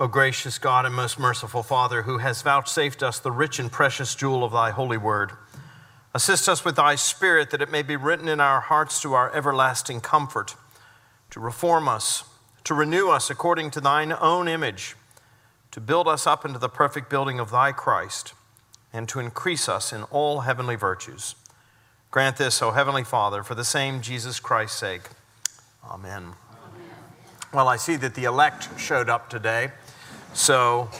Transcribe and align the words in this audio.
O 0.00 0.06
gracious 0.06 0.58
God 0.60 0.86
and 0.86 0.94
most 0.94 1.18
merciful 1.18 1.64
Father, 1.64 2.02
who 2.02 2.18
has 2.18 2.42
vouchsafed 2.42 3.02
us 3.02 3.18
the 3.18 3.32
rich 3.32 3.58
and 3.58 3.70
precious 3.70 4.14
jewel 4.14 4.44
of 4.44 4.52
thy 4.52 4.70
holy 4.70 4.96
word, 4.96 5.32
assist 6.14 6.48
us 6.48 6.64
with 6.64 6.76
thy 6.76 6.94
Spirit 6.94 7.50
that 7.50 7.60
it 7.60 7.72
may 7.72 7.82
be 7.82 7.96
written 7.96 8.28
in 8.28 8.38
our 8.38 8.60
hearts 8.60 9.02
to 9.02 9.14
our 9.14 9.34
everlasting 9.34 10.00
comfort, 10.00 10.54
to 11.30 11.40
reform 11.40 11.88
us, 11.88 12.22
to 12.62 12.74
renew 12.74 13.08
us 13.08 13.28
according 13.28 13.72
to 13.72 13.80
thine 13.80 14.12
own 14.20 14.46
image, 14.46 14.94
to 15.72 15.80
build 15.80 16.06
us 16.06 16.28
up 16.28 16.44
into 16.44 16.60
the 16.60 16.68
perfect 16.68 17.10
building 17.10 17.40
of 17.40 17.50
thy 17.50 17.72
Christ, 17.72 18.34
and 18.92 19.08
to 19.08 19.18
increase 19.18 19.68
us 19.68 19.92
in 19.92 20.04
all 20.04 20.42
heavenly 20.42 20.76
virtues. 20.76 21.34
Grant 22.12 22.36
this, 22.36 22.62
O 22.62 22.70
Heavenly 22.70 23.04
Father, 23.04 23.42
for 23.42 23.56
the 23.56 23.64
same 23.64 24.00
Jesus 24.00 24.38
Christ's 24.38 24.78
sake. 24.78 25.02
Amen. 25.84 26.34
Well, 27.52 27.66
I 27.66 27.76
see 27.76 27.96
that 27.96 28.14
the 28.14 28.24
elect 28.24 28.68
showed 28.78 29.08
up 29.08 29.28
today. 29.28 29.72
So 30.34 30.90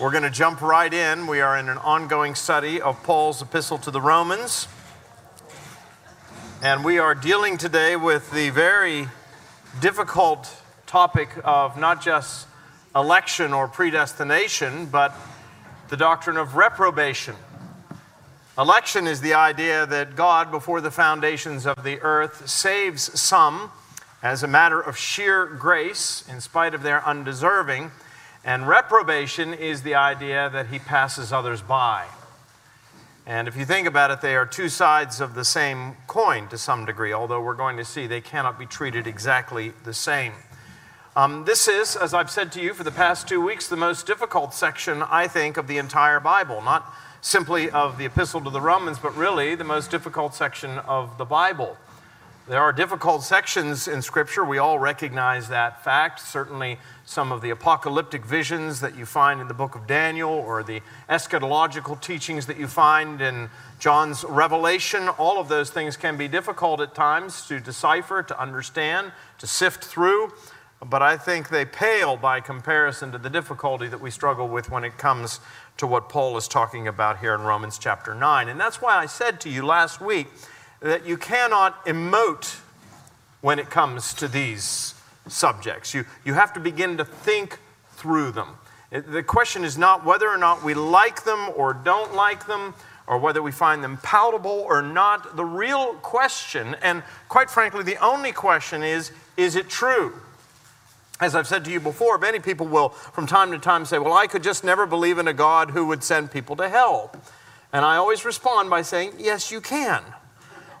we're 0.00 0.10
going 0.10 0.24
to 0.24 0.30
jump 0.30 0.60
right 0.60 0.92
in. 0.92 1.26
We 1.26 1.40
are 1.40 1.56
in 1.56 1.68
an 1.68 1.78
ongoing 1.78 2.34
study 2.34 2.80
of 2.80 3.02
Paul's 3.04 3.40
epistle 3.40 3.78
to 3.78 3.90
the 3.90 4.00
Romans. 4.00 4.66
And 6.62 6.84
we 6.84 6.98
are 6.98 7.14
dealing 7.14 7.58
today 7.58 7.96
with 7.96 8.30
the 8.32 8.50
very 8.50 9.08
difficult 9.80 10.54
topic 10.86 11.30
of 11.44 11.78
not 11.78 12.02
just 12.02 12.48
election 12.94 13.54
or 13.54 13.68
predestination, 13.68 14.86
but 14.86 15.14
the 15.88 15.96
doctrine 15.96 16.36
of 16.36 16.56
reprobation. 16.56 17.36
Election 18.58 19.06
is 19.06 19.20
the 19.20 19.34
idea 19.34 19.86
that 19.86 20.16
God, 20.16 20.50
before 20.50 20.80
the 20.80 20.90
foundations 20.90 21.66
of 21.66 21.82
the 21.84 22.00
earth, 22.00 22.48
saves 22.48 23.18
some 23.18 23.70
as 24.22 24.42
a 24.42 24.48
matter 24.48 24.80
of 24.80 24.98
sheer 24.98 25.46
grace, 25.46 26.24
in 26.28 26.40
spite 26.40 26.74
of 26.74 26.82
their 26.82 27.02
undeserving 27.06 27.92
and 28.44 28.66
reprobation 28.66 29.52
is 29.54 29.82
the 29.82 29.94
idea 29.94 30.48
that 30.50 30.68
he 30.68 30.78
passes 30.78 31.32
others 31.32 31.62
by. 31.62 32.06
And 33.26 33.46
if 33.46 33.56
you 33.56 33.64
think 33.64 33.86
about 33.86 34.10
it, 34.10 34.20
they 34.20 34.34
are 34.34 34.46
two 34.46 34.68
sides 34.68 35.20
of 35.20 35.34
the 35.34 35.44
same 35.44 35.96
coin 36.06 36.48
to 36.48 36.58
some 36.58 36.84
degree, 36.84 37.12
although 37.12 37.40
we're 37.40 37.54
going 37.54 37.76
to 37.76 37.84
see 37.84 38.06
they 38.06 38.20
cannot 38.20 38.58
be 38.58 38.66
treated 38.66 39.06
exactly 39.06 39.72
the 39.84 39.94
same. 39.94 40.32
Um, 41.14 41.44
this 41.44 41.68
is, 41.68 41.96
as 41.96 42.14
I've 42.14 42.30
said 42.30 42.50
to 42.52 42.60
you 42.60 42.72
for 42.72 42.82
the 42.82 42.90
past 42.90 43.28
two 43.28 43.40
weeks, 43.40 43.68
the 43.68 43.76
most 43.76 44.06
difficult 44.06 44.54
section, 44.54 45.02
I 45.02 45.28
think, 45.28 45.56
of 45.56 45.66
the 45.66 45.78
entire 45.78 46.18
Bible. 46.18 46.62
Not 46.62 46.92
simply 47.20 47.68
of 47.70 47.98
the 47.98 48.06
Epistle 48.06 48.40
to 48.42 48.50
the 48.50 48.60
Romans, 48.60 48.98
but 48.98 49.14
really 49.16 49.54
the 49.54 49.64
most 49.64 49.90
difficult 49.90 50.34
section 50.34 50.78
of 50.78 51.18
the 51.18 51.24
Bible. 51.24 51.76
There 52.48 52.60
are 52.60 52.72
difficult 52.72 53.22
sections 53.22 53.86
in 53.86 54.02
Scripture. 54.02 54.44
We 54.44 54.58
all 54.58 54.78
recognize 54.78 55.48
that 55.50 55.84
fact. 55.84 56.20
Certainly, 56.20 56.78
some 57.10 57.32
of 57.32 57.40
the 57.42 57.50
apocalyptic 57.50 58.24
visions 58.24 58.78
that 58.78 58.96
you 58.96 59.04
find 59.04 59.40
in 59.40 59.48
the 59.48 59.54
book 59.54 59.74
of 59.74 59.84
Daniel 59.88 60.30
or 60.30 60.62
the 60.62 60.80
eschatological 61.08 62.00
teachings 62.00 62.46
that 62.46 62.56
you 62.56 62.68
find 62.68 63.20
in 63.20 63.50
John's 63.80 64.22
Revelation, 64.22 65.08
all 65.08 65.40
of 65.40 65.48
those 65.48 65.70
things 65.70 65.96
can 65.96 66.16
be 66.16 66.28
difficult 66.28 66.80
at 66.80 66.94
times 66.94 67.48
to 67.48 67.58
decipher, 67.58 68.22
to 68.22 68.40
understand, 68.40 69.10
to 69.38 69.48
sift 69.48 69.84
through. 69.84 70.32
But 70.86 71.02
I 71.02 71.16
think 71.16 71.48
they 71.48 71.64
pale 71.64 72.16
by 72.16 72.38
comparison 72.38 73.10
to 73.10 73.18
the 73.18 73.28
difficulty 73.28 73.88
that 73.88 74.00
we 74.00 74.12
struggle 74.12 74.46
with 74.46 74.70
when 74.70 74.84
it 74.84 74.96
comes 74.96 75.40
to 75.78 75.88
what 75.88 76.08
Paul 76.08 76.36
is 76.36 76.46
talking 76.46 76.86
about 76.86 77.18
here 77.18 77.34
in 77.34 77.40
Romans 77.40 77.76
chapter 77.76 78.14
9. 78.14 78.48
And 78.48 78.60
that's 78.60 78.80
why 78.80 78.96
I 78.96 79.06
said 79.06 79.40
to 79.40 79.48
you 79.50 79.66
last 79.66 80.00
week 80.00 80.28
that 80.78 81.04
you 81.04 81.16
cannot 81.16 81.84
emote 81.86 82.60
when 83.40 83.58
it 83.58 83.68
comes 83.68 84.14
to 84.14 84.28
these 84.28 84.94
subjects. 85.30 85.94
You, 85.94 86.04
you 86.24 86.34
have 86.34 86.52
to 86.54 86.60
begin 86.60 86.96
to 86.98 87.04
think 87.04 87.58
through 87.92 88.32
them. 88.32 88.48
The 88.90 89.22
question 89.22 89.64
is 89.64 89.78
not 89.78 90.04
whether 90.04 90.28
or 90.28 90.36
not 90.36 90.64
we 90.64 90.74
like 90.74 91.24
them 91.24 91.50
or 91.56 91.72
don't 91.72 92.14
like 92.14 92.46
them, 92.46 92.74
or 93.06 93.18
whether 93.18 93.42
we 93.42 93.50
find 93.50 93.82
them 93.82 93.98
palatable 94.02 94.64
or 94.68 94.82
not. 94.82 95.36
The 95.36 95.44
real 95.44 95.94
question, 95.94 96.76
and 96.80 97.02
quite 97.28 97.50
frankly, 97.50 97.82
the 97.82 97.96
only 97.96 98.32
question 98.32 98.82
is 98.82 99.10
is 99.36 99.56
it 99.56 99.68
true? 99.68 100.14
As 101.20 101.34
I've 101.34 101.46
said 101.46 101.64
to 101.66 101.70
you 101.70 101.80
before, 101.80 102.16
many 102.18 102.38
people 102.38 102.66
will 102.66 102.90
from 102.90 103.26
time 103.26 103.50
to 103.50 103.58
time 103.58 103.84
say, 103.84 103.98
Well, 103.98 104.14
I 104.14 104.26
could 104.26 104.42
just 104.42 104.64
never 104.64 104.86
believe 104.86 105.18
in 105.18 105.28
a 105.28 105.34
God 105.34 105.70
who 105.70 105.86
would 105.86 106.02
send 106.02 106.30
people 106.30 106.56
to 106.56 106.68
hell. 106.68 107.12
And 107.72 107.84
I 107.84 107.96
always 107.96 108.24
respond 108.24 108.70
by 108.70 108.82
saying, 108.82 109.14
Yes, 109.18 109.50
you 109.50 109.60
can. 109.60 110.02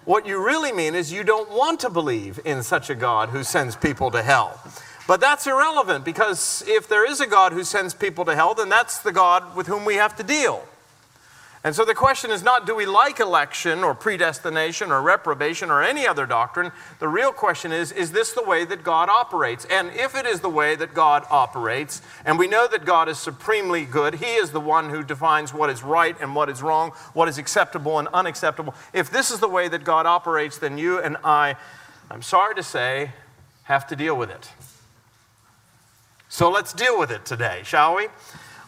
What 0.04 0.26
you 0.26 0.44
really 0.44 0.72
mean 0.72 0.94
is 0.94 1.12
you 1.12 1.24
don't 1.24 1.50
want 1.50 1.80
to 1.80 1.90
believe 1.90 2.40
in 2.44 2.62
such 2.62 2.88
a 2.88 2.94
God 2.94 3.28
who 3.28 3.44
sends 3.44 3.76
people 3.76 4.10
to 4.12 4.22
hell. 4.22 4.58
But 5.06 5.20
that's 5.20 5.46
irrelevant 5.46 6.04
because 6.04 6.62
if 6.66 6.88
there 6.88 7.04
is 7.04 7.20
a 7.20 7.26
God 7.26 7.52
who 7.52 7.64
sends 7.64 7.94
people 7.94 8.24
to 8.24 8.34
hell, 8.34 8.54
then 8.54 8.68
that's 8.68 9.00
the 9.00 9.12
God 9.12 9.56
with 9.56 9.66
whom 9.66 9.84
we 9.84 9.96
have 9.96 10.16
to 10.16 10.22
deal. 10.22 10.64
And 11.62 11.76
so 11.76 11.84
the 11.84 11.94
question 11.94 12.30
is 12.30 12.42
not 12.42 12.64
do 12.64 12.74
we 12.74 12.86
like 12.86 13.20
election 13.20 13.84
or 13.84 13.94
predestination 13.94 14.90
or 14.90 15.02
reprobation 15.02 15.70
or 15.70 15.82
any 15.82 16.06
other 16.06 16.24
doctrine? 16.24 16.72
The 17.00 17.08
real 17.08 17.32
question 17.32 17.70
is 17.70 17.92
is 17.92 18.12
this 18.12 18.32
the 18.32 18.42
way 18.42 18.64
that 18.64 18.82
God 18.82 19.10
operates? 19.10 19.66
And 19.66 19.90
if 19.90 20.14
it 20.14 20.24
is 20.24 20.40
the 20.40 20.48
way 20.48 20.74
that 20.76 20.94
God 20.94 21.24
operates, 21.30 22.00
and 22.24 22.38
we 22.38 22.48
know 22.48 22.66
that 22.66 22.86
God 22.86 23.10
is 23.10 23.18
supremely 23.18 23.84
good, 23.84 24.14
He 24.14 24.36
is 24.36 24.52
the 24.52 24.60
one 24.60 24.88
who 24.88 25.02
defines 25.02 25.52
what 25.52 25.68
is 25.68 25.82
right 25.82 26.16
and 26.18 26.34
what 26.34 26.48
is 26.48 26.62
wrong, 26.62 26.92
what 27.12 27.28
is 27.28 27.36
acceptable 27.36 27.98
and 27.98 28.08
unacceptable. 28.08 28.74
If 28.94 29.10
this 29.10 29.30
is 29.30 29.40
the 29.40 29.48
way 29.48 29.68
that 29.68 29.84
God 29.84 30.06
operates, 30.06 30.56
then 30.56 30.78
you 30.78 30.98
and 30.98 31.18
I, 31.22 31.56
I'm 32.10 32.22
sorry 32.22 32.54
to 32.54 32.62
say, 32.62 33.12
have 33.64 33.86
to 33.88 33.96
deal 33.96 34.16
with 34.16 34.30
it. 34.30 34.50
So 36.30 36.50
let's 36.50 36.72
deal 36.72 36.98
with 36.98 37.10
it 37.10 37.26
today, 37.26 37.62
shall 37.64 37.96
we? 37.96 38.06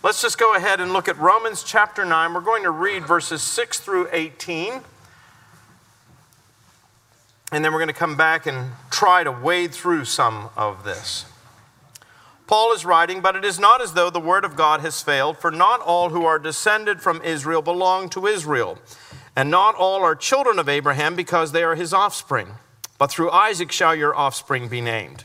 Let's 0.03 0.21
just 0.21 0.37
go 0.37 0.57
ahead 0.57 0.81
and 0.81 0.93
look 0.93 1.07
at 1.07 1.17
Romans 1.19 1.63
chapter 1.63 2.05
9. 2.05 2.35
We're 2.35 2.41
going 2.41 2.65
to 2.65 2.73
read 2.73 3.07
verses 3.07 3.41
6 3.41 3.79
through 3.79 4.09
18. 4.11 4.81
And 7.53 7.65
then 7.65 7.73
we're 7.73 7.79
going 7.79 7.87
to 7.87 7.95
come 7.95 8.17
back 8.17 8.45
and 8.45 8.73
try 8.91 9.23
to 9.23 9.31
wade 9.31 9.73
through 9.73 10.07
some 10.07 10.51
of 10.57 10.83
this. 10.83 11.25
Paul 12.49 12.73
is 12.73 12.85
writing, 12.85 13.21
but 13.21 13.37
it 13.37 13.45
is 13.45 13.61
not 13.61 13.81
as 13.81 13.93
though 13.93 14.11
the 14.11 14.19
word 14.19 14.45
of 14.45 14.57
God 14.57 14.81
has 14.81 15.01
failed, 15.01 15.39
for 15.39 15.53
not 15.53 15.81
all 15.81 16.09
who 16.09 16.25
are 16.25 16.41
descended 16.41 17.01
from 17.01 17.23
Israel 17.23 17.63
belong 17.63 18.09
to 18.11 18.27
Israel, 18.27 18.79
and 19.37 19.53
not 19.53 19.77
all 19.77 20.03
are 20.03 20.17
children 20.17 20.59
of 20.59 20.69
Abraham 20.69 21.15
because 21.15 21.53
they 21.53 21.63
are 21.63 21.77
his 21.77 21.95
offspring. 21.95 22.49
But 22.99 23.13
through 23.13 23.31
Isaac 23.31 23.71
shall 23.71 23.95
your 23.95 24.17
offspring 24.17 24.67
be 24.67 24.81
named. 24.81 25.25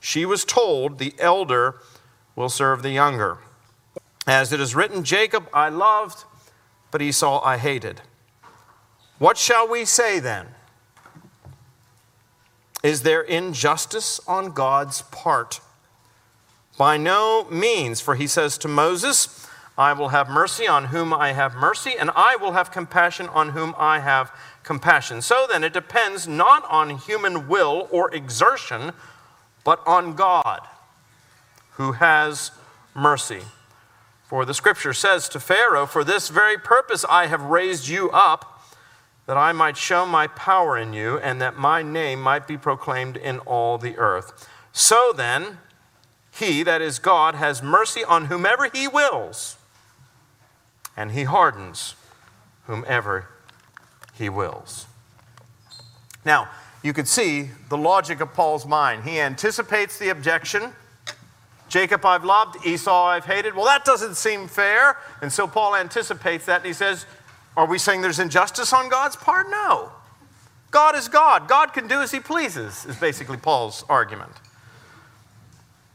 she 0.00 0.24
was 0.24 0.44
told, 0.44 0.98
The 0.98 1.14
elder 1.18 1.76
will 2.34 2.48
serve 2.48 2.82
the 2.82 2.90
younger. 2.90 3.38
As 4.26 4.52
it 4.52 4.60
is 4.60 4.74
written, 4.74 5.04
Jacob 5.04 5.48
I 5.52 5.68
loved, 5.68 6.24
but 6.90 7.02
Esau 7.02 7.42
I 7.44 7.58
hated. 7.58 8.00
What 9.18 9.36
shall 9.36 9.68
we 9.68 9.84
say 9.84 10.18
then? 10.18 10.48
Is 12.82 13.02
there 13.02 13.20
injustice 13.20 14.20
on 14.26 14.52
God's 14.52 15.02
part? 15.02 15.60
By 16.78 16.96
no 16.96 17.46
means, 17.50 18.00
for 18.00 18.14
he 18.14 18.26
says 18.26 18.56
to 18.58 18.68
Moses, 18.68 19.46
I 19.76 19.92
will 19.92 20.08
have 20.08 20.30
mercy 20.30 20.66
on 20.66 20.86
whom 20.86 21.12
I 21.12 21.32
have 21.32 21.54
mercy, 21.54 21.92
and 21.98 22.10
I 22.16 22.36
will 22.36 22.52
have 22.52 22.70
compassion 22.70 23.28
on 23.28 23.50
whom 23.50 23.74
I 23.78 24.00
have 24.00 24.32
compassion. 24.62 25.20
So 25.20 25.46
then, 25.50 25.62
it 25.62 25.74
depends 25.74 26.26
not 26.26 26.64
on 26.70 26.96
human 26.96 27.48
will 27.48 27.88
or 27.90 28.14
exertion, 28.14 28.92
but 29.64 29.86
on 29.86 30.14
God, 30.14 30.60
who 31.72 31.92
has 31.92 32.50
mercy. 32.94 33.42
For 34.24 34.44
the 34.44 34.54
scripture 34.54 34.92
says 34.92 35.28
to 35.30 35.40
Pharaoh, 35.40 35.86
For 35.86 36.04
this 36.04 36.28
very 36.28 36.56
purpose 36.56 37.04
I 37.08 37.26
have 37.26 37.42
raised 37.42 37.88
you 37.88 38.10
up, 38.10 38.62
that 39.26 39.36
I 39.36 39.52
might 39.52 39.76
show 39.76 40.06
my 40.06 40.26
power 40.26 40.76
in 40.76 40.92
you, 40.92 41.18
and 41.18 41.40
that 41.40 41.56
my 41.56 41.82
name 41.82 42.20
might 42.20 42.46
be 42.46 42.56
proclaimed 42.56 43.16
in 43.16 43.38
all 43.40 43.78
the 43.78 43.96
earth. 43.96 44.48
So 44.72 45.12
then, 45.14 45.58
he, 46.32 46.62
that 46.62 46.80
is 46.80 46.98
God, 46.98 47.34
has 47.34 47.62
mercy 47.62 48.04
on 48.04 48.26
whomever 48.26 48.68
he 48.72 48.86
wills, 48.88 49.56
and 50.96 51.12
he 51.12 51.24
hardens 51.24 51.94
whomever 52.66 53.28
he 54.14 54.28
wills. 54.28 54.86
Now, 56.24 56.48
you 56.82 56.92
could 56.92 57.08
see 57.08 57.50
the 57.68 57.76
logic 57.76 58.20
of 58.20 58.32
Paul's 58.32 58.66
mind. 58.66 59.04
He 59.04 59.20
anticipates 59.20 59.98
the 59.98 60.08
objection 60.08 60.72
Jacob 61.70 62.04
I've 62.04 62.24
loved, 62.24 62.66
Esau 62.66 63.06
I've 63.06 63.24
hated. 63.24 63.54
Well, 63.54 63.64
that 63.64 63.84
doesn't 63.84 64.16
seem 64.16 64.48
fair. 64.48 64.98
And 65.22 65.32
so 65.32 65.46
Paul 65.46 65.76
anticipates 65.76 66.44
that 66.46 66.56
and 66.56 66.66
he 66.66 66.72
says, 66.72 67.06
Are 67.56 67.66
we 67.66 67.78
saying 67.78 68.02
there's 68.02 68.18
injustice 68.18 68.72
on 68.72 68.88
God's 68.88 69.16
part? 69.16 69.48
No. 69.48 69.92
God 70.72 70.96
is 70.96 71.08
God. 71.08 71.48
God 71.48 71.72
can 71.72 71.86
do 71.86 72.00
as 72.00 72.10
he 72.10 72.20
pleases, 72.20 72.84
is 72.86 72.96
basically 72.96 73.36
Paul's 73.36 73.84
argument. 73.88 74.32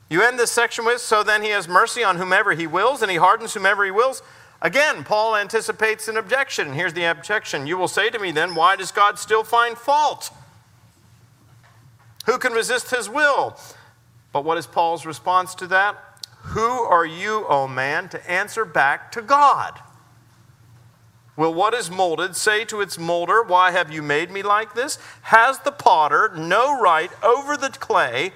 You 0.09 0.21
end 0.21 0.39
this 0.39 0.51
section 0.51 0.85
with, 0.85 1.01
So 1.01 1.23
then 1.23 1.43
he 1.43 1.49
has 1.49 1.67
mercy 1.67 2.03
on 2.03 2.17
whomever 2.17 2.53
he 2.53 2.67
wills, 2.67 3.01
and 3.01 3.11
he 3.11 3.17
hardens 3.17 3.53
whomever 3.53 3.83
he 3.83 3.91
wills. 3.91 4.23
Again, 4.61 5.03
Paul 5.03 5.35
anticipates 5.35 6.07
an 6.07 6.15
objection. 6.15 6.71
Here's 6.73 6.93
the 6.93 7.03
objection 7.03 7.67
You 7.67 7.77
will 7.77 7.89
say 7.89 8.09
to 8.09 8.17
me 8.17 8.31
then, 8.31 8.55
Why 8.55 8.77
does 8.77 8.93
God 8.93 9.19
still 9.19 9.43
find 9.43 9.77
fault? 9.77 10.31
Who 12.25 12.37
can 12.37 12.53
resist 12.53 12.91
his 12.91 13.09
will? 13.09 13.57
But 14.31 14.43
what 14.43 14.57
is 14.57 14.67
Paul's 14.67 15.05
response 15.05 15.55
to 15.55 15.67
that? 15.67 15.97
Who 16.49 16.61
are 16.61 17.05
you, 17.05 17.45
O 17.45 17.63
oh 17.63 17.67
man, 17.67 18.09
to 18.09 18.31
answer 18.31 18.65
back 18.65 19.11
to 19.13 19.21
God? 19.21 19.79
Will 21.35 21.53
what 21.53 21.73
is 21.73 21.91
molded 21.91 22.35
say 22.35 22.63
to 22.65 22.81
its 22.81 22.97
molder, 22.97 23.43
Why 23.43 23.71
have 23.71 23.91
you 23.91 24.01
made 24.01 24.31
me 24.31 24.41
like 24.41 24.73
this? 24.73 24.97
Has 25.23 25.59
the 25.59 25.71
potter 25.71 26.31
no 26.35 26.79
right 26.79 27.11
over 27.23 27.57
the 27.57 27.69
clay 27.69 28.31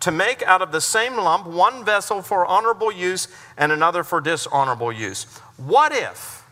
to 0.00 0.12
make 0.12 0.42
out 0.42 0.62
of 0.62 0.70
the 0.70 0.80
same 0.80 1.16
lump 1.16 1.46
one 1.46 1.84
vessel 1.84 2.22
for 2.22 2.46
honorable 2.46 2.92
use 2.92 3.26
and 3.56 3.72
another 3.72 4.04
for 4.04 4.20
dishonorable 4.20 4.92
use? 4.92 5.24
What 5.56 5.92
if? 5.92 6.45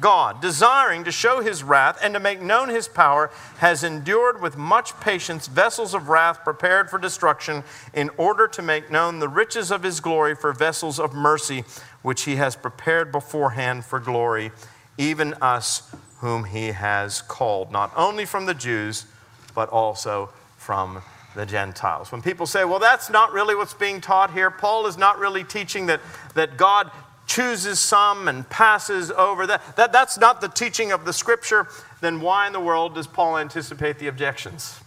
God, 0.00 0.40
desiring 0.40 1.04
to 1.04 1.12
show 1.12 1.40
his 1.40 1.62
wrath 1.62 1.98
and 2.02 2.14
to 2.14 2.20
make 2.20 2.40
known 2.40 2.68
his 2.68 2.88
power, 2.88 3.30
has 3.58 3.84
endured 3.84 4.40
with 4.40 4.56
much 4.56 4.98
patience 5.00 5.46
vessels 5.46 5.94
of 5.94 6.08
wrath 6.08 6.42
prepared 6.44 6.90
for 6.90 6.98
destruction, 6.98 7.62
in 7.94 8.10
order 8.16 8.48
to 8.48 8.62
make 8.62 8.90
known 8.90 9.18
the 9.18 9.28
riches 9.28 9.70
of 9.70 9.82
his 9.82 10.00
glory 10.00 10.34
for 10.34 10.52
vessels 10.52 10.98
of 10.98 11.14
mercy, 11.14 11.64
which 12.02 12.22
he 12.22 12.36
has 12.36 12.56
prepared 12.56 13.12
beforehand 13.12 13.84
for 13.84 14.00
glory, 14.00 14.50
even 14.98 15.34
us 15.34 15.94
whom 16.18 16.44
he 16.44 16.68
has 16.68 17.22
called, 17.22 17.72
not 17.72 17.92
only 17.96 18.24
from 18.24 18.46
the 18.46 18.54
Jews, 18.54 19.06
but 19.54 19.68
also 19.70 20.30
from 20.56 21.02
the 21.34 21.46
Gentiles. 21.46 22.10
When 22.12 22.22
people 22.22 22.46
say, 22.46 22.64
well, 22.64 22.78
that's 22.78 23.08
not 23.08 23.32
really 23.32 23.54
what's 23.54 23.74
being 23.74 24.00
taught 24.00 24.32
here, 24.32 24.50
Paul 24.50 24.86
is 24.86 24.98
not 24.98 25.18
really 25.18 25.44
teaching 25.44 25.86
that, 25.86 26.00
that 26.34 26.56
God 26.56 26.90
chooses 27.30 27.78
some 27.78 28.26
and 28.26 28.48
passes 28.50 29.12
over 29.12 29.46
that, 29.46 29.76
that 29.76 29.92
that's 29.92 30.18
not 30.18 30.40
the 30.40 30.48
teaching 30.48 30.90
of 30.90 31.04
the 31.04 31.12
scripture, 31.12 31.68
then 32.00 32.20
why 32.20 32.48
in 32.48 32.52
the 32.52 32.58
world 32.58 32.96
does 32.96 33.06
Paul 33.06 33.38
anticipate 33.38 34.00
the 34.00 34.08
objections? 34.08 34.80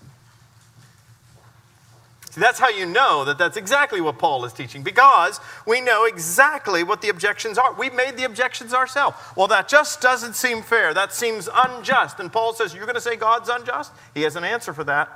See, 2.31 2.41
that's 2.41 2.59
how 2.59 2.67
you 2.67 2.85
know 2.85 3.23
that 3.23 3.37
that's 3.37 3.55
exactly 3.55 4.01
what 4.01 4.19
Paul 4.19 4.43
is 4.43 4.51
teaching, 4.51 4.83
because 4.83 5.39
we 5.65 5.79
know 5.79 6.03
exactly 6.03 6.83
what 6.83 7.01
the 7.01 7.07
objections 7.07 7.57
are. 7.57 7.71
We've 7.73 7.93
made 7.93 8.17
the 8.17 8.25
objections 8.25 8.73
ourselves. 8.73 9.15
Well, 9.37 9.47
that 9.47 9.69
just 9.69 10.01
doesn't 10.01 10.35
seem 10.35 10.63
fair. 10.63 10.93
That 10.93 11.13
seems 11.13 11.47
unjust. 11.47 12.19
And 12.19 12.33
Paul 12.33 12.53
says, 12.53 12.73
You're 12.73 12.85
going 12.85 12.95
to 12.95 13.01
say 13.01 13.15
God's 13.15 13.47
unjust? 13.47 13.93
He 14.13 14.23
has 14.23 14.35
an 14.35 14.43
answer 14.43 14.73
for 14.73 14.83
that. 14.83 15.09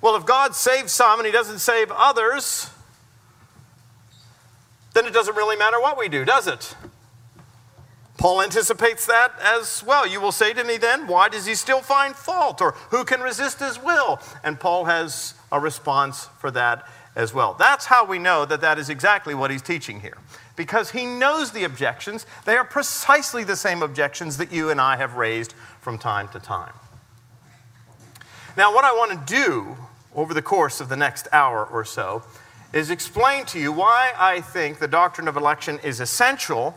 Well, 0.00 0.16
if 0.16 0.24
God 0.24 0.54
saves 0.54 0.92
some 0.92 1.18
and 1.18 1.26
he 1.26 1.32
doesn't 1.32 1.58
save 1.58 1.90
others, 1.90 2.70
then 5.00 5.08
it 5.08 5.14
doesn't 5.14 5.34
really 5.34 5.56
matter 5.56 5.80
what 5.80 5.96
we 5.96 6.10
do, 6.10 6.26
does 6.26 6.46
it? 6.46 6.76
Paul 8.18 8.42
anticipates 8.42 9.06
that 9.06 9.32
as 9.40 9.82
well. 9.82 10.06
You 10.06 10.20
will 10.20 10.30
say 10.30 10.52
to 10.52 10.62
me 10.62 10.76
then, 10.76 11.06
why 11.06 11.30
does 11.30 11.46
he 11.46 11.54
still 11.54 11.80
find 11.80 12.14
fault? 12.14 12.60
Or 12.60 12.72
who 12.90 13.04
can 13.04 13.22
resist 13.22 13.60
his 13.60 13.82
will? 13.82 14.20
And 14.44 14.60
Paul 14.60 14.84
has 14.84 15.32
a 15.50 15.58
response 15.58 16.28
for 16.38 16.50
that 16.50 16.86
as 17.16 17.32
well. 17.32 17.56
That's 17.58 17.86
how 17.86 18.04
we 18.04 18.18
know 18.18 18.44
that 18.44 18.60
that 18.60 18.78
is 18.78 18.90
exactly 18.90 19.34
what 19.34 19.50
he's 19.50 19.62
teaching 19.62 20.00
here. 20.00 20.18
Because 20.54 20.90
he 20.90 21.06
knows 21.06 21.52
the 21.52 21.64
objections. 21.64 22.26
They 22.44 22.58
are 22.58 22.64
precisely 22.64 23.42
the 23.42 23.56
same 23.56 23.82
objections 23.82 24.36
that 24.36 24.52
you 24.52 24.68
and 24.68 24.78
I 24.78 24.96
have 24.96 25.14
raised 25.14 25.54
from 25.80 25.96
time 25.96 26.28
to 26.28 26.40
time. 26.40 26.74
Now, 28.54 28.74
what 28.74 28.84
I 28.84 28.92
want 28.92 29.26
to 29.26 29.34
do 29.34 29.78
over 30.14 30.34
the 30.34 30.42
course 30.42 30.78
of 30.78 30.90
the 30.90 30.96
next 30.96 31.26
hour 31.32 31.64
or 31.64 31.86
so 31.86 32.22
is 32.72 32.90
explain 32.90 33.44
to 33.46 33.58
you 33.58 33.72
why 33.72 34.12
I 34.16 34.40
think 34.40 34.78
the 34.78 34.88
doctrine 34.88 35.28
of 35.28 35.36
election 35.36 35.78
is 35.82 36.00
essential 36.00 36.74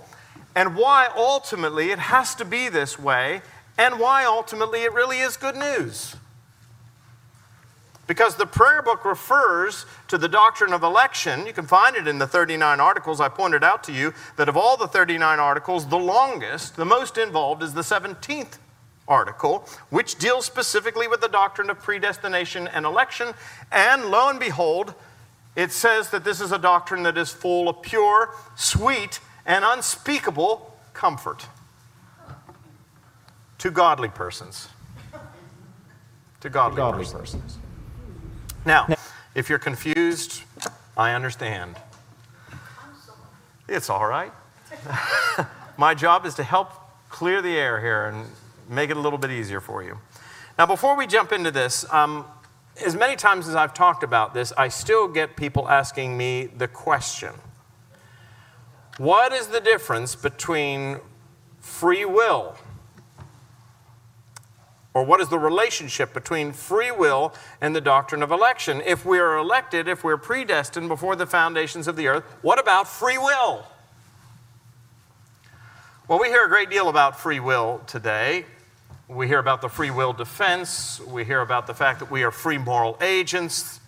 and 0.55 0.75
why 0.75 1.09
ultimately 1.15 1.91
it 1.91 1.99
has 1.99 2.35
to 2.35 2.45
be 2.45 2.69
this 2.69 2.97
way 2.97 3.41
and 3.77 3.99
why 3.99 4.25
ultimately 4.25 4.83
it 4.83 4.93
really 4.93 5.19
is 5.19 5.37
good 5.37 5.55
news. 5.55 6.15
Because 8.05 8.35
the 8.35 8.45
prayer 8.45 8.81
book 8.81 9.05
refers 9.05 9.85
to 10.09 10.17
the 10.17 10.27
doctrine 10.27 10.73
of 10.73 10.83
election. 10.83 11.45
You 11.45 11.53
can 11.53 11.65
find 11.65 11.95
it 11.95 12.07
in 12.07 12.19
the 12.19 12.27
39 12.27 12.79
articles. 12.79 13.21
I 13.21 13.29
pointed 13.29 13.63
out 13.63 13.83
to 13.85 13.93
you 13.93 14.13
that 14.35 14.49
of 14.49 14.57
all 14.57 14.75
the 14.75 14.87
39 14.87 15.39
articles, 15.39 15.87
the 15.87 15.97
longest, 15.97 16.75
the 16.75 16.85
most 16.85 17.17
involved, 17.17 17.63
is 17.63 17.73
the 17.73 17.81
17th 17.81 18.57
article, 19.07 19.67
which 19.89 20.15
deals 20.17 20.45
specifically 20.45 21.07
with 21.07 21.21
the 21.21 21.29
doctrine 21.29 21.69
of 21.69 21.79
predestination 21.79 22.67
and 22.67 22.85
election. 22.85 23.33
And 23.71 24.05
lo 24.05 24.29
and 24.29 24.39
behold, 24.39 24.95
it 25.55 25.71
says 25.71 26.09
that 26.09 26.23
this 26.23 26.41
is 26.41 26.51
a 26.51 26.57
doctrine 26.57 27.03
that 27.03 27.17
is 27.17 27.31
full 27.31 27.69
of 27.69 27.81
pure, 27.81 28.33
sweet, 28.55 29.19
and 29.45 29.63
unspeakable 29.63 30.75
comfort 30.93 31.45
to 33.59 33.71
godly 33.71 34.09
persons. 34.09 34.67
To 36.41 36.49
godly, 36.49 36.77
godly 36.77 37.05
persons. 37.05 37.31
persons. 37.33 37.57
Now, 38.65 38.87
if 39.35 39.49
you're 39.49 39.59
confused, 39.59 40.41
I 40.97 41.11
understand. 41.11 41.75
It's 43.67 43.89
all 43.89 44.05
right. 44.05 44.31
My 45.77 45.93
job 45.93 46.25
is 46.25 46.35
to 46.35 46.43
help 46.43 46.71
clear 47.09 47.41
the 47.41 47.57
air 47.57 47.79
here 47.79 48.07
and 48.07 48.27
make 48.69 48.89
it 48.89 48.97
a 48.97 48.99
little 48.99 49.19
bit 49.19 49.31
easier 49.31 49.61
for 49.61 49.83
you. 49.83 49.97
Now, 50.57 50.65
before 50.65 50.95
we 50.95 51.07
jump 51.07 51.31
into 51.31 51.51
this, 51.51 51.91
um, 51.91 52.25
as 52.81 52.95
many 52.95 53.15
times 53.15 53.47
as 53.47 53.55
I've 53.55 53.73
talked 53.73 54.03
about 54.03 54.33
this, 54.33 54.51
I 54.57 54.67
still 54.67 55.07
get 55.07 55.35
people 55.35 55.69
asking 55.69 56.17
me 56.17 56.45
the 56.45 56.67
question 56.67 57.33
What 58.97 59.33
is 59.33 59.47
the 59.47 59.61
difference 59.61 60.15
between 60.15 60.99
free 61.59 62.05
will? 62.05 62.55
Or 64.95 65.03
what 65.03 65.19
is 65.21 65.29
the 65.29 65.39
relationship 65.39 66.13
between 66.13 66.51
free 66.51 66.91
will 66.91 67.33
and 67.61 67.75
the 67.75 67.81
doctrine 67.81 68.21
of 68.21 68.29
election? 68.29 68.79
If 68.85 69.05
we 69.05 69.17
are 69.17 69.37
elected, 69.37 69.87
if 69.87 70.03
we're 70.03 70.17
predestined 70.17 70.87
before 70.87 71.15
the 71.15 71.25
foundations 71.25 71.87
of 71.87 71.95
the 71.95 72.07
earth, 72.07 72.23
what 72.43 72.59
about 72.59 72.87
free 72.87 73.17
will? 73.17 73.65
Well, 76.07 76.19
we 76.19 76.27
hear 76.27 76.45
a 76.45 76.49
great 76.49 76.69
deal 76.69 76.89
about 76.89 77.19
free 77.19 77.39
will 77.39 77.81
today. 77.87 78.45
We 79.13 79.27
hear 79.27 79.37
about 79.37 79.61
the 79.61 79.69
free 79.69 79.91
will 79.91 80.11
defense. 80.11 80.99
We 80.99 81.23
hear 81.23 81.41
about 81.41 81.67
the 81.67 81.75
fact 81.75 81.99
that 81.99 82.09
we 82.09 82.23
are 82.23 82.31
free 82.31 82.57
moral 82.57 82.97
agents. 82.99 83.79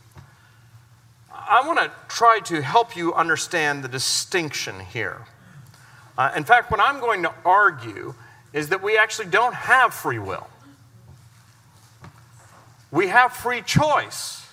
I 1.34 1.64
want 1.66 1.80
to 1.80 1.92
try 2.08 2.40
to 2.46 2.62
help 2.62 2.96
you 2.96 3.12
understand 3.14 3.84
the 3.84 3.88
distinction 3.88 4.80
here. 4.80 5.26
Uh, 6.16 6.32
in 6.36 6.44
fact, 6.44 6.70
what 6.70 6.80
I'm 6.80 7.00
going 7.00 7.24
to 7.24 7.34
argue 7.44 8.14
is 8.54 8.70
that 8.70 8.84
we 8.84 9.00
actually 9.00 9.28
don't 9.28 9.56
have 9.56 9.96
free 9.96 10.20
will. 10.20 10.48
We 12.92 13.08
have 13.08 13.34
free 13.34 13.64
choice, 13.64 14.48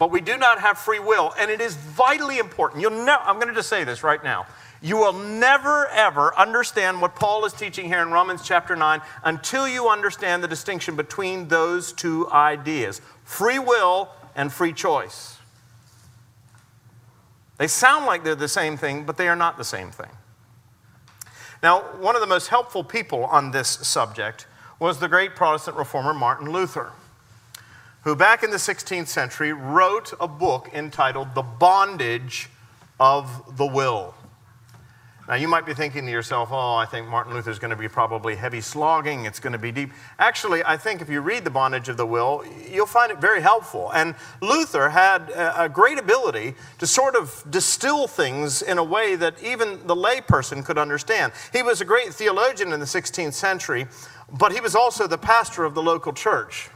but 0.00 0.10
we 0.10 0.20
do 0.20 0.36
not 0.36 0.60
have 0.60 0.78
free 0.78 0.98
will. 0.98 1.32
And 1.38 1.48
it 1.48 1.60
is 1.60 1.76
vitally 1.76 2.38
important. 2.38 2.82
You'll 2.82 3.04
know, 3.04 3.18
I'm 3.20 3.36
going 3.36 3.48
to 3.48 3.54
just 3.54 3.68
say 3.68 3.84
this 3.84 4.02
right 4.02 4.22
now. 4.22 4.46
You 4.82 4.96
will 4.96 5.12
never, 5.12 5.86
ever 5.88 6.36
understand 6.36 7.00
what 7.00 7.14
Paul 7.14 7.44
is 7.44 7.52
teaching 7.52 7.86
here 7.86 8.02
in 8.02 8.10
Romans 8.10 8.42
chapter 8.44 8.74
9 8.74 9.00
until 9.22 9.68
you 9.68 9.88
understand 9.88 10.42
the 10.42 10.48
distinction 10.48 10.96
between 10.96 11.46
those 11.46 11.92
two 11.92 12.28
ideas 12.30 13.00
free 13.24 13.60
will 13.60 14.10
and 14.34 14.52
free 14.52 14.72
choice. 14.72 15.38
They 17.58 17.68
sound 17.68 18.06
like 18.06 18.24
they're 18.24 18.34
the 18.34 18.48
same 18.48 18.76
thing, 18.76 19.04
but 19.04 19.16
they 19.16 19.28
are 19.28 19.36
not 19.36 19.56
the 19.56 19.64
same 19.64 19.92
thing. 19.92 20.10
Now, 21.62 21.82
one 22.00 22.16
of 22.16 22.20
the 22.20 22.26
most 22.26 22.48
helpful 22.48 22.82
people 22.82 23.24
on 23.26 23.52
this 23.52 23.68
subject 23.68 24.48
was 24.80 24.98
the 24.98 25.06
great 25.06 25.36
Protestant 25.36 25.76
reformer 25.76 26.12
Martin 26.12 26.50
Luther, 26.50 26.90
who 28.02 28.16
back 28.16 28.42
in 28.42 28.50
the 28.50 28.56
16th 28.56 29.06
century 29.06 29.52
wrote 29.52 30.12
a 30.20 30.26
book 30.26 30.70
entitled 30.74 31.36
The 31.36 31.42
Bondage 31.42 32.48
of 32.98 33.56
the 33.56 33.66
Will. 33.66 34.16
Now, 35.32 35.38
you 35.38 35.48
might 35.48 35.64
be 35.64 35.72
thinking 35.72 36.04
to 36.04 36.12
yourself, 36.12 36.50
oh, 36.52 36.74
I 36.74 36.84
think 36.84 37.08
Martin 37.08 37.32
Luther 37.32 37.50
is 37.50 37.58
going 37.58 37.70
to 37.70 37.76
be 37.76 37.88
probably 37.88 38.36
heavy 38.36 38.60
slogging, 38.60 39.24
it's 39.24 39.40
going 39.40 39.54
to 39.54 39.58
be 39.58 39.72
deep. 39.72 39.90
Actually, 40.18 40.62
I 40.62 40.76
think 40.76 41.00
if 41.00 41.08
you 41.08 41.22
read 41.22 41.42
The 41.42 41.50
Bondage 41.50 41.88
of 41.88 41.96
the 41.96 42.04
Will, 42.04 42.44
you'll 42.70 42.84
find 42.84 43.10
it 43.10 43.18
very 43.18 43.40
helpful. 43.40 43.90
And 43.94 44.14
Luther 44.42 44.90
had 44.90 45.32
a 45.34 45.70
great 45.70 45.98
ability 45.98 46.52
to 46.80 46.86
sort 46.86 47.16
of 47.16 47.42
distill 47.48 48.06
things 48.06 48.60
in 48.60 48.76
a 48.76 48.84
way 48.84 49.16
that 49.16 49.42
even 49.42 49.86
the 49.86 49.96
layperson 49.96 50.62
could 50.62 50.76
understand. 50.76 51.32
He 51.50 51.62
was 51.62 51.80
a 51.80 51.86
great 51.86 52.12
theologian 52.12 52.70
in 52.74 52.78
the 52.78 52.84
16th 52.84 53.32
century, 53.32 53.86
but 54.38 54.52
he 54.52 54.60
was 54.60 54.74
also 54.74 55.06
the 55.06 55.16
pastor 55.16 55.64
of 55.64 55.74
the 55.74 55.82
local 55.82 56.12
church. 56.12 56.68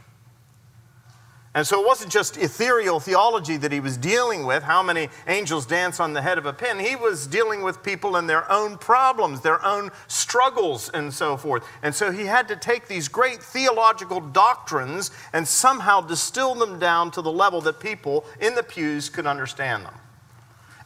And 1.57 1.65
so 1.65 1.81
it 1.81 1.87
wasn't 1.87 2.11
just 2.11 2.37
ethereal 2.37 2.99
theology 2.99 3.57
that 3.57 3.71
he 3.71 3.79
was 3.79 3.97
dealing 3.97 4.45
with, 4.45 4.61
how 4.61 4.83
many 4.83 5.09
angels 5.27 5.65
dance 5.65 5.99
on 5.99 6.13
the 6.13 6.21
head 6.21 6.37
of 6.37 6.45
a 6.45 6.53
pin. 6.53 6.77
He 6.77 6.95
was 6.95 7.25
dealing 7.25 7.63
with 7.63 7.81
people 7.81 8.15
and 8.15 8.29
their 8.29 8.49
own 8.51 8.77
problems, 8.77 9.41
their 9.41 9.65
own 9.65 9.89
struggles, 10.07 10.89
and 10.89 11.11
so 11.11 11.35
forth. 11.35 11.65
And 11.81 11.95
so 11.95 12.11
he 12.11 12.27
had 12.27 12.47
to 12.49 12.55
take 12.55 12.87
these 12.87 13.07
great 13.07 13.41
theological 13.41 14.19
doctrines 14.19 15.09
and 15.33 15.47
somehow 15.47 16.01
distill 16.01 16.53
them 16.53 16.77
down 16.77 17.09
to 17.09 17.23
the 17.23 17.31
level 17.31 17.59
that 17.61 17.79
people 17.79 18.23
in 18.39 18.53
the 18.53 18.61
pews 18.61 19.09
could 19.09 19.25
understand 19.25 19.83
them. 19.83 19.95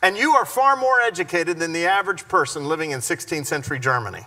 And 0.01 0.15
you 0.15 0.31
are 0.31 0.45
far 0.45 0.77
more 0.77 1.01
educated 1.01 1.59
than 1.59 1.73
the 1.73 1.85
average 1.85 2.29
person 2.29 2.69
living 2.69 2.91
in 2.91 3.01
16th 3.01 3.45
century 3.45 3.77
Germany. 3.77 4.25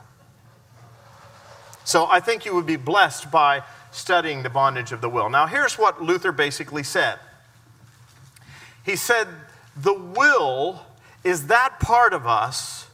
So 1.85 2.07
I 2.07 2.21
think 2.21 2.45
you 2.45 2.55
would 2.55 2.67
be 2.67 2.77
blessed 2.77 3.31
by 3.31 3.63
studying 3.95 4.43
the 4.43 4.51
bondage 4.51 4.93
of 4.93 5.01
the 5.01 5.09
will. 5.09 5.31
Now, 5.31 5.47
here's 5.47 5.79
what 5.79 6.03
Luther 6.03 6.33
basically 6.33 6.83
said 6.83 7.19
he 8.85 8.97
said, 8.97 9.29
The 9.77 9.95
will 9.95 10.83
is 11.23 11.47
that 11.47 11.81
part 11.81 12.13
of 12.13 12.27
us 12.27 12.89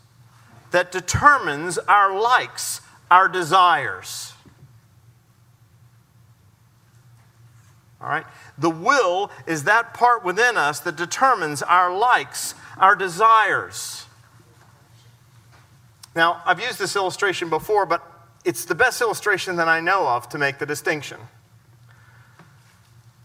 that 0.71 0.93
determines 0.93 1.79
our 1.79 2.19
likes, 2.19 2.81
our 3.11 3.29
desires. 3.29 4.33
All 8.01 8.09
right? 8.09 8.25
The 8.57 8.71
will 8.71 9.31
is 9.47 9.65
that 9.65 9.93
part 9.95 10.25
within 10.25 10.57
us 10.57 10.81
that 10.81 10.97
determines 10.97 11.63
our 11.63 11.93
likes, 11.95 12.55
our 12.79 12.95
desires. 12.95 14.07
Now, 16.15 16.43
I've 16.47 16.61
used 16.61 16.79
this 16.79 16.97
illustration 16.97 17.51
before, 17.51 17.85
but 17.85 18.10
it's 18.45 18.65
the 18.65 18.75
best 18.75 19.01
illustration 19.01 19.57
that 19.57 19.69
I 19.69 19.81
know 19.81 20.09
of 20.09 20.29
to 20.31 20.39
make 20.39 20.59
the 20.59 20.67
distinction. 20.67 21.19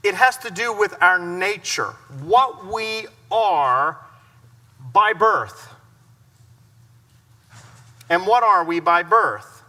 It 0.03 0.15
has 0.15 0.37
to 0.39 0.51
do 0.51 0.73
with 0.73 0.95
our 1.01 1.17
nature, 1.17 1.95
what 2.23 2.67
we 2.71 3.07
are 3.31 3.97
by 4.93 5.13
birth. 5.13 5.73
And 8.09 8.27
what 8.27 8.43
are 8.43 8.63
we 8.63 8.79
by 8.79 9.03
birth? 9.03 9.63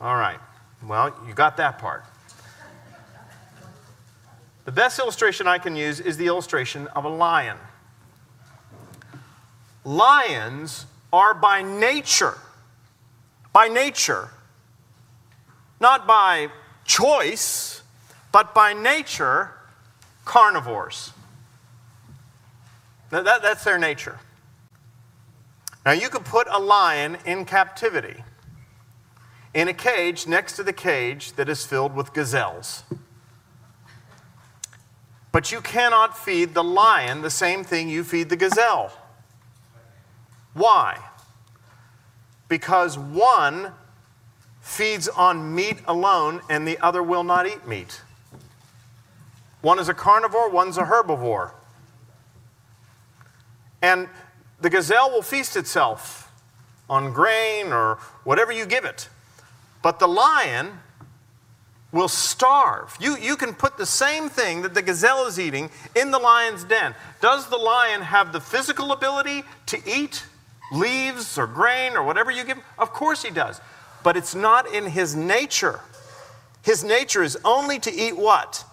All 0.00 0.16
right. 0.16 0.38
Well, 0.86 1.14
you 1.26 1.32
got 1.32 1.56
that 1.56 1.78
part. 1.78 2.04
The 4.64 4.72
best 4.72 4.98
illustration 4.98 5.46
I 5.46 5.58
can 5.58 5.74
use 5.74 5.98
is 5.98 6.16
the 6.16 6.26
illustration 6.26 6.88
of 6.88 7.04
a 7.04 7.08
lion. 7.08 7.56
Lions 9.84 10.86
are 11.12 11.34
by 11.34 11.62
nature 11.62 12.36
by 13.52 13.68
nature, 13.68 14.30
not 15.80 16.06
by 16.06 16.48
choice, 16.84 17.82
but 18.30 18.54
by 18.54 18.72
nature, 18.72 19.50
carnivores. 20.24 21.12
That, 23.10 23.24
that, 23.24 23.42
that's 23.42 23.64
their 23.64 23.78
nature. 23.78 24.18
Now, 25.84 25.92
you 25.92 26.08
could 26.08 26.24
put 26.24 26.46
a 26.50 26.58
lion 26.58 27.18
in 27.26 27.44
captivity 27.44 28.22
in 29.54 29.68
a 29.68 29.74
cage 29.74 30.26
next 30.26 30.56
to 30.56 30.62
the 30.62 30.72
cage 30.72 31.32
that 31.32 31.48
is 31.48 31.66
filled 31.66 31.94
with 31.94 32.14
gazelles. 32.14 32.84
But 35.30 35.52
you 35.52 35.60
cannot 35.60 36.16
feed 36.16 36.54
the 36.54 36.64
lion 36.64 37.22
the 37.22 37.30
same 37.30 37.64
thing 37.64 37.88
you 37.88 38.04
feed 38.04 38.28
the 38.28 38.36
gazelle. 38.36 38.92
Why? 40.54 40.98
Because 42.52 42.98
one 42.98 43.72
feeds 44.60 45.08
on 45.08 45.54
meat 45.54 45.78
alone 45.86 46.42
and 46.50 46.68
the 46.68 46.78
other 46.80 47.02
will 47.02 47.24
not 47.24 47.46
eat 47.46 47.66
meat. 47.66 48.02
One 49.62 49.78
is 49.78 49.88
a 49.88 49.94
carnivore, 49.94 50.50
one's 50.50 50.76
a 50.76 50.82
herbivore. 50.82 51.52
And 53.80 54.06
the 54.60 54.68
gazelle 54.68 55.10
will 55.10 55.22
feast 55.22 55.56
itself 55.56 56.30
on 56.90 57.14
grain 57.14 57.72
or 57.72 57.94
whatever 58.24 58.52
you 58.52 58.66
give 58.66 58.84
it. 58.84 59.08
But 59.80 59.98
the 59.98 60.06
lion 60.06 60.72
will 61.90 62.08
starve. 62.08 62.94
You, 63.00 63.16
you 63.16 63.36
can 63.36 63.54
put 63.54 63.78
the 63.78 63.86
same 63.86 64.28
thing 64.28 64.60
that 64.60 64.74
the 64.74 64.82
gazelle 64.82 65.26
is 65.26 65.40
eating 65.40 65.70
in 65.96 66.10
the 66.10 66.18
lion's 66.18 66.64
den. 66.64 66.94
Does 67.22 67.48
the 67.48 67.56
lion 67.56 68.02
have 68.02 68.34
the 68.34 68.40
physical 68.42 68.92
ability 68.92 69.42
to 69.68 69.78
eat 69.90 70.26
leaves 70.72 71.38
or 71.38 71.46
grain 71.46 71.92
or 71.92 72.02
whatever 72.02 72.30
you 72.30 72.44
give 72.44 72.56
him? 72.56 72.64
Of 72.78 72.92
course 72.92 73.22
he 73.22 73.30
does. 73.30 73.60
But 74.02 74.16
it's 74.16 74.34
not 74.34 74.72
in 74.72 74.86
his 74.86 75.14
nature. 75.14 75.80
His 76.62 76.82
nature 76.82 77.22
is 77.22 77.38
only 77.44 77.78
to 77.80 77.92
eat 77.92 78.16
what? 78.16 78.64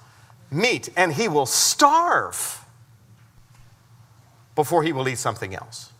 Meat. 0.49 0.89
And 0.95 1.13
he 1.13 1.27
will 1.27 1.45
starve 1.45 2.63
before 4.55 4.83
he 4.83 4.93
will 4.93 5.07
eat 5.07 5.17
something 5.17 5.53
else. 5.53 5.91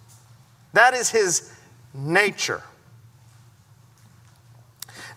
That 0.74 0.94
is 0.94 1.10
his 1.10 1.54
nature. 1.94 2.64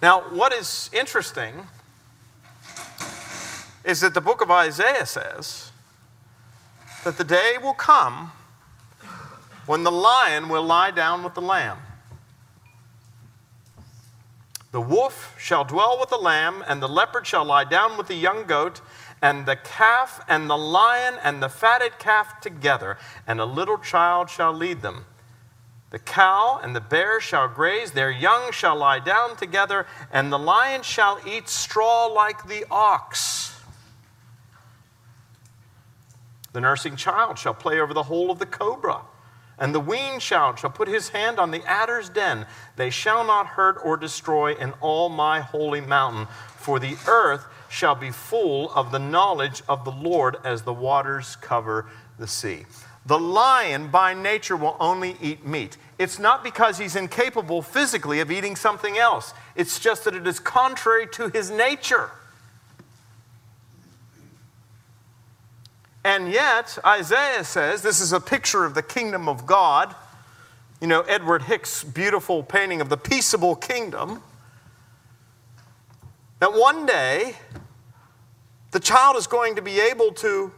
Now, 0.01 0.23
what 0.31 0.53
is 0.53 0.91
interesting 0.93 1.55
is 3.85 4.01
that 4.01 4.15
the 4.15 4.21
book 4.21 4.41
of 4.41 4.51
Isaiah 4.51 5.07
says 5.07 5.71
that 7.05 7.19
the 7.19 7.25
day 7.25 7.55
will 7.61 7.75
come 7.75 8.33
when 9.67 9.85
the 9.85 9.93
lion 9.93 10.49
will 10.49 10.63
lie 10.63 10.91
down 10.91 11.23
with 11.23 11.35
the 11.35 11.43
lamb. 11.43 11.79
The 14.73 14.81
wolf 14.81 15.37
shall 15.39 15.65
dwell 15.65 16.01
with 16.01 16.09
the 16.09 16.17
lamb, 16.17 16.65
and 16.67 16.83
the 16.83 16.89
leopard 16.89 17.27
shall 17.27 17.45
lie 17.45 17.65
down 17.65 17.99
with 17.99 18.07
the 18.09 18.15
young 18.15 18.45
goat, 18.45 18.81
and 19.21 19.45
the 19.45 19.57
calf 19.57 20.25
and 20.29 20.49
the 20.49 20.57
lion 20.57 21.19
and 21.23 21.43
the 21.43 21.51
fatted 21.51 21.99
calf 21.99 22.41
together, 22.41 22.97
and 23.27 23.39
a 23.39 23.45
little 23.45 23.79
child 23.79 24.31
shall 24.31 24.53
lead 24.53 24.81
them. 24.81 25.05
The 25.91 25.99
cow 25.99 26.59
and 26.63 26.75
the 26.75 26.81
bear 26.81 27.21
shall 27.21 27.49
graze, 27.49 27.93
their 27.93 28.11
young 28.11 28.51
shall 28.51 28.77
lie 28.77 28.99
down 28.99 29.37
together, 29.37 29.87
and 30.11 30.33
the 30.33 30.39
lion 30.39 30.83
shall 30.83 31.21
eat 31.27 31.51
straw 31.51 32.07
like 32.07 32.49
the 32.49 32.65
ox. 32.71 33.61
The 36.55 36.63
nursing 36.63 36.97
child 36.97 37.39
shall 37.39 37.55
play 37.55 37.79
over 37.79 37.93
the 37.93 38.05
hole 38.05 38.31
of 38.31 38.39
the 38.39 38.47
cobra 38.47 39.03
and 39.63 39.73
the 39.73 39.81
weaned 39.81 40.21
child 40.21 40.59
shall 40.59 40.71
put 40.71 40.89
his 40.89 41.11
hand 41.11 41.39
on 41.39 41.53
the 41.53 41.65
adder's 41.71 42.09
den. 42.09 42.47
They 42.75 42.91
shall 42.91 43.25
not 43.25 43.47
hurt 43.47 43.79
or 43.85 43.97
destroy 43.97 44.55
in 44.57 44.73
all 44.81 45.09
my 45.09 45.39
holy 45.39 45.81
mountain, 45.81 46.27
for 46.57 46.81
the 46.81 46.97
earth 47.07 47.45
shall 47.71 47.95
be 47.95 48.11
full 48.11 48.73
of 48.73 48.91
the 48.91 48.99
knowledge 48.99 49.63
of 49.69 49.85
the 49.85 49.93
Lord 49.93 50.37
as 50.43 50.63
the 50.63 50.73
waters 50.73 51.37
cover 51.37 51.87
the 52.19 52.27
sea. 52.27 52.65
The 53.07 53.21
lion 53.21 53.87
by 53.87 54.15
nature 54.15 54.57
will 54.57 54.77
only 54.81 55.17
eat 55.23 55.47
meat. 55.47 55.77
It's 55.97 56.19
not 56.19 56.43
because 56.43 56.79
he's 56.79 56.97
incapable 56.97 57.63
physically 57.63 58.19
of 58.19 58.33
eating 58.33 58.57
something 58.57 58.99
else, 58.99 59.33
it's 59.55 59.79
just 59.79 60.05
that 60.07 60.17
it 60.17 60.27
is 60.27 60.41
contrary 60.41 61.07
to 61.13 61.29
his 61.29 61.53
nature. 61.53 62.11
And 66.05 66.31
yet, 66.31 66.79
Isaiah 66.85 67.45
says 67.45 67.83
this 67.83 68.01
is 68.01 68.13
a 68.13 68.21
picture 68.21 68.65
of 68.65 68.75
the 68.75 68.83
kingdom 68.83 69.29
of 69.29 69.47
God. 69.47 69.95
You 70.81 70.89
know, 70.89 71.03
Edward 71.03 71.43
Hicks' 71.43 71.85
beautiful 71.85 72.43
painting 72.43 72.81
of 72.81 72.89
the 72.89 72.97
peaceable 72.97 73.55
kingdom. 73.55 74.23
That 76.41 76.55
one 76.55 76.87
day, 76.87 77.37
the 78.73 78.81
child 78.81 79.17
is 79.17 79.29
going 79.29 79.55
to 79.55 79.63
be 79.63 79.79
able 79.79 80.13
to 80.15 80.51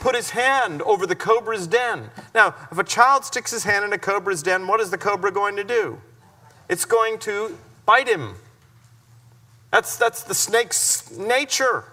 put 0.00 0.14
his 0.14 0.30
hand 0.30 0.80
over 0.82 1.06
the 1.06 1.16
cobra's 1.16 1.66
den. 1.66 2.10
Now, 2.34 2.54
if 2.70 2.78
a 2.78 2.84
child 2.84 3.24
sticks 3.24 3.50
his 3.50 3.64
hand 3.64 3.84
in 3.84 3.92
a 3.92 3.98
cobra's 3.98 4.42
den, 4.42 4.66
what 4.66 4.80
is 4.80 4.90
the 4.90 4.98
cobra 4.98 5.30
going 5.30 5.56
to 5.56 5.64
do? 5.64 6.00
It's 6.68 6.84
going 6.84 7.18
to 7.20 7.58
bite 7.84 8.08
him. 8.08 8.36
That's, 9.70 9.96
that's 9.96 10.22
the 10.22 10.34
snake's 10.34 11.10
nature. 11.10 11.84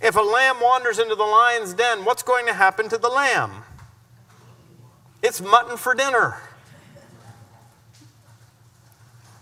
If 0.00 0.16
a 0.16 0.20
lamb 0.20 0.56
wanders 0.60 0.98
into 0.98 1.14
the 1.14 1.24
lion's 1.24 1.74
den, 1.74 2.04
what's 2.04 2.22
going 2.22 2.46
to 2.46 2.54
happen 2.54 2.88
to 2.88 2.98
the 2.98 3.08
lamb? 3.08 3.64
It's 5.22 5.40
mutton 5.40 5.76
for 5.76 5.94
dinner. 5.94 6.36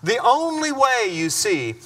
The 0.03 0.19
only 0.19 0.73
way 0.73 1.11
you 1.11 1.31
see 1.31 1.77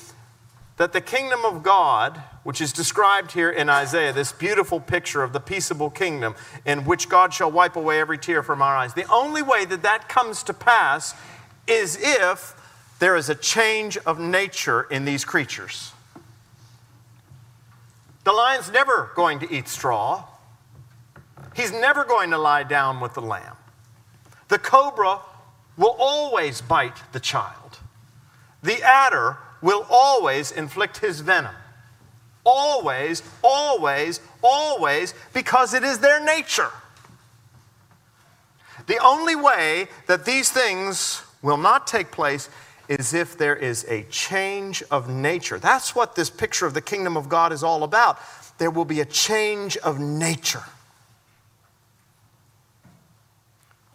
that 0.78 0.92
the 0.92 1.00
kingdom 1.00 1.44
of 1.44 1.62
God, 1.62 2.20
which 2.44 2.60
is 2.60 2.72
described 2.72 3.32
here 3.32 3.50
in 3.50 3.68
Isaiah, 3.68 4.12
this 4.12 4.32
beautiful 4.32 4.80
picture 4.80 5.22
of 5.22 5.32
the 5.32 5.40
peaceable 5.40 5.90
kingdom 5.90 6.34
in 6.64 6.84
which 6.84 7.08
God 7.08 7.32
shall 7.32 7.50
wipe 7.50 7.76
away 7.76 8.00
every 8.00 8.18
tear 8.18 8.42
from 8.42 8.62
our 8.62 8.76
eyes, 8.76 8.94
the 8.94 9.10
only 9.10 9.42
way 9.42 9.64
that 9.66 9.82
that 9.82 10.08
comes 10.08 10.42
to 10.44 10.54
pass 10.54 11.14
is 11.66 11.98
if 12.00 12.54
there 12.98 13.16
is 13.16 13.28
a 13.28 13.34
change 13.34 13.96
of 13.98 14.18
nature 14.18 14.82
in 14.90 15.04
these 15.04 15.24
creatures. 15.24 15.91
The 18.24 18.32
lion's 18.32 18.70
never 18.70 19.10
going 19.14 19.40
to 19.40 19.52
eat 19.52 19.68
straw. 19.68 20.24
He's 21.54 21.72
never 21.72 22.04
going 22.04 22.30
to 22.30 22.38
lie 22.38 22.62
down 22.62 23.00
with 23.00 23.14
the 23.14 23.20
lamb. 23.20 23.56
The 24.48 24.58
cobra 24.58 25.20
will 25.76 25.96
always 25.98 26.60
bite 26.60 26.98
the 27.12 27.20
child. 27.20 27.78
The 28.62 28.82
adder 28.82 29.38
will 29.60 29.86
always 29.90 30.52
inflict 30.52 30.98
his 30.98 31.20
venom. 31.20 31.54
Always, 32.44 33.22
always, 33.42 34.20
always, 34.42 35.14
because 35.32 35.74
it 35.74 35.84
is 35.84 35.98
their 35.98 36.22
nature. 36.24 36.70
The 38.86 38.98
only 38.98 39.36
way 39.36 39.88
that 40.06 40.24
these 40.24 40.50
things 40.50 41.22
will 41.40 41.56
not 41.56 41.86
take 41.86 42.10
place 42.10 42.48
is 43.00 43.14
if 43.14 43.36
there 43.38 43.56
is 43.56 43.84
a 43.88 44.04
change 44.04 44.82
of 44.90 45.08
nature. 45.08 45.58
That's 45.58 45.94
what 45.94 46.14
this 46.14 46.30
picture 46.30 46.66
of 46.66 46.74
the 46.74 46.80
kingdom 46.80 47.16
of 47.16 47.28
God 47.28 47.52
is 47.52 47.62
all 47.62 47.84
about. 47.84 48.18
There 48.58 48.70
will 48.70 48.84
be 48.84 49.00
a 49.00 49.04
change 49.04 49.76
of 49.78 49.98
nature. 49.98 50.64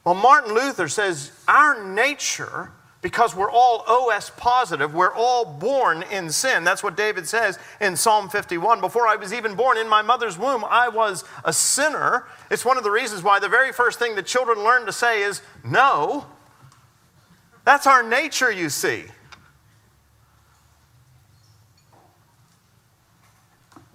Well, 0.03 0.15
Martin 0.15 0.53
Luther 0.53 0.87
says 0.87 1.31
our 1.47 1.83
nature 1.85 2.71
because 3.01 3.35
we're 3.35 3.51
all 3.51 3.83
OS 3.87 4.31
positive. 4.31 4.93
We're 4.93 5.13
all 5.13 5.45
born 5.45 6.03
in 6.11 6.29
sin. 6.29 6.63
That's 6.63 6.81
what 6.81 6.97
David 6.97 7.27
says 7.27 7.59
in 7.79 7.95
Psalm 7.95 8.29
51. 8.29 8.81
Before 8.81 9.07
I 9.07 9.15
was 9.15 9.33
even 9.33 9.55
born 9.55 9.77
in 9.77 9.87
my 9.87 10.01
mother's 10.01 10.37
womb, 10.37 10.65
I 10.65 10.89
was 10.89 11.23
a 11.45 11.53
sinner. 11.53 12.25
It's 12.49 12.65
one 12.65 12.77
of 12.77 12.83
the 12.83 12.91
reasons 12.91 13.21
why 13.21 13.39
the 13.39 13.49
very 13.49 13.71
first 13.71 13.99
thing 13.99 14.15
that 14.15 14.25
children 14.25 14.63
learn 14.63 14.85
to 14.85 14.91
say 14.91 15.21
is 15.21 15.41
no. 15.63 16.25
That's 17.67 17.85
our 17.85 18.01
nature, 18.01 18.49
you 18.49 18.69
see. 18.69 19.03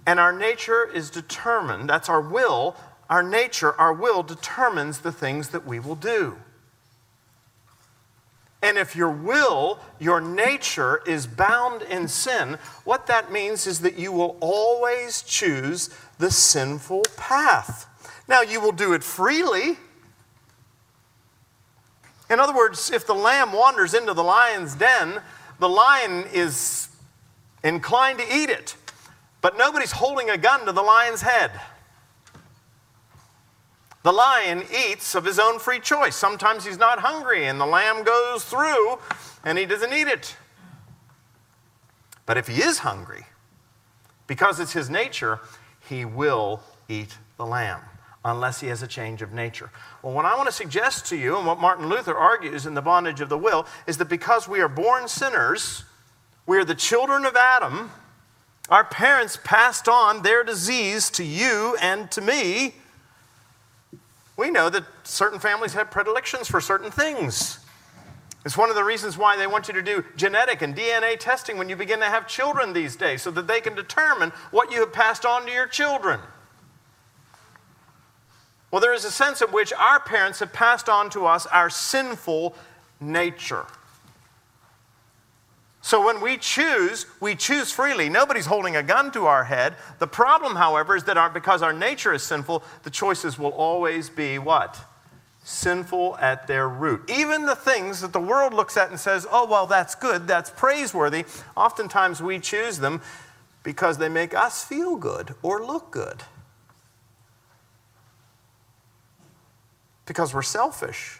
And 0.05 0.19
our 0.19 0.31
nature 0.31 0.87
is 0.87 1.09
determined, 1.09 1.89
that's 1.89 2.07
our 2.07 2.21
will. 2.21 2.75
Our 3.09 3.23
nature, 3.23 3.73
our 3.81 3.91
will 3.91 4.21
determines 4.21 4.99
the 4.99 5.11
things 5.11 5.49
that 5.49 5.65
we 5.65 5.79
will 5.79 5.95
do. 5.95 6.37
And 8.61 8.77
if 8.77 8.95
your 8.95 9.09
will, 9.09 9.79
your 9.99 10.21
nature 10.21 11.01
is 11.07 11.25
bound 11.25 11.81
in 11.81 12.07
sin, 12.07 12.59
what 12.83 13.07
that 13.07 13.31
means 13.31 13.65
is 13.65 13.79
that 13.79 13.97
you 13.97 14.11
will 14.11 14.37
always 14.39 15.23
choose 15.23 15.89
the 16.19 16.29
sinful 16.29 17.05
path. 17.17 17.87
Now, 18.27 18.41
you 18.41 18.61
will 18.61 18.71
do 18.71 18.93
it 18.93 19.03
freely. 19.03 19.79
In 22.29 22.39
other 22.39 22.53
words, 22.53 22.91
if 22.91 23.05
the 23.05 23.15
lamb 23.15 23.53
wanders 23.53 23.93
into 23.93 24.13
the 24.13 24.23
lion's 24.23 24.75
den, 24.75 25.21
the 25.59 25.69
lion 25.69 26.25
is 26.33 26.89
inclined 27.63 28.19
to 28.19 28.25
eat 28.25 28.49
it, 28.49 28.75
but 29.41 29.57
nobody's 29.57 29.91
holding 29.91 30.29
a 30.29 30.37
gun 30.37 30.65
to 30.65 30.71
the 30.71 30.81
lion's 30.81 31.21
head. 31.21 31.51
The 34.03 34.11
lion 34.11 34.63
eats 34.73 35.15
of 35.15 35.23
his 35.23 35.39
own 35.39 35.59
free 35.59 35.79
choice. 35.79 36.15
Sometimes 36.15 36.65
he's 36.65 36.77
not 36.77 36.99
hungry 36.99 37.45
and 37.45 37.59
the 37.59 37.65
lamb 37.65 38.03
goes 38.03 38.43
through 38.43 38.99
and 39.45 39.57
he 39.57 39.65
doesn't 39.65 39.93
eat 39.93 40.07
it. 40.07 40.35
But 42.25 42.37
if 42.37 42.47
he 42.47 42.61
is 42.61 42.79
hungry, 42.79 43.25
because 44.27 44.59
it's 44.59 44.73
his 44.73 44.89
nature, 44.89 45.39
he 45.87 46.03
will 46.03 46.61
eat 46.89 47.17
the 47.37 47.45
lamb 47.45 47.81
unless 48.25 48.61
he 48.61 48.67
has 48.67 48.81
a 48.81 48.87
change 48.87 49.21
of 49.21 49.33
nature. 49.33 49.69
Well, 50.01 50.13
what 50.13 50.25
I 50.25 50.35
want 50.35 50.47
to 50.47 50.55
suggest 50.55 51.05
to 51.07 51.17
you, 51.17 51.37
and 51.37 51.45
what 51.45 51.59
Martin 51.59 51.87
Luther 51.87 52.15
argues 52.15 52.65
in 52.65 52.73
The 52.73 52.81
Bondage 52.81 53.21
of 53.21 53.29
the 53.29 53.37
Will, 53.37 53.65
is 53.85 53.97
that 53.97 54.09
because 54.09 54.47
we 54.47 54.61
are 54.61 54.69
born 54.69 55.07
sinners, 55.07 55.83
we 56.45 56.57
are 56.57 56.65
the 56.65 56.75
children 56.75 57.25
of 57.25 57.35
Adam, 57.35 57.91
our 58.69 58.85
parents 58.85 59.37
passed 59.43 59.89
on 59.89 60.21
their 60.21 60.43
disease 60.43 61.09
to 61.11 61.23
you 61.23 61.77
and 61.81 62.09
to 62.11 62.21
me 62.21 62.75
we 64.35 64.49
know 64.49 64.69
that 64.69 64.83
certain 65.03 65.39
families 65.39 65.73
have 65.73 65.91
predilections 65.91 66.47
for 66.47 66.59
certain 66.59 66.89
things. 66.89 67.59
It's 68.45 68.57
one 68.57 68.69
of 68.69 68.75
the 68.75 68.83
reasons 68.83 69.17
why 69.17 69.37
they 69.37 69.47
want 69.47 69.67
you 69.67 69.73
to 69.75 69.81
do 69.81 70.03
genetic 70.17 70.61
and 70.61 70.75
DNA 70.75 71.17
testing 71.19 71.57
when 71.57 71.69
you 71.69 71.75
begin 71.75 71.99
to 71.99 72.05
have 72.05 72.27
children 72.27 72.73
these 72.73 72.95
days, 72.95 73.21
so 73.21 73.31
that 73.31 73.47
they 73.47 73.61
can 73.61 73.75
determine 73.75 74.31
what 74.51 74.71
you 74.71 74.79
have 74.81 74.91
passed 74.91 75.25
on 75.25 75.45
to 75.45 75.51
your 75.51 75.67
children. 75.67 76.19
Well, 78.73 78.81
there 78.81 78.95
is 78.95 79.05
a 79.05 79.11
sense 79.11 79.43
in 79.43 79.49
which 79.49 79.71
our 79.71 79.99
parents 79.99 80.39
have 80.39 80.51
passed 80.51 80.89
on 80.89 81.11
to 81.11 81.27
us 81.27 81.45
our 81.45 81.69
sinful 81.69 82.55
nature. 82.99 83.67
So 85.83 86.03
when 86.03 86.19
we 86.21 86.37
choose, 86.37 87.05
we 87.19 87.35
choose 87.35 87.71
freely. 87.71 88.09
Nobody's 88.09 88.47
holding 88.47 88.75
a 88.75 88.81
gun 88.81 89.11
to 89.11 89.27
our 89.27 89.43
head. 89.43 89.75
The 89.99 90.07
problem, 90.07 90.55
however, 90.55 90.95
is 90.95 91.03
that 91.03 91.17
our, 91.17 91.29
because 91.29 91.61
our 91.61 91.71
nature 91.71 92.13
is 92.13 92.23
sinful, 92.23 92.63
the 92.81 92.89
choices 92.89 93.37
will 93.37 93.51
always 93.51 94.09
be 94.09 94.39
what? 94.39 94.83
Sinful 95.43 96.17
at 96.17 96.47
their 96.47 96.67
root. 96.67 97.07
Even 97.11 97.45
the 97.45 97.55
things 97.55 98.01
that 98.01 98.11
the 98.11 98.19
world 98.19 98.55
looks 98.55 98.75
at 98.75 98.89
and 98.89 98.99
says, 98.99 99.27
oh, 99.31 99.45
well, 99.45 99.67
that's 99.67 99.93
good, 99.93 100.25
that's 100.25 100.49
praiseworthy, 100.49 101.25
oftentimes 101.55 102.23
we 102.23 102.39
choose 102.39 102.79
them 102.79 103.01
because 103.61 103.99
they 103.99 104.09
make 104.09 104.33
us 104.33 104.65
feel 104.65 104.95
good 104.95 105.35
or 105.43 105.63
look 105.63 105.91
good. 105.91 106.23
Because 110.05 110.33
we're 110.33 110.41
selfish. 110.41 111.19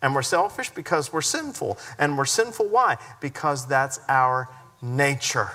And 0.00 0.14
we're 0.14 0.22
selfish 0.22 0.70
because 0.70 1.12
we're 1.12 1.20
sinful. 1.20 1.78
And 1.98 2.18
we're 2.18 2.24
sinful 2.24 2.68
why? 2.68 2.98
Because 3.20 3.66
that's 3.66 4.00
our 4.08 4.48
nature. 4.80 5.50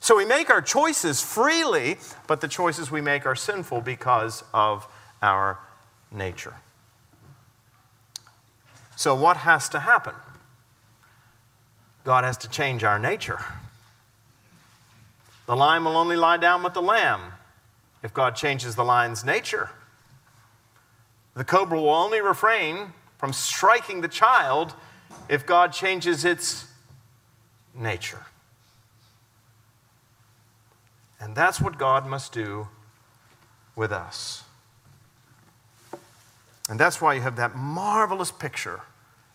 So 0.00 0.16
we 0.16 0.24
make 0.24 0.48
our 0.48 0.62
choices 0.62 1.20
freely, 1.20 1.98
but 2.26 2.40
the 2.40 2.48
choices 2.48 2.90
we 2.90 3.00
make 3.00 3.26
are 3.26 3.34
sinful 3.34 3.82
because 3.82 4.44
of 4.54 4.86
our 5.20 5.58
nature. 6.10 6.54
So, 8.96 9.14
what 9.14 9.38
has 9.38 9.68
to 9.70 9.80
happen? 9.80 10.14
God 12.04 12.24
has 12.24 12.36
to 12.38 12.48
change 12.48 12.84
our 12.84 12.98
nature. 12.98 13.38
The 15.46 15.54
lion 15.54 15.84
will 15.84 15.96
only 15.96 16.16
lie 16.16 16.36
down 16.36 16.62
with 16.62 16.74
the 16.74 16.82
lamb 16.82 17.20
if 18.02 18.14
God 18.14 18.34
changes 18.34 18.76
the 18.76 18.84
lion's 18.84 19.24
nature. 19.24 19.70
The 21.38 21.44
cobra 21.44 21.80
will 21.80 21.94
only 21.94 22.20
refrain 22.20 22.92
from 23.16 23.32
striking 23.32 24.00
the 24.00 24.08
child 24.08 24.74
if 25.28 25.46
God 25.46 25.72
changes 25.72 26.24
its 26.24 26.66
nature. 27.72 28.26
And 31.20 31.36
that's 31.36 31.60
what 31.60 31.78
God 31.78 32.08
must 32.08 32.32
do 32.32 32.66
with 33.76 33.92
us. 33.92 34.42
And 36.68 36.78
that's 36.78 37.00
why 37.00 37.14
you 37.14 37.20
have 37.20 37.36
that 37.36 37.54
marvelous 37.54 38.32
picture 38.32 38.80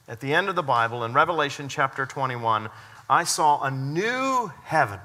at 0.10 0.20
the 0.20 0.34
end 0.34 0.50
of 0.50 0.58
the 0.58 0.62
Bible 0.62 1.06
in 1.06 1.14
Revelation 1.14 1.70
chapter 1.70 2.06
21. 2.06 2.70
I 3.10 3.24
saw 3.24 3.64
a 3.64 3.72
new 3.72 4.52
heaven. 4.66 5.00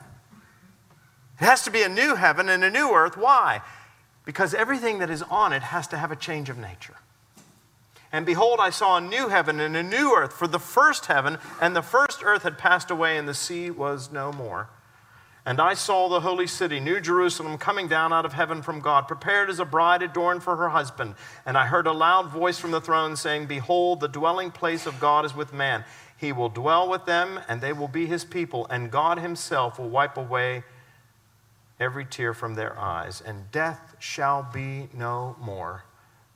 It 1.41 1.45
has 1.45 1.63
to 1.63 1.71
be 1.71 1.83
a 1.85 1.89
new 1.89 2.17
heaven 2.17 2.49
and 2.49 2.65
a 2.65 2.71
new 2.73 2.93
earth. 2.93 3.17
Why? 3.17 3.63
Because 4.29 4.53
everything 4.53 4.99
that 4.99 5.09
is 5.09 5.23
on 5.23 5.55
it 5.55 5.63
has 5.63 5.87
to 5.87 5.97
have 5.97 6.13
a 6.13 6.17
change 6.17 6.51
of 6.51 6.59
nature. 6.59 6.97
And 8.13 8.27
behold, 8.27 8.59
I 8.61 8.69
saw 8.69 8.99
a 8.99 9.01
new 9.01 9.29
heaven 9.29 9.59
and 9.59 9.75
a 9.75 9.83
new 9.83 10.15
earth, 10.15 10.35
for 10.35 10.47
the 10.47 10.59
first 10.59 11.07
heaven 11.07 11.39
and 11.63 11.75
the 11.75 11.81
first 11.81 12.23
earth 12.23 12.43
had 12.43 12.59
passed 12.59 12.91
away, 12.91 13.17
and 13.17 13.27
the 13.27 13.33
sea 13.33 13.71
was 13.71 14.13
no 14.13 14.31
more. 14.31 14.69
And 15.47 15.59
I 15.59 15.73
saw 15.73 16.11
the 16.11 16.21
holy 16.21 16.47
city, 16.47 16.79
New 16.79 17.01
Jerusalem, 17.01 17.57
coming 17.57 17.89
down 17.89 18.13
out 18.13 18.27
of 18.27 18.35
heaven 18.35 18.61
from 18.61 18.81
God, 18.81 19.09
prepared 19.09 19.49
as 19.49 19.61
a 19.61 19.65
bride 19.65 20.03
adorned 20.03 20.43
for 20.43 20.57
her 20.57 20.69
husband. 20.69 21.15
And 21.47 21.57
I 21.57 21.65
heard 21.65 21.87
a 21.87 21.93
loud 21.93 22.29
voice 22.29 22.59
from 22.59 22.73
the 22.73 22.83
throne 22.83 23.17
saying, 23.17 23.47
Behold, 23.47 24.01
the 24.01 24.09
dwelling 24.09 24.51
place 24.51 24.85
of 24.85 25.01
God 25.01 25.25
is 25.25 25.35
with 25.35 25.55
man. 25.55 25.87
He 26.19 26.33
will 26.33 26.51
dwell 26.51 26.87
with 26.87 27.07
them, 27.07 27.41
and 27.49 27.63
they 27.63 27.73
will 27.73 27.89
be 27.89 28.05
his 28.05 28.27
people, 28.27 28.67
and 28.69 28.91
God 28.91 29.21
himself 29.21 29.79
will 29.79 29.89
wipe 29.89 30.19
away 30.19 30.65
every 31.81 32.05
tear 32.05 32.35
from 32.35 32.55
their 32.55 32.79
eyes, 32.79 33.21
and 33.25 33.51
death 33.51 33.97
shall 33.99 34.49
be 34.53 34.89
no 34.93 35.37
more. 35.41 35.85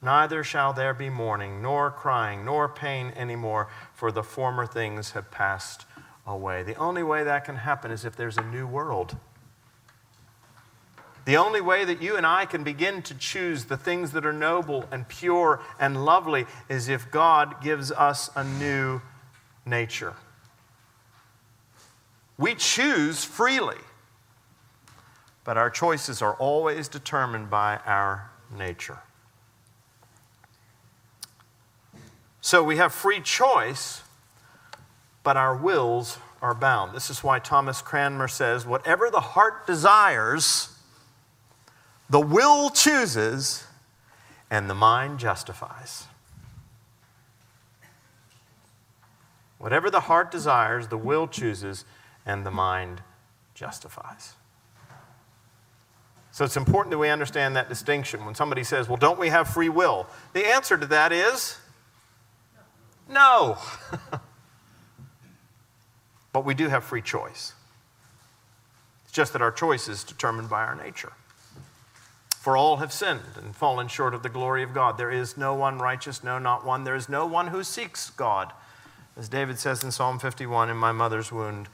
Neither 0.01 0.43
shall 0.43 0.73
there 0.73 0.95
be 0.95 1.11
mourning, 1.11 1.63
nor 1.63 1.91
crying, 1.91 2.45
nor 2.45 2.69
pain 2.69 3.13
anymore, 3.17 3.69
for 3.95 4.11
the 4.11 4.23
former 4.23 4.67
things 4.67 5.13
have 5.13 5.31
passed 5.31 5.87
away. 6.27 6.63
The 6.63 6.75
only 6.75 7.03
way 7.03 7.25
that 7.25 7.45
can 7.45 7.57
happen 7.57 7.91
is 7.91 8.05
if 8.05 8.17
there's 8.17 8.39
a 8.39 8.45
new 8.45 8.67
world. 8.67 9.17
The 11.25 11.37
only 11.37 11.61
way 11.61 11.85
that 11.85 12.03
you 12.03 12.17
and 12.17 12.27
I 12.27 12.47
can 12.47 12.65
begin 12.65 13.01
to 13.03 13.15
choose 13.15 13.67
the 13.67 13.77
things 13.77 14.11
that 14.11 14.27
are 14.27 14.33
noble 14.33 14.87
and 14.91 15.07
pure 15.07 15.61
and 15.79 16.05
lovely 16.05 16.47
is 16.69 16.89
if 16.89 17.13
God 17.13 17.63
gives 17.63 17.93
us 17.93 18.29
a 18.35 18.43
new 18.43 19.01
nature. 19.65 20.15
We 22.37 22.57
choose 22.57 23.25
freely 23.25 23.79
but 25.45 25.57
our 25.57 25.71
choices 25.71 26.23
are 26.23 26.35
always 26.35 26.89
determined 26.89 27.51
by 27.51 27.79
our 27.85 28.31
nature. 28.57 29.01
So 32.41 32.63
we 32.63 32.77
have 32.77 32.93
free 32.93 33.21
choice, 33.21 34.03
but 35.23 35.37
our 35.37 35.57
wills 35.57 36.19
are 36.41 36.55
bound. 36.55 36.95
This 36.95 37.09
is 37.09 37.23
why 37.23 37.39
Thomas 37.39 37.81
Cranmer 37.81 38.27
says 38.29 38.67
whatever 38.67 39.11
the 39.11 39.21
heart 39.21 39.67
desires, 39.67 40.77
the 42.11 42.21
will 42.21 42.71
chooses, 42.71 43.65
and 44.51 44.69
the 44.69 44.75
mind 44.75 45.19
justifies. 45.19 46.07
Whatever 49.59 49.89
the 49.89 50.01
heart 50.01 50.33
desires, 50.33 50.89
the 50.89 50.99
will 50.99 51.29
chooses, 51.29 51.85
and 52.27 52.45
the 52.45 52.51
mind 52.51 53.03
justifies. 53.55 54.35
So 56.33 56.47
it's 56.47 56.57
important 56.57 56.91
that 56.93 56.99
we 56.99 57.11
understand 57.11 57.57
that 57.57 57.69
distinction. 57.69 58.25
When 58.25 58.35
somebody 58.35 58.65
says, 58.65 58.89
Well, 58.89 58.97
don't 58.97 59.19
we 59.19 59.29
have 59.29 59.49
free 59.49 59.69
will? 59.69 60.07
The 60.33 60.47
answer 60.47 60.79
to 60.79 60.87
that 60.87 61.13
is 61.13 61.59
no. 63.09 63.59
but 66.33 66.45
we 66.45 66.55
do 66.55 66.69
have 66.69 66.85
free 66.85 67.03
choice. 67.03 67.53
It's 69.05 69.13
just 69.13 69.35
that 69.35 69.43
our 69.43 69.53
choice 69.53 69.89
is 69.89 70.05
determined 70.05 70.49
by 70.49 70.63
our 70.63 70.75
nature. 70.75 71.13
For 72.41 72.57
all 72.57 72.79
have 72.79 72.93
sinned 72.93 73.21
and 73.37 73.55
fallen 73.55 73.87
short 73.87 74.15
of 74.15 74.23
the 74.23 74.31
glory 74.31 74.63
of 74.63 74.73
God. 74.73 74.97
There 74.97 75.11
is 75.11 75.37
no 75.37 75.55
one 75.55 75.79
righteous, 75.79 76.25
no, 76.25 76.39
not 76.39 76.65
one. 76.65 76.85
There 76.85 76.97
is 76.97 77.09
no 77.09 77.27
one 77.27 77.49
who 77.49 77.63
seeks 77.63 78.11
God. 78.11 78.53
As 79.17 79.29
David 79.29 79.59
says 79.59 79.85
in 79.85 79.93
Psalm 79.93 80.19
51 80.19 80.71
In 80.71 80.79
my 80.79 80.93
mother's 80.93 81.31
womb, 81.31 81.67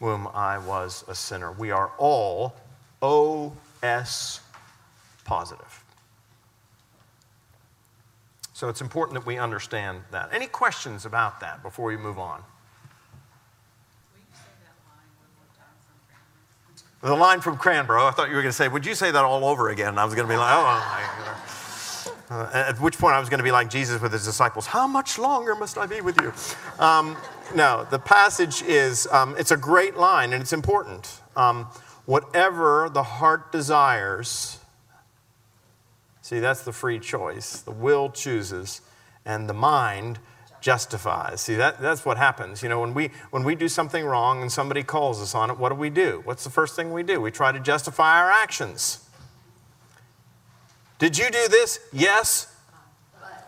womb 0.00 0.26
I 0.32 0.56
was 0.56 1.04
a 1.06 1.14
sinner. 1.14 1.52
We 1.52 1.70
are 1.70 1.92
all 1.98 2.56
oh, 3.02 3.52
OS 3.82 4.40
positive. 5.24 5.84
So 8.52 8.68
it's 8.68 8.80
important 8.80 9.18
that 9.18 9.26
we 9.26 9.38
understand 9.38 10.02
that. 10.10 10.28
Any 10.32 10.46
questions 10.46 11.06
about 11.06 11.40
that 11.40 11.62
before 11.62 11.86
we 11.86 11.96
move 11.96 12.18
on? 12.18 12.42
The 17.02 17.14
line 17.14 17.40
from 17.40 17.56
Cranmer, 17.56 17.98
I 17.98 18.10
thought 18.10 18.28
you 18.28 18.34
were 18.34 18.42
going 18.42 18.52
to 18.52 18.56
say, 18.56 18.68
Would 18.68 18.84
you 18.84 18.94
say 18.94 19.10
that 19.10 19.24
all 19.24 19.46
over 19.46 19.70
again? 19.70 19.88
And 19.88 20.00
I 20.00 20.04
was 20.04 20.14
going 20.14 20.28
to 20.28 20.32
be 20.32 20.36
like, 20.36 20.52
Oh, 20.52 21.40
uh, 22.30 22.50
at 22.52 22.78
which 22.78 22.98
point 22.98 23.14
I 23.14 23.20
was 23.20 23.30
going 23.30 23.38
to 23.38 23.44
be 23.44 23.50
like 23.50 23.70
Jesus 23.70 24.02
with 24.02 24.12
his 24.12 24.26
disciples, 24.26 24.66
How 24.66 24.86
much 24.86 25.18
longer 25.18 25.54
must 25.54 25.78
I 25.78 25.86
be 25.86 26.02
with 26.02 26.20
you? 26.20 26.30
Um, 26.78 27.16
no, 27.54 27.86
the 27.90 27.98
passage 27.98 28.62
is, 28.62 29.06
um, 29.10 29.34
it's 29.38 29.50
a 29.50 29.56
great 29.56 29.96
line 29.96 30.34
and 30.34 30.42
it's 30.42 30.52
important. 30.52 31.20
Um, 31.36 31.66
whatever 32.10 32.90
the 32.92 33.04
heart 33.04 33.52
desires, 33.52 34.58
see, 36.22 36.40
that's 36.40 36.64
the 36.64 36.72
free 36.72 36.98
choice. 36.98 37.60
The 37.60 37.70
will 37.70 38.10
chooses, 38.10 38.80
and 39.24 39.48
the 39.48 39.54
mind 39.54 40.18
justifies. 40.60 41.40
See, 41.40 41.54
that, 41.54 41.80
that's 41.80 42.04
what 42.04 42.16
happens. 42.16 42.64
You 42.64 42.68
know, 42.68 42.80
when 42.80 42.94
we, 42.94 43.12
when 43.30 43.44
we 43.44 43.54
do 43.54 43.68
something 43.68 44.04
wrong 44.04 44.42
and 44.42 44.50
somebody 44.50 44.82
calls 44.82 45.22
us 45.22 45.36
on 45.36 45.50
it, 45.50 45.58
what 45.58 45.68
do 45.68 45.76
we 45.76 45.88
do? 45.88 46.20
What's 46.24 46.42
the 46.42 46.50
first 46.50 46.74
thing 46.74 46.92
we 46.92 47.04
do? 47.04 47.20
We 47.20 47.30
try 47.30 47.52
to 47.52 47.60
justify 47.60 48.18
our 48.18 48.30
actions. 48.30 49.08
Did 50.98 51.16
you 51.16 51.30
do 51.30 51.46
this? 51.46 51.78
Yes. 51.92 52.52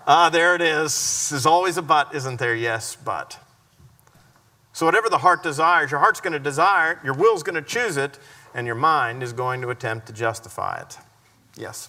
Ah, 0.06 0.30
there 0.30 0.54
it 0.54 0.62
is. 0.62 1.30
There's 1.30 1.46
always 1.46 1.78
a 1.78 1.82
but, 1.82 2.14
isn't 2.14 2.38
there? 2.38 2.54
Yes, 2.54 2.96
but. 2.96 3.40
So, 4.72 4.86
whatever 4.86 5.10
the 5.10 5.18
heart 5.18 5.42
desires, 5.42 5.90
your 5.90 6.00
heart's 6.00 6.20
going 6.20 6.32
to 6.32 6.38
desire 6.38 7.00
your 7.04 7.14
will's 7.14 7.42
going 7.42 7.56
to 7.56 7.62
choose 7.62 7.96
it, 7.96 8.18
and 8.54 8.66
your 8.66 8.76
mind 8.76 9.22
is 9.22 9.32
going 9.32 9.60
to 9.62 9.70
attempt 9.70 10.06
to 10.06 10.12
justify 10.12 10.80
it. 10.80 10.98
Yes. 11.56 11.88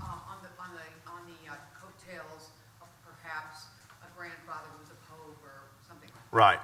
Uh 0.00 0.04
on 0.04 0.38
the 0.42 0.48
on 0.62 0.70
the 0.74 1.10
on 1.10 1.22
the 1.26 1.50
uh 1.50 1.54
coattails 1.80 2.50
of 2.80 2.88
perhaps 3.04 3.66
a 4.02 4.18
grandfather 4.18 4.68
who's 4.78 4.90
a 4.90 4.98
pope 5.10 5.36
or 5.42 5.66
something 5.88 6.08
like 6.14 6.30
that. 6.30 6.36
Right. 6.36 6.58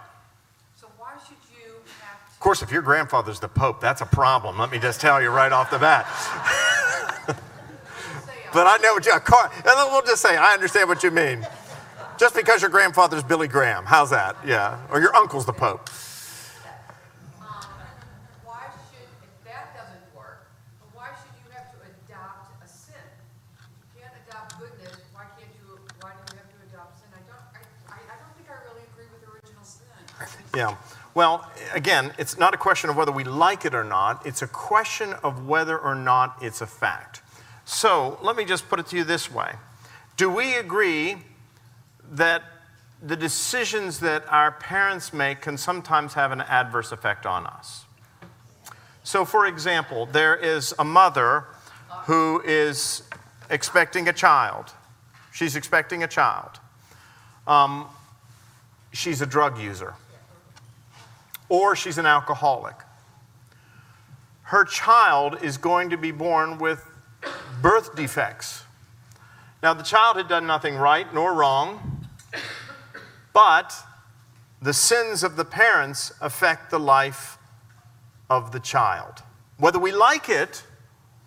So 0.76 0.86
why 0.98 1.12
should 1.26 1.36
you 1.50 1.72
have 2.00 2.18
to? 2.26 2.32
Of 2.32 2.40
course, 2.40 2.62
if 2.62 2.70
your 2.70 2.82
grandfather's 2.82 3.40
the 3.40 3.48
Pope, 3.48 3.80
that's 3.80 4.00
a 4.00 4.06
problem. 4.06 4.58
Let 4.58 4.70
me 4.70 4.78
just 4.78 5.00
tell 5.00 5.22
you 5.22 5.30
right 5.30 5.52
off 5.52 5.70
the 5.70 5.78
bat. 5.78 6.06
but 8.52 8.66
I 8.66 8.76
know 8.82 8.94
what 8.94 9.06
you, 9.06 9.12
Car- 9.20 9.50
and 9.54 9.64
we'll 9.92 10.02
just 10.02 10.22
say, 10.22 10.36
I 10.36 10.52
understand 10.52 10.88
what 10.88 11.02
you 11.02 11.10
mean. 11.10 11.46
Just 12.18 12.34
because 12.34 12.60
your 12.60 12.70
grandfather's 12.70 13.24
Billy 13.24 13.48
Graham, 13.48 13.84
how's 13.84 14.10
that? 14.10 14.36
Yeah. 14.46 14.78
Or 14.90 15.00
your 15.00 15.14
uncle's 15.16 15.46
the 15.46 15.52
Pope. 15.52 15.88
Yeah. 30.54 30.76
Well, 31.14 31.50
again, 31.72 32.12
it's 32.18 32.36
not 32.36 32.52
a 32.52 32.58
question 32.58 32.90
of 32.90 32.96
whether 32.96 33.12
we 33.12 33.24
like 33.24 33.64
it 33.64 33.74
or 33.74 33.84
not, 33.84 34.26
it's 34.26 34.42
a 34.42 34.46
question 34.46 35.14
of 35.22 35.46
whether 35.46 35.78
or 35.78 35.94
not 35.94 36.36
it's 36.42 36.60
a 36.60 36.66
fact. 36.66 37.22
So 37.64 38.18
let 38.22 38.36
me 38.36 38.44
just 38.44 38.68
put 38.68 38.78
it 38.78 38.86
to 38.88 38.96
you 38.96 39.04
this 39.04 39.30
way 39.30 39.54
Do 40.16 40.28
we 40.28 40.54
agree 40.54 41.16
that 42.12 42.42
the 43.02 43.16
decisions 43.16 43.98
that 44.00 44.24
our 44.28 44.52
parents 44.52 45.12
make 45.12 45.40
can 45.40 45.56
sometimes 45.56 46.14
have 46.14 46.30
an 46.30 46.40
adverse 46.42 46.92
effect 46.92 47.26
on 47.26 47.46
us? 47.46 47.84
So, 49.02 49.24
for 49.24 49.46
example, 49.46 50.06
there 50.06 50.36
is 50.36 50.72
a 50.78 50.84
mother 50.84 51.46
who 52.04 52.40
is 52.44 53.02
expecting 53.50 54.08
a 54.08 54.12
child. 54.12 54.72
She's 55.32 55.56
expecting 55.56 56.04
a 56.04 56.08
child. 56.08 56.60
Um, 57.46 57.86
she's 58.92 59.20
a 59.20 59.26
drug 59.26 59.58
user 59.58 59.94
or 61.48 61.76
she's 61.76 61.98
an 61.98 62.06
alcoholic. 62.06 62.76
Her 64.44 64.64
child 64.64 65.36
is 65.42 65.58
going 65.58 65.90
to 65.90 65.98
be 65.98 66.10
born 66.10 66.58
with 66.58 66.82
birth 67.60 67.94
defects. 67.94 68.64
Now, 69.62 69.74
the 69.74 69.82
child 69.82 70.16
had 70.16 70.28
done 70.28 70.46
nothing 70.46 70.76
right 70.76 71.12
nor 71.12 71.34
wrong, 71.34 71.91
but 73.32 73.74
the 74.60 74.72
sins 74.72 75.22
of 75.22 75.36
the 75.36 75.44
parents 75.44 76.12
affect 76.20 76.70
the 76.70 76.78
life 76.78 77.38
of 78.30 78.52
the 78.52 78.60
child. 78.60 79.22
Whether 79.58 79.78
we 79.78 79.92
like 79.92 80.28
it 80.28 80.64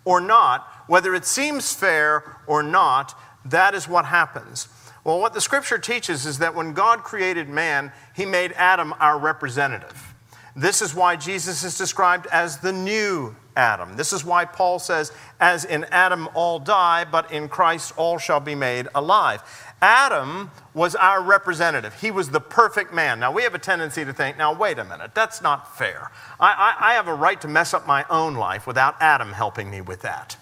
or 0.04 0.20
not, 0.20 0.66
whether 0.86 1.14
it 1.14 1.24
seems 1.24 1.74
fair 1.74 2.38
or 2.46 2.62
not, 2.62 3.14
that 3.44 3.74
is 3.74 3.88
what 3.88 4.06
happens. 4.06 4.68
Well, 5.04 5.20
what 5.20 5.34
the 5.34 5.40
scripture 5.40 5.78
teaches 5.78 6.26
is 6.26 6.38
that 6.38 6.54
when 6.54 6.72
God 6.72 7.04
created 7.04 7.48
man, 7.48 7.92
he 8.14 8.26
made 8.26 8.52
Adam 8.52 8.92
our 8.98 9.18
representative. 9.18 10.14
This 10.56 10.80
is 10.80 10.94
why 10.94 11.16
Jesus 11.16 11.62
is 11.62 11.76
described 11.76 12.26
as 12.32 12.58
the 12.58 12.72
new 12.72 13.36
Adam. 13.56 13.96
This 13.96 14.12
is 14.12 14.24
why 14.24 14.46
Paul 14.46 14.78
says, 14.78 15.12
As 15.38 15.64
in 15.64 15.84
Adam 15.90 16.28
all 16.34 16.58
die, 16.58 17.04
but 17.04 17.30
in 17.30 17.48
Christ 17.48 17.92
all 17.96 18.18
shall 18.18 18.40
be 18.40 18.54
made 18.54 18.88
alive. 18.94 19.42
Adam 19.82 20.50
was 20.72 20.94
our 20.94 21.22
representative. 21.22 22.00
He 22.00 22.10
was 22.10 22.30
the 22.30 22.40
perfect 22.40 22.94
man. 22.94 23.20
Now, 23.20 23.30
we 23.30 23.42
have 23.42 23.54
a 23.54 23.58
tendency 23.58 24.04
to 24.04 24.12
think, 24.12 24.38
now, 24.38 24.54
wait 24.54 24.78
a 24.78 24.84
minute, 24.84 25.14
that's 25.14 25.42
not 25.42 25.76
fair. 25.76 26.10
I, 26.40 26.74
I, 26.80 26.90
I 26.90 26.94
have 26.94 27.08
a 27.08 27.14
right 27.14 27.40
to 27.42 27.48
mess 27.48 27.74
up 27.74 27.86
my 27.86 28.04
own 28.08 28.34
life 28.34 28.66
without 28.66 28.96
Adam 29.00 29.32
helping 29.32 29.70
me 29.70 29.82
with 29.82 30.02
that. 30.02 30.36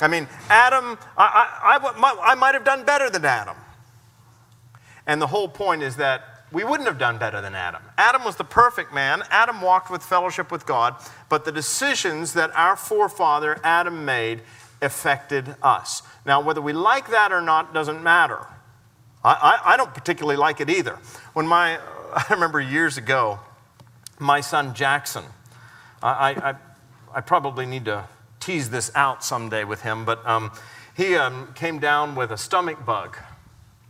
I 0.00 0.08
mean, 0.08 0.28
Adam, 0.48 0.98
I, 1.16 1.78
I, 1.80 2.32
I 2.32 2.34
might 2.34 2.54
have 2.54 2.64
done 2.64 2.84
better 2.84 3.10
than 3.10 3.24
Adam. 3.24 3.56
And 5.06 5.20
the 5.20 5.26
whole 5.26 5.48
point 5.48 5.82
is 5.82 5.96
that 5.96 6.44
we 6.52 6.62
wouldn't 6.62 6.88
have 6.88 6.98
done 6.98 7.18
better 7.18 7.40
than 7.40 7.54
Adam. 7.54 7.82
Adam 7.98 8.24
was 8.24 8.36
the 8.36 8.44
perfect 8.44 8.94
man. 8.94 9.22
Adam 9.30 9.60
walked 9.60 9.90
with 9.90 10.02
fellowship 10.02 10.52
with 10.52 10.66
God, 10.66 10.94
but 11.28 11.44
the 11.44 11.52
decisions 11.52 12.32
that 12.34 12.54
our 12.56 12.76
forefather 12.76 13.58
Adam 13.64 14.04
made 14.04 14.42
affected 14.82 15.56
us. 15.62 16.02
Now, 16.26 16.40
whether 16.40 16.60
we 16.60 16.72
like 16.72 17.08
that 17.10 17.32
or 17.32 17.40
not 17.40 17.74
doesn't 17.74 18.02
matter. 18.02 18.46
I, 19.24 19.32
I, 19.32 19.74
I 19.74 19.76
don't 19.76 19.94
particularly 19.94 20.36
like 20.36 20.60
it 20.60 20.70
either. 20.70 20.98
When 21.32 21.46
my, 21.46 21.78
I 22.14 22.26
remember 22.30 22.60
years 22.60 22.96
ago, 22.96 23.40
my 24.18 24.40
son 24.40 24.74
Jackson, 24.74 25.24
I, 26.02 26.34
I, 26.34 26.54
I 27.14 27.20
probably 27.20 27.66
need 27.66 27.86
to 27.86 28.04
tease 28.40 28.70
this 28.70 28.90
out 28.94 29.24
someday 29.24 29.64
with 29.64 29.82
him, 29.82 30.04
but 30.04 30.24
um, 30.26 30.52
he 30.96 31.16
um, 31.16 31.52
came 31.54 31.78
down 31.78 32.14
with 32.14 32.30
a 32.30 32.36
stomach 32.36 32.84
bug 32.84 33.16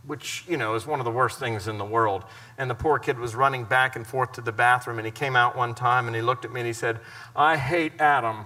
which, 0.07 0.43
you 0.47 0.57
know, 0.57 0.75
is 0.75 0.85
one 0.85 0.99
of 0.99 1.05
the 1.05 1.11
worst 1.11 1.39
things 1.39 1.67
in 1.67 1.77
the 1.77 1.85
world. 1.85 2.23
And 2.57 2.69
the 2.69 2.75
poor 2.75 2.99
kid 2.99 3.17
was 3.17 3.35
running 3.35 3.65
back 3.65 3.95
and 3.95 4.05
forth 4.05 4.33
to 4.33 4.41
the 4.41 4.51
bathroom, 4.51 4.99
and 4.99 5.05
he 5.05 5.11
came 5.11 5.35
out 5.35 5.55
one 5.55 5.73
time 5.73 6.07
and 6.07 6.15
he 6.15 6.21
looked 6.21 6.45
at 6.45 6.53
me 6.53 6.61
and 6.61 6.67
he 6.67 6.73
said, 6.73 6.99
I 7.35 7.57
hate 7.57 7.93
Adam. 7.99 8.45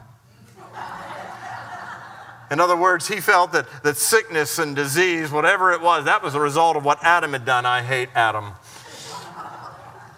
In 2.52 2.60
other 2.60 2.76
words, 2.76 3.08
he 3.08 3.20
felt 3.20 3.52
that, 3.52 3.68
that 3.84 3.98
sickness 3.98 4.58
and 4.58 4.76
disease, 4.76 5.32
whatever 5.32 5.72
it 5.72 5.82
was, 5.82 6.06
that 6.06 6.24
was 6.24 6.34
a 6.36 6.40
result 6.40 6.76
of 6.78 6.84
what 6.84 7.04
Adam 7.04 7.34
had 7.34 7.46
done. 7.46 7.66
I 7.66 7.84
hate 7.84 8.10
Adam. 8.16 8.54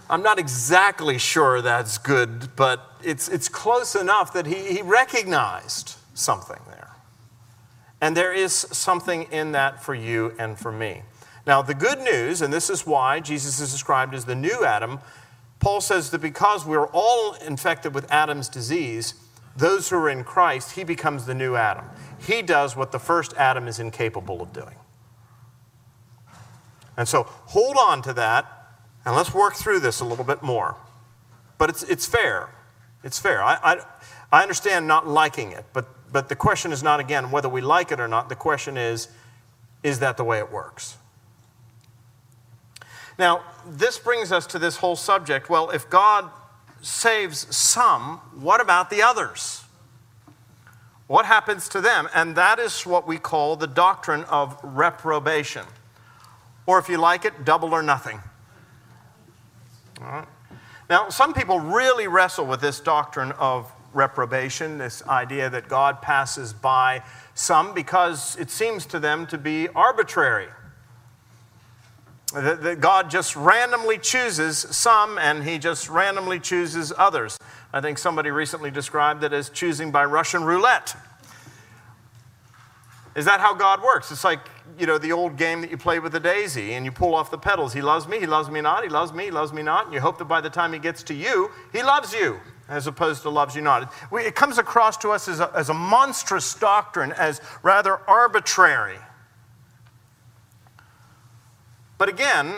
I'm 0.10 0.24
not 0.24 0.40
exactly 0.40 1.18
sure 1.18 1.62
that's 1.62 1.98
good, 1.98 2.56
but 2.56 2.86
it's, 3.04 3.30
it's 3.30 3.48
close 3.48 3.96
enough 3.96 4.34
that 4.34 4.46
he, 4.46 4.76
he 4.76 4.82
recognized 4.82 5.96
something 6.14 6.60
there. 6.68 6.90
And 8.02 8.18
there 8.18 8.34
is 8.34 8.54
something 8.54 9.24
in 9.32 9.52
that 9.54 9.82
for 9.82 9.94
you 9.94 10.34
and 10.40 10.58
for 10.58 10.72
me. 10.72 11.04
Now, 11.46 11.62
the 11.62 11.74
good 11.74 12.00
news, 12.00 12.42
and 12.42 12.54
this 12.54 12.70
is 12.70 12.86
why 12.86 13.20
Jesus 13.20 13.60
is 13.60 13.72
described 13.72 14.14
as 14.14 14.26
the 14.26 14.36
new 14.36 14.66
Adam, 14.66 15.00
Paul 15.60 15.80
says 15.80 16.10
that 16.12 16.22
because 16.22 16.66
we're 16.66 16.88
all 16.88 17.34
infected 17.34 17.94
with 17.94 18.12
Adam's 18.12 18.50
disease, 18.50 19.14
those 19.56 19.90
who 19.90 19.98
are 19.98 20.10
in 20.10 20.24
Christ, 20.24 20.74
he 20.74 20.84
becomes 20.84 21.26
the 21.26 21.36
new 21.36 21.56
Adam. 21.56 21.86
He 22.28 22.42
does 22.42 22.76
what 22.76 22.92
the 22.92 23.00
first 23.00 23.34
Adam 23.36 23.68
is 23.68 23.80
incapable 23.80 24.42
of 24.42 24.54
doing. 24.54 24.76
And 26.98 27.08
so 27.08 27.24
hold 27.24 27.78
on 27.78 28.02
to 28.04 28.14
that 28.14 28.62
and 29.06 29.16
let's 29.16 29.34
work 29.34 29.56
through 29.56 29.80
this 29.80 30.00
a 30.00 30.06
little 30.06 30.26
bit 30.26 30.44
more. 30.44 30.76
But 31.58 31.70
it's, 31.70 31.84
it's 31.84 32.06
fair. 32.06 32.50
It's 33.04 33.20
fair. 33.20 33.44
I, 33.44 33.58
I, 33.64 33.82
I 34.32 34.42
understand 34.44 34.88
not 34.88 35.08
liking 35.08 35.52
it, 35.52 35.66
but, 35.74 35.88
but 36.12 36.30
the 36.30 36.36
question 36.36 36.72
is 36.72 36.84
not, 36.84 37.00
again, 37.00 37.32
whether 37.32 37.50
we 37.50 37.62
like 37.62 37.92
it 37.92 38.00
or 38.00 38.08
not. 38.08 38.30
The 38.30 38.36
question 38.36 38.78
is, 38.78 39.08
is 39.82 40.00
that 40.00 40.18
the 40.18 40.24
way 40.24 40.38
it 40.38 40.52
works? 40.52 40.98
Now, 43.18 43.44
this 43.68 43.98
brings 43.98 44.32
us 44.32 44.46
to 44.48 44.60
this 44.60 44.78
whole 44.78 44.96
subject. 44.96 45.50
Well, 45.50 45.72
if 45.72 45.90
God 45.90 46.30
saves 46.82 47.56
some, 47.56 48.18
what 48.36 48.62
about 48.62 48.90
the 48.90 49.02
others? 49.02 49.61
What 51.12 51.26
happens 51.26 51.68
to 51.68 51.82
them? 51.82 52.08
And 52.16 52.38
that 52.38 52.58
is 52.58 52.86
what 52.86 53.06
we 53.06 53.18
call 53.18 53.58
the 53.58 53.68
doctrine 53.68 54.24
of 54.30 54.58
reprobation. 54.64 55.66
Or 56.66 56.80
if 56.80 56.88
you 56.88 56.98
like 56.98 57.26
it, 57.26 57.44
double 57.44 57.74
or 57.74 57.84
nothing. 57.84 58.22
Right. 60.00 60.26
Now, 60.90 61.10
some 61.10 61.34
people 61.34 61.60
really 61.60 62.08
wrestle 62.08 62.46
with 62.46 62.62
this 62.62 62.80
doctrine 62.80 63.34
of 63.34 63.70
reprobation, 63.92 64.78
this 64.78 65.06
idea 65.06 65.50
that 65.50 65.68
God 65.68 66.02
passes 66.02 66.54
by 66.54 67.04
some 67.34 67.74
because 67.74 68.38
it 68.38 68.50
seems 68.50 68.86
to 68.86 68.98
them 68.98 69.28
to 69.28 69.38
be 69.38 69.68
arbitrary. 69.76 70.48
That 72.34 72.80
God 72.80 73.10
just 73.10 73.36
randomly 73.36 73.98
chooses 73.98 74.58
some 74.58 75.18
and 75.18 75.44
he 75.44 75.58
just 75.58 75.90
randomly 75.90 76.40
chooses 76.40 76.94
others. 76.98 77.38
I 77.74 77.82
think 77.82 77.98
somebody 77.98 78.32
recently 78.32 78.72
described 78.72 79.24
it 79.24 79.34
as 79.34 79.50
choosing 79.50 79.92
by 79.92 80.06
Russian 80.06 80.44
roulette. 80.44 80.96
Is 83.16 83.26
that 83.26 83.40
how 83.42 83.54
God 83.54 83.82
works? 83.82 84.12
It's 84.12 84.24
like, 84.24 84.40
you 84.80 84.86
know, 84.86 84.98
the 84.98 85.12
old 85.12 85.38
game 85.38 85.62
that 85.62 85.70
you 85.70 85.78
play 85.78 86.00
with 86.00 86.14
the 86.14 86.20
daisy 86.20 86.74
and 86.74 86.86
you 86.86 86.92
pull 86.92 87.14
off 87.14 87.30
the 87.30 87.38
petals. 87.38 87.74
He 87.74 87.82
loves 87.82 88.08
me, 88.08 88.20
he 88.20 88.26
loves 88.26 88.50
me 88.50 88.62
not, 88.62 88.84
he 88.84 88.90
loves 88.90 89.12
me, 89.12 89.26
he 89.26 89.32
loves 89.32 89.52
me 89.52 89.62
not. 89.62 89.86
And 89.86 89.94
you 89.94 90.00
hope 90.00 90.18
that 90.20 90.26
by 90.26 90.40
the 90.40 90.50
time 90.50 90.72
he 90.72 90.80
gets 90.80 91.04
to 91.04 91.14
you, 91.14 91.52
he 91.74 91.84
loves 91.84 92.14
you 92.14 92.40
as 92.70 92.88
opposed 92.88 93.22
to 93.24 93.30
loves 93.30 93.54
you 93.54 93.62
not. 93.62 93.94
It 94.14 94.34
comes 94.34 94.58
across 94.58 94.96
to 94.98 95.10
us 95.10 95.28
as 95.28 95.42
a, 95.42 95.52
as 95.54 95.70
a 95.70 95.74
monstrous 95.74 96.54
doctrine, 96.56 97.12
as 97.12 97.42
rather 97.64 97.98
arbitrary. 98.10 98.98
But 101.98 102.08
again, 102.08 102.56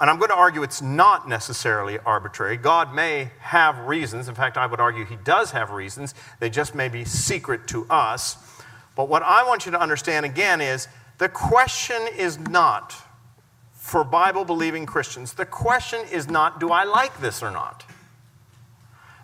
and 0.00 0.08
I'm 0.08 0.18
going 0.18 0.30
to 0.30 0.36
argue 0.36 0.62
it's 0.62 0.80
not 0.80 1.28
necessarily 1.28 1.98
arbitrary. 1.98 2.56
God 2.56 2.94
may 2.94 3.30
have 3.40 3.78
reasons. 3.80 4.28
In 4.28 4.34
fact, 4.34 4.56
I 4.56 4.66
would 4.66 4.80
argue 4.80 5.04
he 5.04 5.16
does 5.16 5.50
have 5.50 5.70
reasons. 5.70 6.14
They 6.38 6.50
just 6.50 6.74
may 6.74 6.88
be 6.88 7.04
secret 7.04 7.66
to 7.68 7.84
us. 7.90 8.36
But 8.94 9.08
what 9.08 9.22
I 9.22 9.44
want 9.44 9.66
you 9.66 9.72
to 9.72 9.80
understand 9.80 10.24
again 10.24 10.60
is 10.60 10.86
the 11.18 11.28
question 11.28 12.00
is 12.16 12.38
not 12.38 12.94
for 13.72 14.04
Bible 14.04 14.44
believing 14.44 14.86
Christians, 14.86 15.32
the 15.32 15.46
question 15.46 16.00
is 16.12 16.28
not, 16.28 16.60
do 16.60 16.70
I 16.70 16.84
like 16.84 17.20
this 17.20 17.42
or 17.42 17.50
not? 17.50 17.84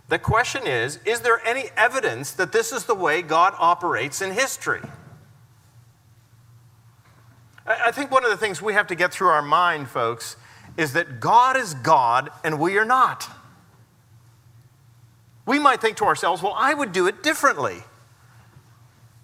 The 0.09 0.19
question 0.19 0.67
is, 0.67 0.99
is 1.05 1.21
there 1.21 1.41
any 1.47 1.65
evidence 1.77 2.33
that 2.33 2.53
this 2.53 2.73
is 2.73 2.85
the 2.85 2.95
way 2.95 3.21
God 3.21 3.55
operates 3.59 4.23
in 4.23 4.33
history? 4.33 4.81
I 7.67 7.91
think 7.91 8.11
one 8.11 8.25
of 8.25 8.31
the 8.31 8.37
things 8.37 8.61
we 8.61 8.75
have 8.75 8.87
to 8.89 8.95
get 8.95 9.13
through 9.13 9.29
our 9.29 9.43
mind, 9.43 9.89
folks, 9.89 10.37
is 10.77 10.93
that 10.95 11.21
God 11.21 11.57
is 11.57 11.75
God 11.75 12.31
and 12.43 12.59
we 12.59 12.79
are 12.79 12.85
not. 12.85 13.29
We 15.47 15.59
might 15.59 15.81
think 15.81 15.97
to 15.99 16.05
ourselves, 16.05 16.43
well, 16.43 16.55
I 16.57 16.75
would 16.75 16.93
do 16.93 17.07
it 17.07 17.23
differently. 17.23 17.83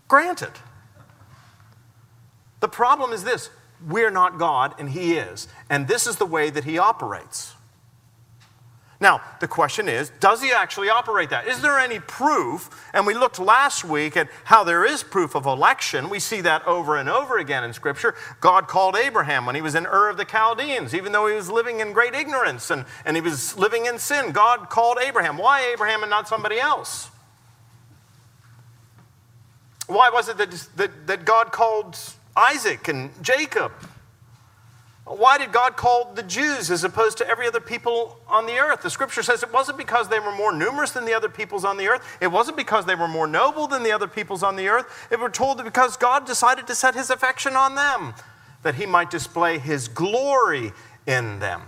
Granted. 0.09 0.53
The 2.61 2.69
problem 2.69 3.13
is 3.13 3.25
this 3.25 3.51
we're 3.89 4.11
not 4.11 4.39
God 4.39 4.75
and 4.79 4.91
He 4.91 5.15
is, 5.15 5.49
and 5.71 5.89
this 5.89 6.07
is 6.07 6.17
the 6.17 6.27
way 6.27 6.51
that 6.51 6.65
He 6.65 6.79
operates. 6.79 7.55
Now, 9.01 9.23
the 9.41 9.49
question 9.49 9.89
is 9.89 10.11
does 10.21 10.43
he 10.43 10.53
actually 10.53 10.91
operate 10.91 11.31
that? 11.31 11.49
Is 11.49 11.63
there 11.63 11.79
any 11.79 11.99
proof? 11.99 12.69
And 12.93 13.07
we 13.07 13.15
looked 13.15 13.39
last 13.39 13.83
week 13.83 14.17
at 14.17 14.29
how 14.45 14.63
there 14.63 14.85
is 14.85 15.03
proof 15.03 15.35
of 15.35 15.47
election. 15.47 16.11
We 16.11 16.21
see 16.21 16.43
that 16.43 16.67
over 16.67 16.99
and 16.99 17.09
over 17.09 17.39
again 17.39 17.65
in 17.65 17.73
Scripture. 17.73 18.15
God 18.41 18.69
called 18.69 18.97
Abraham 18.97 19.47
when 19.47 19.55
he 19.55 19.63
was 19.63 19.75
in 19.75 19.87
Ur 19.87 20.11
of 20.11 20.19
the 20.19 20.27
Chaldeans, 20.27 20.95
even 20.95 21.13
though 21.13 21.27
he 21.27 21.35
was 21.35 21.51
living 21.51 21.81
in 21.81 21.95
great 21.95 22.15
ignorance 22.15 22.71
and, 22.71 22.85
and 23.07 23.17
he 23.17 23.23
was 23.23 23.57
living 23.57 23.87
in 23.87 23.99
sin. 23.99 24.33
God 24.33 24.69
called 24.69 24.99
Abraham. 25.01 25.39
Why 25.39 25.71
Abraham 25.73 26.03
and 26.03 26.11
not 26.11 26.29
somebody 26.29 26.61
else? 26.61 27.09
Why 29.87 30.11
was 30.11 30.29
it 30.29 30.37
that, 30.37 30.51
that, 30.77 31.07
that 31.07 31.25
God 31.25 31.53
called 31.53 31.99
Isaac 32.37 32.87
and 32.89 33.11
Jacob? 33.23 33.73
Why 35.17 35.39
did 35.39 35.51
God 35.51 35.77
call 35.77 36.13
the 36.15 36.23
Jews 36.23 36.71
as 36.71 36.85
opposed 36.85 37.19
to 37.19 37.27
every 37.27 37.47
other 37.47 37.61
people 37.61 38.21
on 38.29 38.47
the 38.47 38.59
earth? 38.59 38.83
The 38.83 38.91
scripture 38.91 39.25
says 39.25 39.43
it 39.43 39.53
wasn't 39.53 39.77
because 39.77 40.09
they 40.09 40.21
were 40.21 40.31
more 40.31 40.53
numerous 40.53 40.93
than 40.93 41.05
the 41.05 41.15
other 41.15 41.29
peoples 41.29 41.65
on 41.65 41.77
the 41.77 41.89
earth. 41.89 42.19
It 42.21 42.29
wasn't 42.29 42.57
because 42.57 42.87
they 42.87 42.95
were 42.95 43.09
more 43.09 43.27
noble 43.27 43.67
than 43.67 43.83
the 43.83 43.91
other 43.91 44.07
peoples 44.07 44.45
on 44.45 44.55
the 44.55 44.69
earth. 44.69 45.09
It 45.11 45.19
were 45.19 45.29
told 45.29 45.59
that 45.59 45.65
because 45.65 45.97
God 45.97 46.27
decided 46.27 46.69
to 46.69 46.77
set 46.77 46.95
his 46.95 47.11
affection 47.11 47.57
on 47.57 47.75
them, 47.75 48.15
that 48.63 48.77
he 48.77 48.87
might 48.87 49.11
display 49.11 49.59
his 49.59 49.89
glory 49.89 50.71
in 51.07 51.41
them. 51.41 51.63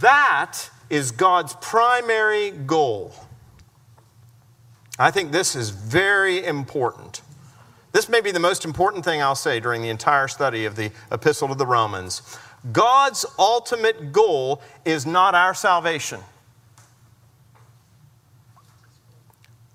That 0.00 0.70
is 0.90 1.12
God's 1.12 1.54
primary 1.62 2.50
goal. 2.50 3.14
I 4.98 5.10
think 5.10 5.32
this 5.32 5.56
is 5.56 5.70
very 5.70 6.44
important. 6.44 7.22
This 7.92 8.10
may 8.10 8.20
be 8.20 8.30
the 8.30 8.40
most 8.40 8.66
important 8.66 9.04
thing 9.04 9.22
I'll 9.22 9.34
say 9.34 9.60
during 9.60 9.80
the 9.80 9.88
entire 9.88 10.28
study 10.28 10.66
of 10.66 10.76
the 10.76 10.90
Epistle 11.10 11.48
to 11.48 11.54
the 11.54 11.66
Romans. 11.66 12.38
God's 12.72 13.24
ultimate 13.38 14.12
goal 14.12 14.60
is 14.84 15.06
not 15.06 15.34
our 15.34 15.54
salvation. 15.54 16.20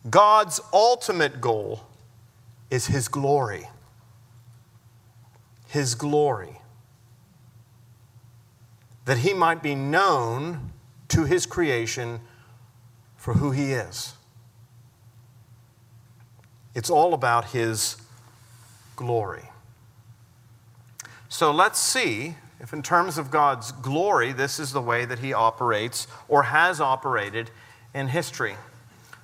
God's 0.09 0.59
ultimate 0.73 1.39
goal 1.39 1.81
is 2.69 2.87
His 2.87 3.07
glory. 3.07 3.67
His 5.67 5.95
glory. 5.95 6.59
That 9.05 9.19
He 9.19 9.33
might 9.33 9.61
be 9.61 9.75
known 9.75 10.71
to 11.09 11.23
His 11.23 11.45
creation 11.45 12.19
for 13.15 13.35
who 13.35 13.51
He 13.51 13.73
is. 13.73 14.15
It's 16.73 16.89
all 16.89 17.13
about 17.13 17.51
His 17.51 17.97
glory. 18.95 19.49
So 21.29 21.51
let's 21.51 21.79
see 21.79 22.35
if, 22.61 22.73
in 22.73 22.83
terms 22.83 23.17
of 23.17 23.31
God's 23.31 23.71
glory, 23.71 24.33
this 24.33 24.59
is 24.59 24.71
the 24.71 24.81
way 24.81 25.03
that 25.03 25.19
He 25.19 25.33
operates 25.33 26.05
or 26.27 26.43
has 26.43 26.79
operated 26.79 27.49
in 27.93 28.07
history. 28.07 28.55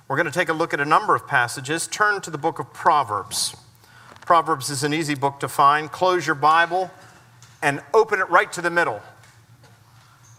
We're 0.08 0.16
going 0.16 0.26
to 0.26 0.32
take 0.32 0.48
a 0.48 0.52
look 0.52 0.74
at 0.74 0.80
a 0.80 0.84
number 0.84 1.14
of 1.14 1.28
passages. 1.28 1.86
Turn 1.86 2.20
to 2.22 2.30
the 2.30 2.38
book 2.38 2.58
of 2.58 2.72
Proverbs. 2.72 3.56
Proverbs 4.22 4.70
is 4.70 4.82
an 4.82 4.92
easy 4.92 5.14
book 5.14 5.38
to 5.40 5.48
find. 5.48 5.90
Close 5.90 6.26
your 6.26 6.34
Bible 6.34 6.90
and 7.62 7.80
open 7.94 8.18
it 8.18 8.28
right 8.28 8.52
to 8.52 8.60
the 8.60 8.70
middle. 8.70 9.00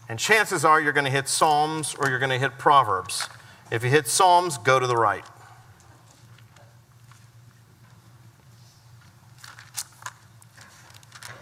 And 0.10 0.20
chances 0.20 0.66
are 0.66 0.82
you're 0.82 0.92
going 0.92 1.06
to 1.06 1.12
hit 1.12 1.30
Psalms 1.30 1.96
or 1.96 2.10
you're 2.10 2.20
going 2.20 2.32
to 2.32 2.38
hit 2.38 2.58
Proverbs. 2.58 3.30
If 3.72 3.84
you 3.84 3.90
hit 3.90 4.08
Psalms, 4.08 4.58
go 4.58 4.78
to 4.78 4.88
the 4.88 4.98
right. 4.98 5.24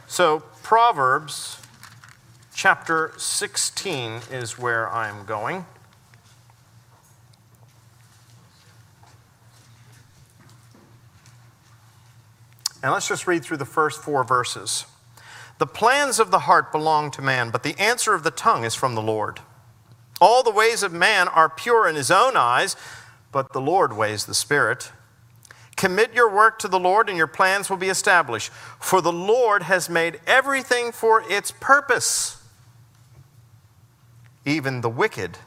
So, 0.05 0.43
Proverbs 0.67 1.61
chapter 2.53 3.13
16 3.15 4.19
is 4.29 4.59
where 4.59 4.91
I'm 4.91 5.25
going. 5.25 5.65
And 12.83 12.91
let's 12.91 13.07
just 13.07 13.27
read 13.27 13.45
through 13.45 13.55
the 13.55 13.63
first 13.63 14.03
four 14.03 14.25
verses. 14.25 14.83
The 15.57 15.65
plans 15.65 16.19
of 16.19 16.31
the 16.31 16.39
heart 16.39 16.73
belong 16.73 17.11
to 17.11 17.21
man, 17.21 17.49
but 17.49 17.63
the 17.63 17.79
answer 17.79 18.13
of 18.13 18.23
the 18.23 18.31
tongue 18.31 18.65
is 18.65 18.75
from 18.75 18.93
the 18.93 19.01
Lord. 19.01 19.39
All 20.19 20.43
the 20.43 20.51
ways 20.51 20.83
of 20.83 20.91
man 20.91 21.29
are 21.29 21.47
pure 21.47 21.87
in 21.87 21.95
his 21.95 22.11
own 22.11 22.35
eyes, 22.35 22.75
but 23.31 23.53
the 23.53 23.61
Lord 23.61 23.95
weighs 23.95 24.25
the 24.25 24.35
Spirit. 24.35 24.91
Commit 25.77 26.13
your 26.13 26.29
work 26.29 26.59
to 26.59 26.67
the 26.67 26.79
Lord, 26.79 27.07
and 27.07 27.17
your 27.17 27.27
plans 27.27 27.69
will 27.69 27.77
be 27.77 27.87
established. 27.87 28.51
For 28.79 28.99
the 28.99 29.13
Lord 29.13 29.63
has 29.63 29.89
made 29.89 30.19
everything 30.27 30.91
for 30.91 31.23
its 31.29 31.51
purpose, 31.51 32.43
even 34.43 34.81
the 34.81 34.89
wicked 34.89 35.37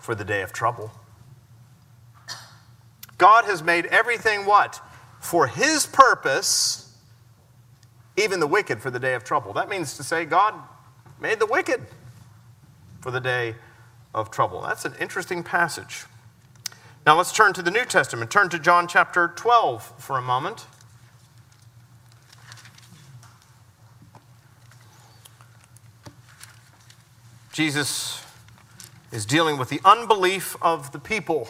for 0.00 0.14
the 0.14 0.24
day 0.24 0.42
of 0.42 0.52
trouble. 0.52 0.90
God 3.16 3.44
has 3.44 3.62
made 3.62 3.86
everything 3.86 4.44
what? 4.44 4.80
For 5.20 5.46
his 5.46 5.86
purpose, 5.86 6.94
even 8.16 8.40
the 8.40 8.46
wicked 8.46 8.82
for 8.82 8.90
the 8.90 8.98
day 8.98 9.14
of 9.14 9.24
trouble. 9.24 9.52
That 9.52 9.68
means 9.68 9.96
to 9.96 10.02
say, 10.02 10.24
God 10.24 10.54
made 11.20 11.38
the 11.38 11.46
wicked 11.46 11.80
for 13.00 13.10
the 13.10 13.20
day 13.20 13.54
of 14.14 14.30
trouble. 14.30 14.62
That's 14.62 14.84
an 14.84 14.94
interesting 15.00 15.42
passage. 15.42 16.06
Now 17.06 17.16
let's 17.16 17.30
turn 17.30 17.52
to 17.52 17.62
the 17.62 17.70
New 17.70 17.84
Testament. 17.84 18.32
Turn 18.32 18.48
to 18.48 18.58
John 18.58 18.88
chapter 18.88 19.28
12 19.28 19.92
for 19.96 20.18
a 20.18 20.22
moment. 20.22 20.66
Jesus 27.52 28.24
is 29.12 29.24
dealing 29.24 29.56
with 29.56 29.68
the 29.68 29.80
unbelief 29.84 30.56
of 30.60 30.90
the 30.90 30.98
people. 30.98 31.48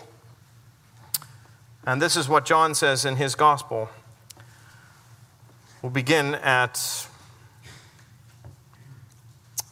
And 1.87 2.03
this 2.03 2.17
is 2.17 2.29
what 2.29 2.45
John 2.45 2.75
says 2.75 3.07
in 3.07 3.17
his 3.17 3.35
gospel. 3.35 3.89
We'll 5.81 5.91
begin 5.91 6.35
at 6.35 7.09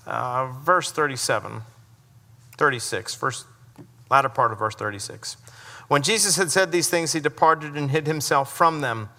uh, 0.06 0.46
verse 0.46 0.90
37, 0.90 1.60
36, 2.56 3.14
first, 3.14 3.44
latter 4.10 4.30
part 4.30 4.50
of 4.50 4.58
verse 4.58 4.74
36. 4.76 5.36
When 5.88 6.02
Jesus 6.02 6.36
had 6.36 6.50
said 6.50 6.72
these 6.72 6.88
things, 6.88 7.12
he 7.12 7.20
departed 7.20 7.76
and 7.76 7.90
hid 7.90 8.06
himself 8.06 8.54
from 8.54 8.80
them. 8.80 9.10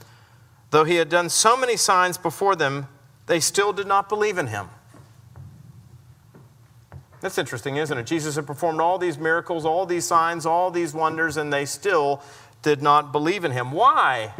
Though 0.71 0.83
he 0.83 0.95
had 0.95 1.09
done 1.09 1.29
so 1.29 1.55
many 1.55 1.77
signs 1.77 2.17
before 2.17 2.55
them, 2.55 2.87
they 3.27 3.39
still 3.39 3.71
did 3.71 3.87
not 3.87 4.09
believe 4.09 4.37
in 4.37 4.47
him. 4.47 4.69
That's 7.21 7.37
interesting, 7.37 7.77
isn't 7.77 7.97
it? 7.97 8.05
Jesus 8.05 8.35
had 8.35 8.45
performed 8.45 8.81
all 8.81 8.97
these 8.97 9.17
miracles, 9.17 9.65
all 9.65 9.85
these 9.85 10.05
signs, 10.05 10.45
all 10.45 10.69
these 10.69 10.93
wonders, 10.93 11.37
and 11.37 11.51
they 11.51 11.65
still 11.65 12.21
did 12.61 12.81
not 12.81 13.11
believe 13.11 13.45
in 13.45 13.51
him. 13.51 13.71
Why? 13.71 14.33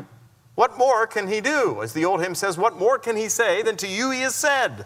What 0.55 0.77
more 0.77 1.07
can 1.07 1.27
he 1.27 1.41
do? 1.41 1.81
As 1.81 1.93
the 1.93 2.05
old 2.05 2.21
hymn 2.21 2.35
says, 2.35 2.57
what 2.57 2.77
more 2.77 2.97
can 2.97 3.17
he 3.17 3.29
say 3.29 3.61
than 3.61 3.75
to 3.77 3.87
you 3.87 4.11
he 4.11 4.21
has 4.21 4.35
said? 4.35 4.85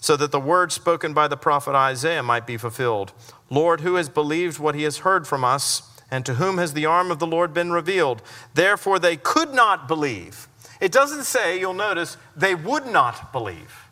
So 0.00 0.16
that 0.16 0.32
the 0.32 0.40
word 0.40 0.72
spoken 0.72 1.12
by 1.12 1.28
the 1.28 1.36
prophet 1.36 1.74
Isaiah 1.74 2.22
might 2.22 2.46
be 2.46 2.56
fulfilled 2.56 3.12
Lord, 3.52 3.82
who 3.82 3.96
has 3.96 4.08
believed 4.08 4.58
what 4.58 4.74
he 4.74 4.84
has 4.84 4.98
heard 4.98 5.26
from 5.26 5.44
us, 5.44 5.82
and 6.10 6.24
to 6.24 6.34
whom 6.34 6.56
has 6.56 6.72
the 6.72 6.86
arm 6.86 7.10
of 7.10 7.18
the 7.18 7.26
Lord 7.26 7.52
been 7.52 7.70
revealed? 7.70 8.22
Therefore 8.54 8.98
they 8.98 9.18
could 9.18 9.52
not 9.52 9.86
believe. 9.86 10.48
It 10.80 10.90
doesn't 10.90 11.24
say, 11.24 11.60
you'll 11.60 11.74
notice, 11.74 12.16
they 12.34 12.54
would 12.54 12.86
not 12.86 13.30
believe. 13.30 13.88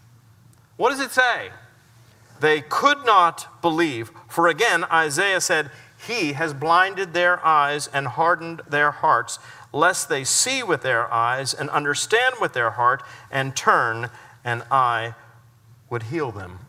What 0.78 0.90
does 0.90 1.00
it 1.00 1.10
say? 1.10 1.50
They 2.40 2.62
could 2.62 3.04
not 3.04 3.60
believe. 3.60 4.10
For 4.28 4.48
again, 4.48 4.84
Isaiah 4.84 5.42
said, 5.42 5.70
He 6.08 6.32
has 6.32 6.54
blinded 6.54 7.12
their 7.12 7.44
eyes 7.44 7.86
and 7.92 8.08
hardened 8.08 8.62
their 8.66 8.90
hearts, 8.90 9.38
lest 9.74 10.08
they 10.08 10.24
see 10.24 10.62
with 10.62 10.80
their 10.80 11.12
eyes 11.12 11.52
and 11.52 11.68
understand 11.68 12.36
with 12.40 12.54
their 12.54 12.70
heart 12.70 13.02
and 13.30 13.54
turn, 13.54 14.08
and 14.42 14.62
I 14.70 15.16
would 15.90 16.04
heal 16.04 16.32
them. 16.32 16.60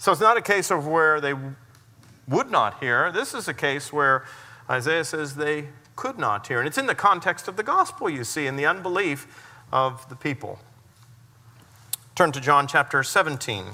So 0.00 0.12
it's 0.12 0.20
not 0.22 0.38
a 0.38 0.42
case 0.42 0.70
of 0.70 0.86
where 0.86 1.20
they 1.20 1.34
would 2.26 2.50
not 2.50 2.80
hear. 2.80 3.12
This 3.12 3.34
is 3.34 3.48
a 3.48 3.52
case 3.54 3.92
where 3.92 4.24
Isaiah 4.70 5.04
says 5.04 5.36
they 5.36 5.68
could 5.94 6.18
not 6.18 6.46
hear. 6.46 6.58
And 6.58 6.66
it's 6.66 6.78
in 6.78 6.86
the 6.86 6.94
context 6.94 7.48
of 7.48 7.58
the 7.58 7.62
gospel, 7.62 8.08
you 8.08 8.24
see, 8.24 8.46
in 8.46 8.56
the 8.56 8.64
unbelief 8.64 9.26
of 9.70 10.08
the 10.08 10.16
people. 10.16 10.58
Turn 12.14 12.32
to 12.32 12.40
John 12.40 12.66
chapter 12.66 13.02
17. 13.02 13.66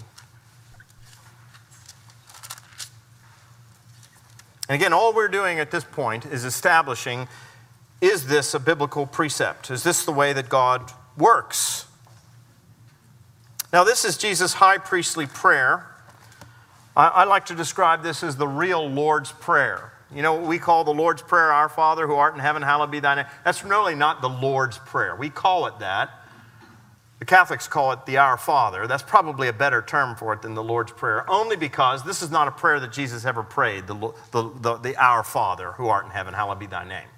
And 4.68 4.74
again, 4.74 4.92
all 4.92 5.14
we're 5.14 5.28
doing 5.28 5.60
at 5.60 5.70
this 5.70 5.84
point 5.84 6.26
is 6.26 6.44
establishing 6.44 7.28
is 8.00 8.26
this 8.26 8.52
a 8.52 8.58
biblical 8.58 9.06
precept? 9.06 9.70
Is 9.70 9.84
this 9.84 10.04
the 10.04 10.10
way 10.10 10.32
that 10.32 10.48
God 10.48 10.90
works? 11.16 11.86
Now, 13.72 13.84
this 13.84 14.04
is 14.04 14.18
Jesus' 14.18 14.54
high 14.54 14.78
priestly 14.78 15.26
prayer. 15.26 15.92
I, 16.96 17.08
I 17.08 17.24
like 17.24 17.46
to 17.46 17.54
describe 17.54 18.02
this 18.02 18.22
as 18.22 18.36
the 18.36 18.48
real 18.48 18.88
Lord's 18.88 19.30
Prayer. 19.30 19.92
You 20.14 20.22
know 20.22 20.34
what 20.34 20.48
we 20.48 20.58
call 20.58 20.84
the 20.84 20.94
Lord's 20.94 21.20
Prayer, 21.20 21.52
Our 21.52 21.68
Father 21.68 22.06
who 22.06 22.14
art 22.14 22.34
in 22.34 22.40
heaven, 22.40 22.62
hallowed 22.62 22.90
be 22.90 23.00
thy 23.00 23.16
name? 23.16 23.26
That's 23.44 23.64
really 23.64 23.94
not 23.94 24.22
the 24.22 24.28
Lord's 24.28 24.78
Prayer. 24.78 25.14
We 25.14 25.28
call 25.28 25.66
it 25.66 25.78
that. 25.80 26.10
The 27.18 27.24
Catholics 27.24 27.66
call 27.66 27.92
it 27.92 28.06
the 28.06 28.18
Our 28.18 28.36
Father. 28.36 28.86
That's 28.86 29.02
probably 29.02 29.48
a 29.48 29.52
better 29.52 29.82
term 29.82 30.16
for 30.16 30.32
it 30.32 30.42
than 30.42 30.54
the 30.54 30.62
Lord's 30.62 30.92
Prayer, 30.92 31.28
only 31.28 31.56
because 31.56 32.04
this 32.04 32.22
is 32.22 32.30
not 32.30 32.46
a 32.46 32.50
prayer 32.50 32.78
that 32.80 32.92
Jesus 32.92 33.24
ever 33.24 33.42
prayed, 33.42 33.86
the, 33.86 33.94
the, 34.32 34.50
the, 34.60 34.76
the 34.76 34.96
Our 34.96 35.24
Father 35.24 35.72
who 35.72 35.88
art 35.88 36.04
in 36.04 36.10
heaven, 36.10 36.34
hallowed 36.34 36.58
be 36.58 36.66
thy 36.66 36.84
name. 36.86 37.08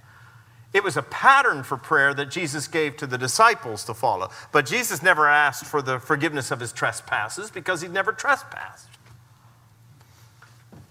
It 0.72 0.84
was 0.84 0.96
a 0.96 1.02
pattern 1.02 1.62
for 1.62 1.76
prayer 1.76 2.14
that 2.14 2.30
Jesus 2.30 2.68
gave 2.68 2.96
to 2.98 3.06
the 3.06 3.18
disciples 3.18 3.84
to 3.84 3.94
follow. 3.94 4.30
But 4.52 4.66
Jesus 4.66 5.02
never 5.02 5.26
asked 5.26 5.64
for 5.64 5.82
the 5.82 5.98
forgiveness 5.98 6.50
of 6.50 6.60
his 6.60 6.72
trespasses 6.72 7.50
because 7.50 7.80
he'd 7.80 7.92
never 7.92 8.12
trespassed. 8.12 8.88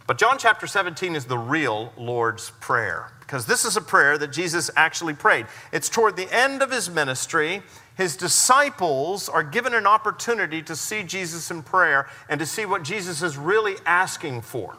But 0.08 0.18
John 0.18 0.38
chapter 0.38 0.68
17 0.68 1.18
is 1.18 1.26
the 1.26 1.38
real 1.38 1.92
Lord's 1.98 2.52
Prayer 2.62 3.12
because 3.20 3.46
this 3.46 3.66
is 3.66 3.76
a 3.76 3.82
prayer 3.82 4.18
that 4.18 4.32
Jesus 4.32 4.72
actually 4.78 5.14
prayed. 5.14 5.48
It's 5.74 5.90
toward 5.90 6.16
the 6.16 6.34
end 6.34 6.62
of 6.62 6.72
his 6.72 6.90
ministry. 6.90 7.62
His 7.98 8.16
disciples 8.16 9.28
are 9.28 9.44
given 9.44 9.74
an 9.74 9.86
opportunity 9.86 10.62
to 10.62 10.78
see 10.78 11.04
Jesus 11.04 11.52
in 11.52 11.62
prayer 11.62 12.08
and 12.30 12.40
to 12.40 12.46
see 12.46 12.66
what 12.66 12.84
Jesus 12.84 13.22
is 13.22 13.36
really 13.38 13.76
asking 13.86 14.44
for. 14.44 14.78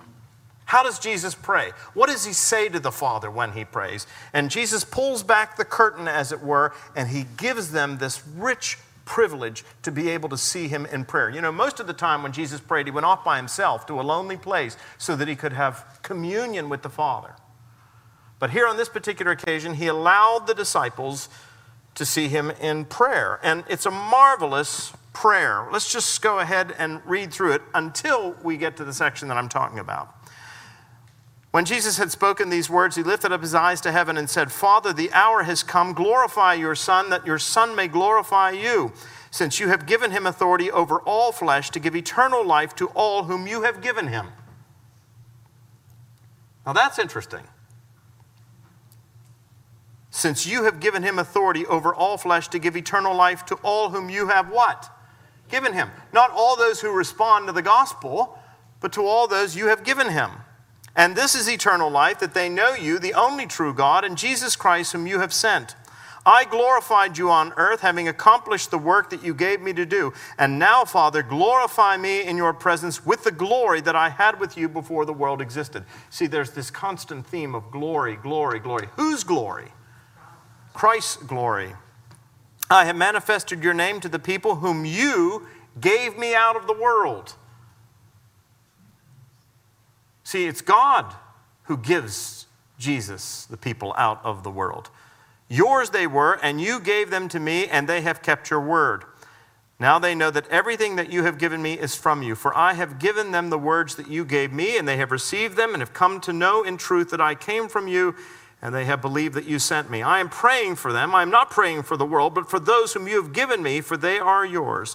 How 0.64 0.82
does 0.82 0.98
Jesus 0.98 1.34
pray? 1.34 1.72
What 1.92 2.08
does 2.08 2.24
he 2.24 2.32
say 2.32 2.70
to 2.70 2.80
the 2.80 2.92
Father 2.92 3.30
when 3.30 3.52
he 3.52 3.66
prays? 3.66 4.06
And 4.32 4.50
Jesus 4.50 4.82
pulls 4.82 5.22
back 5.22 5.56
the 5.56 5.64
curtain, 5.64 6.08
as 6.08 6.32
it 6.32 6.42
were, 6.42 6.72
and 6.96 7.08
he 7.08 7.26
gives 7.36 7.72
them 7.72 7.98
this 7.98 8.26
rich 8.26 8.78
privilege 9.08 9.64
to 9.82 9.90
be 9.90 10.10
able 10.10 10.28
to 10.28 10.36
see 10.36 10.68
him 10.68 10.84
in 10.84 11.02
prayer. 11.06 11.30
You 11.30 11.40
know, 11.40 11.50
most 11.50 11.80
of 11.80 11.86
the 11.86 11.94
time 11.94 12.22
when 12.22 12.30
Jesus 12.30 12.60
prayed, 12.60 12.86
he 12.86 12.90
went 12.90 13.06
off 13.06 13.24
by 13.24 13.38
himself 13.38 13.86
to 13.86 13.98
a 13.98 14.02
lonely 14.02 14.36
place 14.36 14.76
so 14.98 15.16
that 15.16 15.26
he 15.26 15.34
could 15.34 15.54
have 15.54 15.98
communion 16.02 16.68
with 16.68 16.82
the 16.82 16.90
Father. 16.90 17.34
But 18.38 18.50
here 18.50 18.66
on 18.66 18.76
this 18.76 18.90
particular 18.90 19.32
occasion, 19.32 19.74
he 19.74 19.86
allowed 19.86 20.46
the 20.46 20.54
disciples 20.54 21.30
to 21.94 22.04
see 22.04 22.28
him 22.28 22.50
in 22.60 22.84
prayer. 22.84 23.40
And 23.42 23.64
it's 23.66 23.86
a 23.86 23.90
marvelous 23.90 24.92
prayer. 25.14 25.66
Let's 25.72 25.90
just 25.90 26.20
go 26.20 26.38
ahead 26.38 26.74
and 26.78 27.00
read 27.06 27.32
through 27.32 27.52
it 27.52 27.62
until 27.74 28.36
we 28.44 28.58
get 28.58 28.76
to 28.76 28.84
the 28.84 28.92
section 28.92 29.28
that 29.28 29.38
I'm 29.38 29.48
talking 29.48 29.78
about. 29.78 30.14
When 31.50 31.64
Jesus 31.64 31.96
had 31.96 32.10
spoken 32.10 32.50
these 32.50 32.68
words, 32.68 32.96
he 32.96 33.02
lifted 33.02 33.32
up 33.32 33.40
his 33.40 33.54
eyes 33.54 33.80
to 33.80 33.92
heaven 33.92 34.18
and 34.18 34.28
said, 34.28 34.52
Father, 34.52 34.92
the 34.92 35.10
hour 35.12 35.44
has 35.44 35.62
come. 35.62 35.94
Glorify 35.94 36.54
your 36.54 36.74
Son, 36.74 37.08
that 37.10 37.26
your 37.26 37.38
Son 37.38 37.74
may 37.74 37.88
glorify 37.88 38.50
you, 38.50 38.92
since 39.30 39.58
you 39.58 39.68
have 39.68 39.86
given 39.86 40.10
him 40.10 40.26
authority 40.26 40.70
over 40.70 41.00
all 41.00 41.32
flesh 41.32 41.70
to 41.70 41.80
give 41.80 41.96
eternal 41.96 42.46
life 42.46 42.74
to 42.76 42.88
all 42.88 43.24
whom 43.24 43.46
you 43.46 43.62
have 43.62 43.80
given 43.80 44.08
him. 44.08 44.26
Now 46.66 46.74
that's 46.74 46.98
interesting. 46.98 47.44
Since 50.10 50.46
you 50.46 50.64
have 50.64 50.80
given 50.80 51.02
him 51.02 51.18
authority 51.18 51.64
over 51.64 51.94
all 51.94 52.18
flesh 52.18 52.48
to 52.48 52.58
give 52.58 52.76
eternal 52.76 53.14
life 53.14 53.46
to 53.46 53.54
all 53.62 53.88
whom 53.88 54.10
you 54.10 54.28
have 54.28 54.50
what? 54.50 54.90
Given 55.48 55.72
him. 55.72 55.90
Not 56.12 56.30
all 56.30 56.56
those 56.56 56.80
who 56.80 56.90
respond 56.90 57.46
to 57.46 57.52
the 57.52 57.62
gospel, 57.62 58.38
but 58.80 58.92
to 58.92 59.06
all 59.06 59.26
those 59.26 59.56
you 59.56 59.68
have 59.68 59.82
given 59.82 60.10
him. 60.10 60.30
And 60.96 61.14
this 61.14 61.34
is 61.34 61.48
eternal 61.48 61.90
life, 61.90 62.18
that 62.18 62.34
they 62.34 62.48
know 62.48 62.74
you, 62.74 62.98
the 62.98 63.14
only 63.14 63.46
true 63.46 63.72
God, 63.72 64.04
and 64.04 64.18
Jesus 64.18 64.56
Christ, 64.56 64.92
whom 64.92 65.06
you 65.06 65.20
have 65.20 65.32
sent. 65.32 65.76
I 66.26 66.44
glorified 66.44 67.16
you 67.16 67.30
on 67.30 67.54
earth, 67.56 67.80
having 67.80 68.06
accomplished 68.06 68.70
the 68.70 68.76
work 68.76 69.08
that 69.10 69.22
you 69.24 69.32
gave 69.32 69.62
me 69.62 69.72
to 69.72 69.86
do. 69.86 70.12
And 70.36 70.58
now, 70.58 70.84
Father, 70.84 71.22
glorify 71.22 71.96
me 71.96 72.22
in 72.22 72.36
your 72.36 72.52
presence 72.52 73.06
with 73.06 73.24
the 73.24 73.32
glory 73.32 73.80
that 73.80 73.96
I 73.96 74.10
had 74.10 74.38
with 74.38 74.56
you 74.56 74.68
before 74.68 75.06
the 75.06 75.12
world 75.12 75.40
existed. 75.40 75.84
See, 76.10 76.26
there's 76.26 76.50
this 76.50 76.70
constant 76.70 77.26
theme 77.26 77.54
of 77.54 77.70
glory, 77.70 78.16
glory, 78.16 78.58
glory. 78.58 78.88
Whose 78.96 79.24
glory? 79.24 79.72
Christ's 80.74 81.16
glory. 81.16 81.72
I 82.70 82.84
have 82.84 82.96
manifested 82.96 83.64
your 83.64 83.72
name 83.72 84.00
to 84.00 84.08
the 84.08 84.18
people 84.18 84.56
whom 84.56 84.84
you 84.84 85.46
gave 85.80 86.18
me 86.18 86.34
out 86.34 86.56
of 86.56 86.66
the 86.66 86.74
world. 86.74 87.36
See, 90.28 90.44
it's 90.44 90.60
God 90.60 91.14
who 91.62 91.78
gives 91.78 92.48
Jesus, 92.78 93.46
the 93.46 93.56
people, 93.56 93.94
out 93.96 94.20
of 94.22 94.42
the 94.42 94.50
world. 94.50 94.90
Yours 95.48 95.88
they 95.88 96.06
were, 96.06 96.34
and 96.42 96.60
you 96.60 96.80
gave 96.80 97.08
them 97.08 97.30
to 97.30 97.40
me, 97.40 97.66
and 97.66 97.88
they 97.88 98.02
have 98.02 98.20
kept 98.20 98.50
your 98.50 98.60
word. 98.60 99.04
Now 99.80 99.98
they 99.98 100.14
know 100.14 100.30
that 100.30 100.46
everything 100.48 100.96
that 100.96 101.10
you 101.10 101.22
have 101.22 101.38
given 101.38 101.62
me 101.62 101.78
is 101.78 101.94
from 101.94 102.22
you, 102.22 102.34
for 102.34 102.54
I 102.54 102.74
have 102.74 102.98
given 102.98 103.32
them 103.32 103.48
the 103.48 103.58
words 103.58 103.94
that 103.94 104.08
you 104.08 104.26
gave 104.26 104.52
me, 104.52 104.76
and 104.76 104.86
they 104.86 104.98
have 104.98 105.12
received 105.12 105.56
them, 105.56 105.72
and 105.72 105.80
have 105.80 105.94
come 105.94 106.20
to 106.20 106.32
know 106.34 106.62
in 106.62 106.76
truth 106.76 107.08
that 107.08 107.22
I 107.22 107.34
came 107.34 107.66
from 107.66 107.88
you, 107.88 108.14
and 108.60 108.74
they 108.74 108.84
have 108.84 109.00
believed 109.00 109.32
that 109.32 109.46
you 109.46 109.58
sent 109.58 109.90
me. 109.90 110.02
I 110.02 110.20
am 110.20 110.28
praying 110.28 110.76
for 110.76 110.92
them. 110.92 111.14
I 111.14 111.22
am 111.22 111.30
not 111.30 111.48
praying 111.48 111.84
for 111.84 111.96
the 111.96 112.04
world, 112.04 112.34
but 112.34 112.50
for 112.50 112.60
those 112.60 112.92
whom 112.92 113.08
you 113.08 113.22
have 113.22 113.32
given 113.32 113.62
me, 113.62 113.80
for 113.80 113.96
they 113.96 114.18
are 114.18 114.44
yours. 114.44 114.94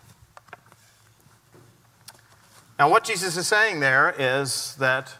Now, 2.81 2.89
what 2.89 3.03
Jesus 3.03 3.37
is 3.37 3.47
saying 3.47 3.79
there 3.79 4.11
is 4.17 4.75
that, 4.77 5.13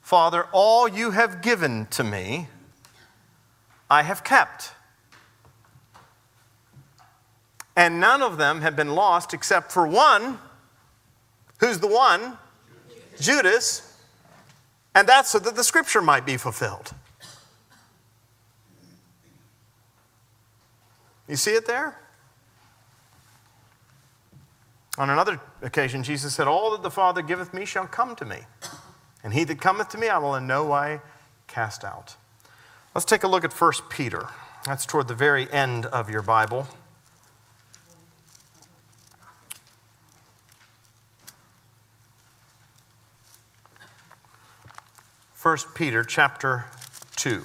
Father, 0.00 0.46
all 0.52 0.88
you 0.88 1.10
have 1.10 1.42
given 1.42 1.84
to 1.90 2.02
me, 2.02 2.48
I 3.90 4.02
have 4.04 4.24
kept. 4.24 4.72
And 7.76 8.00
none 8.00 8.22
of 8.22 8.38
them 8.38 8.62
have 8.62 8.74
been 8.74 8.94
lost 8.94 9.34
except 9.34 9.70
for 9.70 9.86
one. 9.86 10.38
Who's 11.60 11.78
the 11.78 11.88
one? 11.88 12.38
Judas. 13.20 14.00
And 14.94 15.06
that's 15.06 15.30
so 15.30 15.38
that 15.40 15.56
the 15.56 15.64
scripture 15.64 16.00
might 16.00 16.24
be 16.24 16.38
fulfilled. 16.38 16.94
You 21.28 21.36
see 21.36 21.52
it 21.52 21.66
there? 21.66 21.98
On 24.96 25.10
another 25.10 25.40
occasion, 25.60 26.02
Jesus 26.02 26.34
said, 26.34 26.46
All 26.46 26.70
that 26.72 26.82
the 26.82 26.90
Father 26.90 27.20
giveth 27.20 27.52
me 27.52 27.64
shall 27.64 27.86
come 27.86 28.14
to 28.16 28.24
me, 28.24 28.40
and 29.24 29.32
he 29.32 29.44
that 29.44 29.60
cometh 29.60 29.88
to 29.90 29.98
me 29.98 30.08
I 30.08 30.18
will 30.18 30.34
in 30.36 30.46
no 30.46 30.64
way 30.66 31.00
cast 31.48 31.84
out. 31.84 32.16
Let's 32.94 33.04
take 33.04 33.24
a 33.24 33.28
look 33.28 33.44
at 33.44 33.52
1 33.52 33.72
Peter. 33.90 34.28
That's 34.66 34.86
toward 34.86 35.08
the 35.08 35.14
very 35.14 35.50
end 35.52 35.86
of 35.86 36.08
your 36.08 36.22
Bible. 36.22 36.68
1 45.42 45.58
Peter 45.74 46.02
chapter 46.02 46.64
2. 47.16 47.44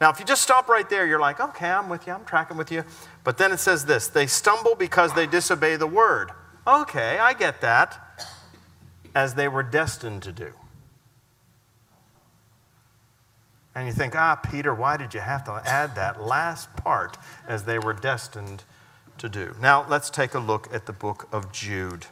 Now, 0.00 0.10
if 0.10 0.20
you 0.20 0.26
just 0.26 0.42
stop 0.42 0.68
right 0.68 0.88
there, 0.88 1.06
you're 1.06 1.20
like, 1.20 1.40
okay, 1.40 1.70
I'm 1.70 1.88
with 1.88 2.06
you, 2.06 2.12
I'm 2.12 2.24
tracking 2.24 2.56
with 2.56 2.70
you. 2.70 2.84
But 3.24 3.38
then 3.38 3.50
it 3.50 3.58
says 3.58 3.86
this 3.86 4.08
they 4.08 4.26
stumble 4.26 4.74
because 4.74 5.14
they 5.14 5.26
disobey 5.26 5.76
the 5.76 5.86
word. 5.86 6.30
Okay, 6.66 7.18
I 7.18 7.32
get 7.32 7.60
that, 7.60 8.26
as 9.14 9.34
they 9.34 9.48
were 9.48 9.62
destined 9.62 10.22
to 10.24 10.32
do. 10.32 10.52
And 13.74 13.86
you 13.86 13.92
think, 13.92 14.16
ah, 14.16 14.36
Peter, 14.36 14.74
why 14.74 14.96
did 14.96 15.14
you 15.14 15.20
have 15.20 15.44
to 15.44 15.62
add 15.64 15.94
that 15.96 16.22
last 16.22 16.74
part 16.76 17.18
as 17.46 17.64
they 17.64 17.78
were 17.78 17.92
destined 17.92 18.64
to 19.18 19.28
do? 19.28 19.54
Now, 19.60 19.86
let's 19.88 20.08
take 20.10 20.34
a 20.34 20.38
look 20.38 20.72
at 20.72 20.86
the 20.86 20.92
book 20.92 21.28
of 21.30 21.52
Jude. 21.52 22.06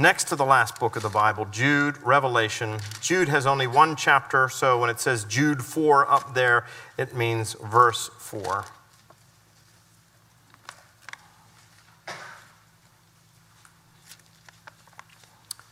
Next 0.00 0.28
to 0.28 0.34
the 0.34 0.46
last 0.46 0.80
book 0.80 0.96
of 0.96 1.02
the 1.02 1.10
Bible, 1.10 1.44
Jude, 1.50 2.02
Revelation. 2.02 2.78
Jude 3.02 3.28
has 3.28 3.44
only 3.44 3.66
one 3.66 3.96
chapter, 3.96 4.48
so 4.48 4.80
when 4.80 4.88
it 4.88 4.98
says 4.98 5.24
Jude 5.24 5.62
4 5.62 6.10
up 6.10 6.32
there, 6.32 6.64
it 6.96 7.14
means 7.14 7.52
verse 7.62 8.08
4. 8.16 8.64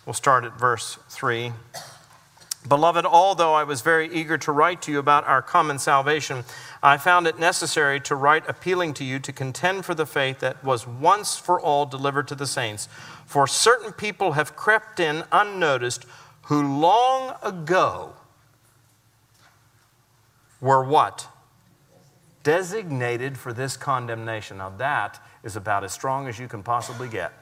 We'll 0.05 0.13
start 0.13 0.45
at 0.45 0.59
verse 0.59 0.99
3. 1.09 1.55
Beloved, 2.69 3.07
although 3.07 3.55
I 3.55 3.65
was 3.65 3.81
very 3.81 4.13
eager 4.13 4.37
to 4.37 4.53
write 4.53 4.83
to 4.83 4.93
you 4.93 4.99
about 4.99 5.27
our 5.27 5.41
common 5.41 5.79
salvation, 5.79 6.45
I 6.83 6.99
found 6.99 7.27
it 7.27 7.39
necessary 7.39 7.99
to 8.01 8.15
write 8.15 8.47
appealing 8.47 8.93
to 8.95 9.05
you 9.05 9.19
to 9.21 9.33
contend 9.33 9.87
for 9.87 9.95
the 9.95 10.05
faith 10.05 10.41
that 10.41 10.63
was 10.63 10.87
once 10.87 11.37
for 11.37 11.59
all 11.59 11.87
delivered 11.87 12.29
to 12.29 12.35
the 12.35 12.47
saints. 12.47 12.89
For 13.29 13.47
certain 13.47 13.93
people 13.93 14.33
have 14.33 14.57
crept 14.57 14.99
in 14.99 15.23
unnoticed 15.31 16.07
who 16.43 16.81
long 16.81 17.35
ago 17.43 18.15
were 20.61 20.83
what? 20.83 21.29
Designated 22.43 23.37
for 23.37 23.53
this 23.53 23.77
condemnation. 23.77 24.57
Now, 24.57 24.71
that 24.79 25.23
is 25.45 25.57
about 25.57 25.85
as 25.85 25.93
strong 25.93 26.27
as 26.27 26.39
you 26.39 26.49
can 26.49 26.63
possibly 26.63 27.09
get 27.09 27.33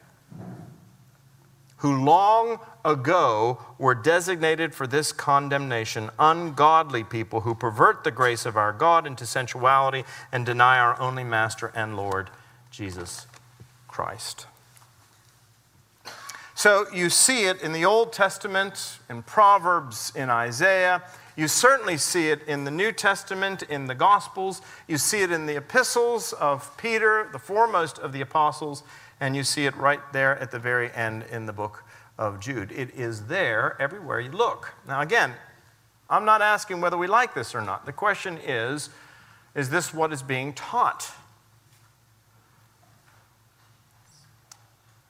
who 1.78 2.05
long 2.05 2.59
ago 2.84 3.59
were 3.78 3.95
designated 3.95 4.74
for 4.74 4.87
this 4.87 5.12
condemnation, 5.12 6.11
ungodly 6.18 7.05
people 7.05 7.43
who 7.43 7.55
pervert 7.55 8.03
the 8.03 8.11
grace 8.11 8.47
of 8.47 8.57
our 8.57 8.72
God 8.72 9.07
into 9.07 9.26
sensuality 9.26 10.05
and 10.32 10.47
deny 10.47 10.78
our 10.78 10.99
only 11.01 11.22
Master 11.22 11.70
and 11.74 11.97
Lord, 11.97 12.30
Jesus 12.70 13.26
Christ. 13.89 14.47
So 16.57 16.86
you 16.92 17.11
see 17.11 17.44
it 17.44 17.62
in 17.62 17.72
the 17.72 17.84
Old 17.84 18.12
Testament, 18.12 18.98
in 19.09 19.22
Proverbs, 19.22 20.12
in 20.16 20.28
Isaiah. 20.28 21.02
You 21.36 21.46
certainly 21.46 21.98
see 21.98 22.30
it 22.30 22.42
in 22.48 22.64
the 22.64 22.70
New 22.72 22.90
Testament, 22.90 23.62
in 23.62 23.86
the 23.86 23.94
Gospels. 23.94 24.62
You 24.88 24.98
see 24.98 25.20
it 25.20 25.30
in 25.30 25.46
the 25.46 25.57
epistles 25.57 26.32
of 26.32 26.76
Peter, 26.76 27.28
the 27.30 27.38
foremost 27.38 27.98
of 27.98 28.12
the 28.12 28.22
apostles 28.22 28.82
and 29.20 29.34
you 29.34 29.42
see 29.42 29.66
it 29.66 29.76
right 29.76 30.00
there 30.12 30.38
at 30.38 30.50
the 30.50 30.59
very 30.59 30.92
end 30.92 31.24
in 31.30 31.46
the 31.46 31.52
book 31.52 31.84
of 32.18 32.40
Jude. 32.40 32.72
It 32.72 32.94
is 32.94 33.26
there 33.26 33.76
everywhere 33.80 34.20
you 34.20 34.30
look. 34.30 34.74
Now, 34.86 35.00
again, 35.00 35.34
I'm 36.09 36.24
not 36.24 36.42
asking 36.42 36.80
whether 36.80 36.96
we 36.96 37.07
like 37.07 37.34
this 37.34 37.54
or 37.54 37.62
not. 37.62 37.86
The 37.86 37.92
question 37.92 38.38
is 38.44 38.90
is 39.54 39.70
this 39.70 39.94
what 39.94 40.12
is 40.12 40.22
being 40.22 40.52
taught? 40.52 41.11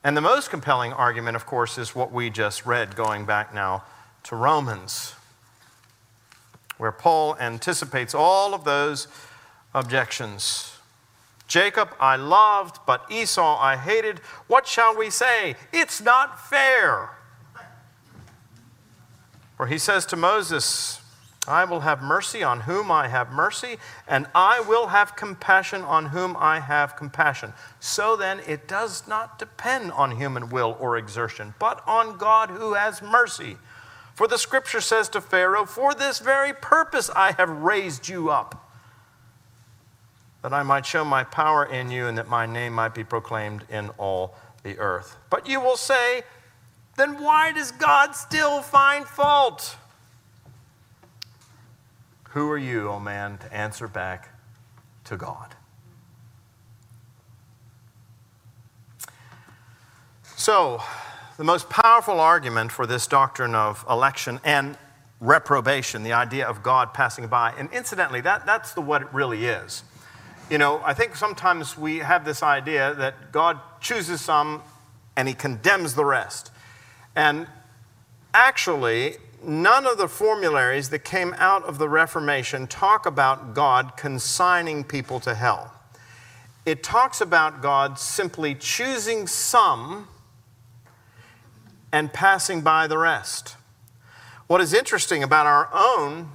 And 0.07 0.15
the 0.15 0.21
most 0.21 0.49
compelling 0.49 0.93
argument, 0.93 1.35
of 1.35 1.45
course, 1.45 1.77
is 1.77 1.93
what 1.93 2.13
we 2.13 2.29
just 2.29 2.65
read, 2.65 2.95
going 2.95 3.25
back 3.25 3.53
now 3.53 3.83
to 4.23 4.37
Romans, 4.37 5.13
where 6.77 6.93
Paul 6.93 7.35
anticipates 7.41 8.15
all 8.15 8.53
of 8.53 8.63
those 8.63 9.09
objections. 9.73 10.77
Jacob 11.49 11.93
I 11.99 12.15
loved, 12.15 12.79
but 12.87 13.03
Esau 13.11 13.59
I 13.59 13.75
hated. 13.75 14.19
What 14.47 14.65
shall 14.65 14.97
we 14.97 15.09
say? 15.09 15.57
It's 15.73 15.99
not 15.99 16.39
fair. 16.39 17.09
For 19.57 19.67
he 19.67 19.77
says 19.77 20.05
to 20.05 20.15
Moses, 20.15 21.01
I 21.47 21.65
will 21.65 21.79
have 21.81 22.01
mercy 22.01 22.43
on 22.43 22.61
whom 22.61 22.91
I 22.91 23.07
have 23.07 23.31
mercy, 23.31 23.77
and 24.07 24.27
I 24.35 24.59
will 24.61 24.87
have 24.87 25.15
compassion 25.15 25.81
on 25.81 26.07
whom 26.07 26.35
I 26.37 26.59
have 26.59 26.95
compassion. 26.95 27.53
So 27.79 28.15
then, 28.15 28.41
it 28.47 28.67
does 28.67 29.07
not 29.07 29.39
depend 29.39 29.91
on 29.93 30.17
human 30.17 30.49
will 30.49 30.77
or 30.79 30.97
exertion, 30.97 31.53
but 31.59 31.81
on 31.87 32.17
God 32.17 32.49
who 32.49 32.73
has 32.73 33.01
mercy. 33.01 33.57
For 34.13 34.27
the 34.27 34.37
scripture 34.37 34.81
says 34.81 35.09
to 35.09 35.21
Pharaoh, 35.21 35.65
For 35.65 35.93
this 35.93 36.19
very 36.19 36.53
purpose 36.53 37.09
I 37.15 37.33
have 37.33 37.49
raised 37.49 38.09
you 38.09 38.29
up 38.29 38.67
that 40.41 40.53
I 40.53 40.63
might 40.63 40.85
show 40.85 41.03
my 41.03 41.23
power 41.23 41.65
in 41.65 41.91
you 41.91 42.07
and 42.07 42.17
that 42.17 42.27
my 42.27 42.45
name 42.45 42.73
might 42.73 42.95
be 42.95 43.03
proclaimed 43.03 43.65
in 43.69 43.89
all 43.97 44.35
the 44.63 44.77
earth. 44.79 45.17
But 45.29 45.47
you 45.47 45.59
will 45.59 45.77
say, 45.77 46.23
then 46.97 47.21
why 47.21 47.51
does 47.51 47.71
God 47.71 48.15
still 48.15 48.61
find 48.61 49.05
fault? 49.05 49.77
Who 52.37 52.51
are 52.51 52.57
you, 52.59 52.87
O 52.87 52.91
oh 52.91 52.99
man, 52.99 53.39
to 53.39 53.51
answer 53.51 53.87
back 53.87 54.29
to 55.05 55.17
God? 55.17 55.55
So, 60.35 60.79
the 61.37 61.43
most 61.43 61.67
powerful 61.67 62.19
argument 62.19 62.71
for 62.71 62.85
this 62.85 63.07
doctrine 63.07 63.55
of 63.55 63.83
election 63.89 64.39
and 64.43 64.77
reprobation, 65.19 66.03
the 66.03 66.13
idea 66.13 66.45
of 66.45 66.61
God 66.61 66.93
passing 66.93 67.25
by. 67.25 67.55
And 67.57 67.73
incidentally, 67.73 68.21
that, 68.21 68.45
that's 68.45 68.73
the, 68.75 68.81
what 68.81 69.01
it 69.01 69.07
really 69.11 69.45
is. 69.45 69.83
You 70.51 70.59
know, 70.59 70.79
I 70.85 70.93
think 70.93 71.15
sometimes 71.15 71.75
we 71.75 71.97
have 71.97 72.23
this 72.23 72.43
idea 72.43 72.93
that 72.99 73.31
God 73.31 73.59
chooses 73.81 74.21
some 74.21 74.61
and 75.15 75.27
he 75.27 75.33
condemns 75.33 75.95
the 75.95 76.05
rest. 76.05 76.51
And 77.15 77.47
actually, 78.31 79.17
none 79.43 79.85
of 79.85 79.97
the 79.97 80.07
formularies 80.07 80.89
that 80.89 81.03
came 81.03 81.33
out 81.37 81.63
of 81.63 81.77
the 81.77 81.89
Reformation 81.89 82.67
talk 82.67 83.05
about 83.05 83.53
God 83.53 83.97
consigning 83.97 84.83
people 84.83 85.19
to 85.21 85.35
hell. 85.35 85.73
It 86.65 86.83
talks 86.83 87.21
about 87.21 87.61
God 87.61 87.97
simply 87.97 88.55
choosing 88.55 89.27
some 89.27 90.07
and 91.91 92.11
passing 92.11 92.61
by 92.61 92.87
the 92.87 92.97
rest. 92.97 93.55
What 94.47 94.61
is 94.61 94.73
interesting 94.73 95.23
about 95.23 95.45
our 95.45 95.69
own 95.73 96.29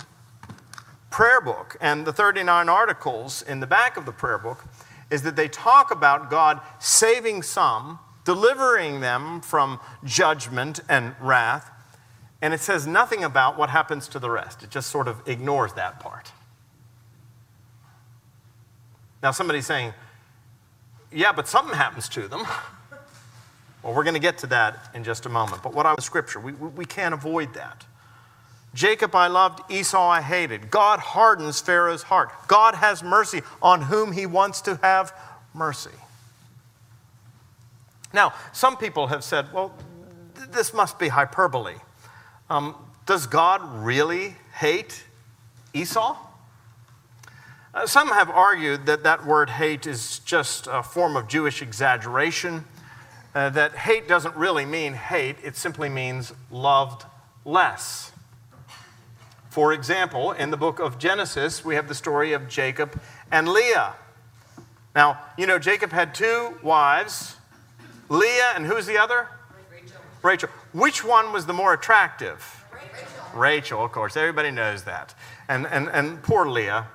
prayer 1.11 1.41
book 1.41 1.77
and 1.81 2.07
the 2.07 2.13
39 2.13 2.69
articles 2.69 3.43
in 3.43 3.61
the 3.61 3.67
back 3.67 3.97
of 3.97 4.07
the 4.07 4.13
prayer 4.13 4.39
book 4.39 4.65
is 5.11 5.23
that 5.23 5.37
they 5.37 5.49
talk 5.49 5.91
about 5.91 6.31
God 6.31 6.61
saving 6.79 7.43
some, 7.43 7.99
delivering 8.25 9.01
them 9.01 9.43
from 9.43 9.81
judgment 10.05 10.81
and 10.89 11.15
wrath, 11.21 11.71
and 12.43 12.53
it 12.53 12.61
says 12.61 12.87
nothing 12.87 13.23
about 13.23 13.57
what 13.57 13.71
happens 13.71 14.09
to 14.09 14.19
the 14.19 14.29
rest. 14.29 14.65
It 14.65 14.71
just 14.71 14.91
sort 14.91 15.07
of 15.07 15.27
ignores 15.27 15.73
that 15.75 16.01
part. 16.01 16.33
Now, 19.23 19.31
somebody's 19.31 19.67
saying, 19.67 19.95
yeah, 21.13 21.33
but 21.33 21.47
something 21.47 21.77
happens 21.77 22.09
to 22.11 22.27
them. 22.27 22.45
Well, 23.83 23.95
we're 23.95 24.03
going 24.03 24.15
to 24.15 24.21
get 24.21 24.39
to 24.39 24.49
that 24.49 24.91
in 24.95 25.05
just 25.05 25.25
a 25.25 25.29
moment. 25.29 25.63
But 25.63 25.73
what 25.73 25.87
I 25.87 25.95
was 25.95 26.05
scripture, 26.05 26.41
we, 26.41 26.53
we 26.53 26.85
can't 26.85 27.15
avoid 27.15 27.55
that. 27.55 27.87
Jacob 28.75 29.15
I 29.15 29.29
loved, 29.29 29.61
Esau 29.71 30.09
I 30.09 30.21
hated. 30.21 30.71
God 30.71 30.99
hardens 30.99 31.61
Pharaoh's 31.61 32.03
heart. 32.03 32.31
God 32.49 32.75
has 32.75 33.03
mercy 33.03 33.43
on 33.61 33.83
whom 33.83 34.13
he 34.13 34.27
wants 34.27 34.61
to 34.63 34.81
have 34.83 35.13
mercy. 35.55 35.91
Now, 38.13 38.35
some 38.53 38.77
people 38.77 39.09
have 39.09 39.23
said, 39.23 39.53
well, 39.53 39.73
th- 40.37 40.51
this 40.51 40.75
must 40.75 40.99
be 40.99 41.09
hyperbole. 41.09 41.77
Um, 42.53 42.75
does 43.07 43.27
God 43.27 43.63
really 43.83 44.37
hate 44.53 45.05
Esau? 45.73 46.19
Uh, 47.73 47.87
some 47.87 48.09
have 48.09 48.29
argued 48.29 48.85
that 48.85 49.05
that 49.05 49.25
word 49.25 49.49
hate 49.49 49.87
is 49.87 50.19
just 50.19 50.69
a 50.71 50.83
form 50.83 51.17
of 51.17 51.29
Jewish 51.29 51.63
exaggeration, 51.63 52.67
uh, 53.35 53.49
that 53.49 53.75
hate 53.75 54.07
doesn't 54.07 54.37
really 54.37 54.67
mean 54.67 54.93
hate, 54.93 55.37
it 55.43 55.57
simply 55.57 55.89
means 55.89 56.35
loved 56.51 57.07
less. 57.47 58.13
For 59.49 59.73
example, 59.73 60.33
in 60.33 60.51
the 60.51 60.59
book 60.59 60.79
of 60.79 60.99
Genesis, 60.99 61.65
we 61.65 61.75
have 61.77 61.89
the 61.89 61.95
story 61.95 62.35
of 62.35 62.51
Jacob 62.51 63.01
and 63.31 63.49
Leah. 63.49 63.95
Now, 64.95 65.19
you 65.39 65.47
know, 65.47 65.59
Jacob 65.59 65.91
had 65.91 66.15
two 66.15 66.59
wives, 66.63 67.37
Leah, 68.11 68.53
and 68.55 68.67
who's 68.67 68.85
the 68.85 68.99
other? 68.99 69.27
Rachel. 69.73 70.01
Rachel. 70.23 70.51
Which 70.73 71.05
one 71.05 71.33
was 71.33 71.47
the 71.47 71.53
more 71.53 71.75
attractive? 71.75 72.65
Rachel. 72.73 73.39
Rachel, 73.39 73.85
of 73.85 73.93
course. 73.93 74.17
Everybody 74.17 74.51
knows 74.51 74.85
that. 74.85 75.15
And, 75.49 75.67
and, 75.67 75.89
and 75.89 76.23
poor 76.23 76.49
Leah, 76.49 76.87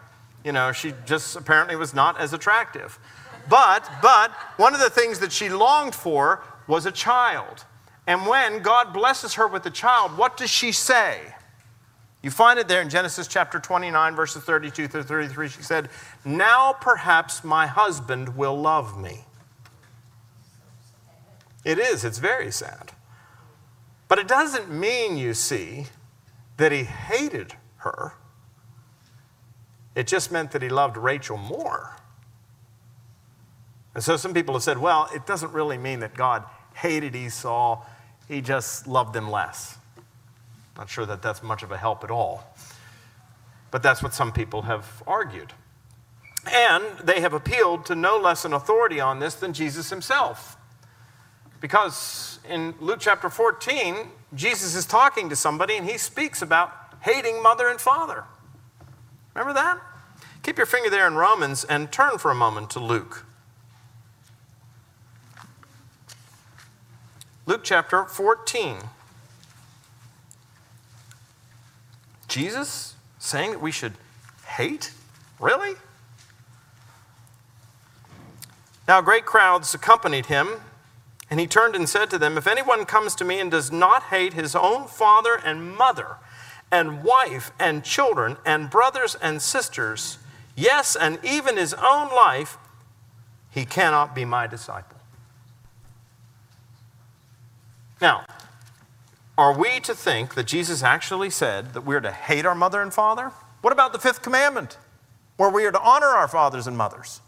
you 0.44 0.52
know, 0.52 0.72
she 0.72 0.94
just 1.06 1.36
apparently 1.36 1.76
was 1.76 1.94
not 1.94 2.20
as 2.20 2.34
attractive. 2.34 2.98
But, 3.50 3.90
but, 4.02 4.32
one 4.58 4.74
of 4.74 4.80
the 4.80 4.90
things 4.90 5.20
that 5.20 5.32
she 5.32 5.50
longed 5.50 5.96
for 5.96 6.44
was 6.68 6.86
a 6.86 6.92
child. 6.92 7.66
And 8.08 8.26
when 8.26 8.62
God 8.62 8.94
blesses 8.94 9.36
her 9.36 9.48
with 9.48 9.66
a 9.66 9.70
child, 9.70 10.18
what 10.18 10.38
does 10.38 10.50
she 10.50 10.72
say? 10.72 11.36
You 12.24 12.32
find 12.32 12.60
it 12.60 12.68
there 12.68 12.82
in 12.82 12.90
Genesis 12.90 13.28
chapter 13.28 13.60
29, 13.60 14.16
verses 14.16 14.44
32 14.44 14.88
through 14.88 15.04
33. 15.04 15.50
She 15.50 15.62
said, 15.62 15.90
Now 16.26 16.74
perhaps 16.74 17.44
my 17.44 17.68
husband 17.68 18.36
will 18.36 18.60
love 18.60 19.00
me. 19.00 19.24
It 21.64 21.80
is, 21.80 22.04
it's 22.04 22.18
very 22.18 22.52
sad. 22.52 22.92
But 24.08 24.20
it 24.20 24.28
doesn't 24.28 24.70
mean, 24.70 25.18
you 25.18 25.34
see, 25.34 25.88
that 26.58 26.72
he 26.72 26.84
hated 26.84 27.54
her. 27.78 28.14
It 29.96 30.08
just 30.08 30.32
meant 30.32 30.52
that 30.52 30.62
he 30.62 30.70
loved 30.70 30.98
Rachel 30.98 31.38
more. 31.38 31.96
And 33.94 34.04
so 34.04 34.16
some 34.16 34.34
people 34.34 34.54
have 34.54 34.64
said, 34.64 34.78
well, 34.78 35.10
it 35.14 35.26
doesn't 35.26 35.52
really 35.54 35.78
mean 35.78 36.02
that 36.02 36.14
God 36.14 36.44
hated 36.76 37.16
Esau, 37.16 37.84
he 38.28 38.42
just 38.42 38.88
loved 38.88 39.16
him 39.16 39.32
less. 39.32 39.78
Not 40.78 40.90
sure 40.90 41.06
that 41.08 41.22
that's 41.24 41.42
much 41.42 41.64
of 41.64 41.72
a 41.72 41.78
help 41.78 42.04
at 42.04 42.12
all. 42.12 42.44
But 43.72 43.82
that's 43.82 44.04
what 44.04 44.14
some 44.14 44.32
people 44.32 44.62
have 44.64 45.02
argued. 45.08 45.54
And 46.52 46.84
they 47.04 47.20
have 47.22 47.34
appealed 47.34 47.86
to 47.88 47.96
no 47.96 48.18
less 48.18 48.46
an 48.46 48.54
authority 48.54 49.00
on 49.00 49.20
this 49.20 49.36
than 49.36 49.54
Jesus 49.54 49.90
himself. 49.90 50.57
Because 51.60 52.40
in 52.50 52.76
Luke 52.80 53.00
chapter 53.00 53.30
14, 53.30 53.96
Jesus 54.36 54.76
is 54.76 54.86
talking 54.86 55.30
to 55.30 55.36
somebody 55.36 55.78
and 55.78 55.90
he 55.90 55.98
speaks 55.98 56.42
about 56.42 56.72
hating 57.02 57.42
mother 57.42 57.68
and 57.68 57.80
father. 57.80 58.24
Remember 59.34 59.54
that? 59.54 59.80
Keep 60.44 60.58
your 60.58 60.66
finger 60.66 60.90
there 60.90 61.08
in 61.08 61.16
Romans 61.16 61.64
and 61.64 61.92
turn 61.92 62.18
for 62.18 62.32
a 62.32 62.36
moment 62.36 62.70
to 62.72 62.80
Luke. 62.80 63.26
Luke 67.46 67.62
chapter 67.64 68.04
14. 68.06 68.78
Jesus 72.28 72.96
saying 73.20 73.52
that 73.52 73.62
we 73.62 73.72
should 73.72 73.94
hate? 74.46 74.92
Really? 75.40 75.76
Now, 78.88 79.02
great 79.02 79.26
crowds 79.26 79.74
accompanied 79.74 80.28
him, 80.28 80.48
and 81.30 81.40
he 81.40 81.48
turned 81.48 81.76
and 81.76 81.90
said 81.90 82.10
to 82.10 82.18
them, 82.18 82.38
If 82.38 82.48
anyone 82.48 82.86
comes 82.86 83.14
to 83.16 83.26
me 83.26 83.40
and 83.40 83.52
does 83.52 83.72
not 83.72 84.04
hate 84.04 84.34
his 84.34 84.56
own 84.56 84.88
father 84.88 85.36
and 85.36 85.76
mother, 85.76 86.18
and 86.72 87.04
wife 87.04 87.52
and 87.60 87.84
children, 87.84 88.38
and 88.46 88.70
brothers 88.70 89.16
and 89.16 89.42
sisters, 89.42 90.20
yes, 90.56 90.96
and 90.96 91.20
even 91.24 91.58
his 91.58 91.74
own 91.74 92.10
life, 92.10 92.58
he 93.52 93.66
cannot 93.66 94.14
be 94.14 94.26
my 94.26 94.48
disciple. 94.48 94.98
Now, 98.02 98.26
are 99.38 99.58
we 99.58 99.80
to 99.82 99.94
think 99.94 100.36
that 100.36 100.46
Jesus 100.46 100.84
actually 100.84 101.30
said 101.30 101.74
that 101.74 101.82
we're 101.82 102.00
to 102.00 102.12
hate 102.12 102.46
our 102.46 102.56
mother 102.56 102.82
and 102.82 102.94
father? 102.94 103.32
What 103.62 103.74
about 103.74 103.94
the 103.94 104.00
fifth 104.00 104.22
commandment, 104.22 104.78
where 105.38 105.50
we 105.50 105.66
are 105.66 105.72
to 105.72 105.82
honor 105.82 106.08
our 106.08 106.28
fathers 106.28 106.68
and 106.68 106.78
mothers? 106.78 107.22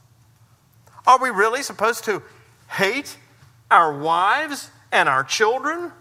Are 1.08 1.20
we 1.20 1.30
really 1.30 1.64
supposed 1.64 2.04
to 2.06 2.22
hate 2.70 3.18
our 3.72 3.98
wives 3.98 4.72
and 4.92 5.08
our 5.08 5.24
children? 5.24 5.92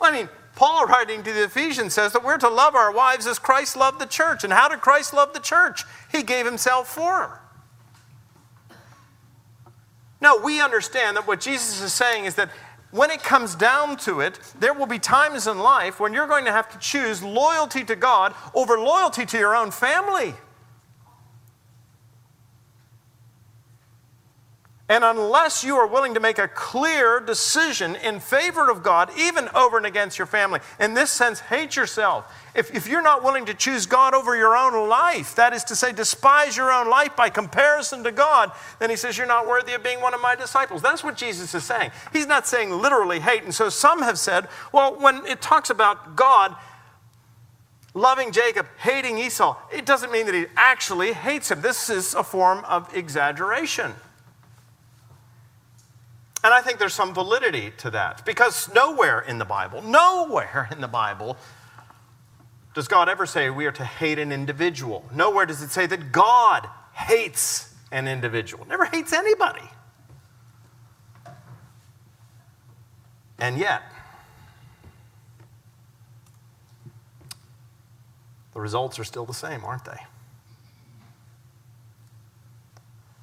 I 0.00 0.10
mean, 0.12 0.28
Paul, 0.54 0.86
writing 0.86 1.22
to 1.22 1.32
the 1.32 1.44
Ephesians, 1.44 1.94
says 1.94 2.12
that 2.12 2.24
we're 2.24 2.38
to 2.38 2.48
love 2.48 2.74
our 2.74 2.92
wives 2.92 3.26
as 3.26 3.38
Christ 3.38 3.76
loved 3.76 4.00
the 4.00 4.06
church. 4.06 4.44
And 4.44 4.52
how 4.52 4.68
did 4.68 4.80
Christ 4.80 5.14
love 5.14 5.32
the 5.32 5.40
church? 5.40 5.84
He 6.10 6.22
gave 6.22 6.44
himself 6.44 6.88
for 6.88 7.18
her. 7.18 7.40
No, 10.20 10.36
we 10.36 10.60
understand 10.60 11.16
that 11.16 11.26
what 11.26 11.40
Jesus 11.40 11.80
is 11.80 11.92
saying 11.92 12.26
is 12.26 12.36
that 12.36 12.50
when 12.92 13.10
it 13.10 13.22
comes 13.22 13.54
down 13.54 13.96
to 13.98 14.20
it, 14.20 14.38
there 14.60 14.74
will 14.74 14.86
be 14.86 14.98
times 14.98 15.46
in 15.46 15.58
life 15.58 15.98
when 15.98 16.12
you're 16.12 16.26
going 16.26 16.44
to 16.44 16.52
have 16.52 16.70
to 16.70 16.78
choose 16.78 17.22
loyalty 17.22 17.82
to 17.84 17.96
God 17.96 18.34
over 18.54 18.78
loyalty 18.78 19.24
to 19.26 19.38
your 19.38 19.56
own 19.56 19.70
family. 19.70 20.34
And 24.92 25.04
unless 25.04 25.64
you 25.64 25.76
are 25.76 25.86
willing 25.86 26.12
to 26.12 26.20
make 26.20 26.38
a 26.38 26.46
clear 26.46 27.18
decision 27.18 27.96
in 27.96 28.20
favor 28.20 28.70
of 28.70 28.82
God, 28.82 29.10
even 29.16 29.48
over 29.54 29.78
and 29.78 29.86
against 29.86 30.18
your 30.18 30.26
family, 30.26 30.60
in 30.78 30.92
this 30.92 31.10
sense, 31.10 31.40
hate 31.40 31.76
yourself. 31.76 32.30
If, 32.54 32.74
if 32.74 32.86
you're 32.86 33.00
not 33.00 33.24
willing 33.24 33.46
to 33.46 33.54
choose 33.54 33.86
God 33.86 34.12
over 34.12 34.36
your 34.36 34.54
own 34.54 34.90
life, 34.90 35.34
that 35.36 35.54
is 35.54 35.64
to 35.64 35.76
say, 35.76 35.92
despise 35.92 36.58
your 36.58 36.70
own 36.70 36.90
life 36.90 37.16
by 37.16 37.30
comparison 37.30 38.04
to 38.04 38.12
God, 38.12 38.52
then 38.80 38.90
he 38.90 38.96
says, 38.96 39.16
You're 39.16 39.26
not 39.26 39.48
worthy 39.48 39.72
of 39.72 39.82
being 39.82 40.02
one 40.02 40.12
of 40.12 40.20
my 40.20 40.34
disciples. 40.34 40.82
That's 40.82 41.02
what 41.02 41.16
Jesus 41.16 41.54
is 41.54 41.64
saying. 41.64 41.90
He's 42.12 42.26
not 42.26 42.46
saying 42.46 42.70
literally 42.70 43.20
hate. 43.20 43.44
And 43.44 43.54
so 43.54 43.70
some 43.70 44.02
have 44.02 44.18
said, 44.18 44.46
Well, 44.72 45.00
when 45.00 45.24
it 45.24 45.40
talks 45.40 45.70
about 45.70 46.16
God, 46.16 46.54
loving 47.94 48.30
Jacob, 48.30 48.66
hating 48.76 49.16
Esau, 49.16 49.56
it 49.72 49.86
doesn't 49.86 50.12
mean 50.12 50.26
that 50.26 50.34
he 50.34 50.44
actually 50.54 51.14
hates 51.14 51.50
him. 51.50 51.62
This 51.62 51.88
is 51.88 52.12
a 52.12 52.22
form 52.22 52.62
of 52.66 52.94
exaggeration. 52.94 53.94
And 56.44 56.52
I 56.52 56.60
think 56.60 56.78
there's 56.78 56.94
some 56.94 57.14
validity 57.14 57.72
to 57.78 57.90
that 57.90 58.24
because 58.24 58.72
nowhere 58.74 59.20
in 59.20 59.38
the 59.38 59.44
Bible, 59.44 59.80
nowhere 59.80 60.68
in 60.72 60.80
the 60.80 60.88
Bible 60.88 61.36
does 62.74 62.88
God 62.88 63.08
ever 63.08 63.26
say 63.26 63.50
we 63.50 63.66
are 63.66 63.72
to 63.72 63.84
hate 63.84 64.18
an 64.18 64.32
individual. 64.32 65.04
Nowhere 65.14 65.46
does 65.46 65.62
it 65.62 65.70
say 65.70 65.86
that 65.86 66.10
God 66.10 66.66
hates 66.94 67.74
an 67.92 68.08
individual. 68.08 68.66
Never 68.66 68.86
hates 68.86 69.12
anybody. 69.12 69.68
And 73.38 73.58
yet, 73.58 73.82
the 78.54 78.60
results 78.60 78.98
are 78.98 79.04
still 79.04 79.26
the 79.26 79.34
same, 79.34 79.64
aren't 79.64 79.84
they? 79.84 79.98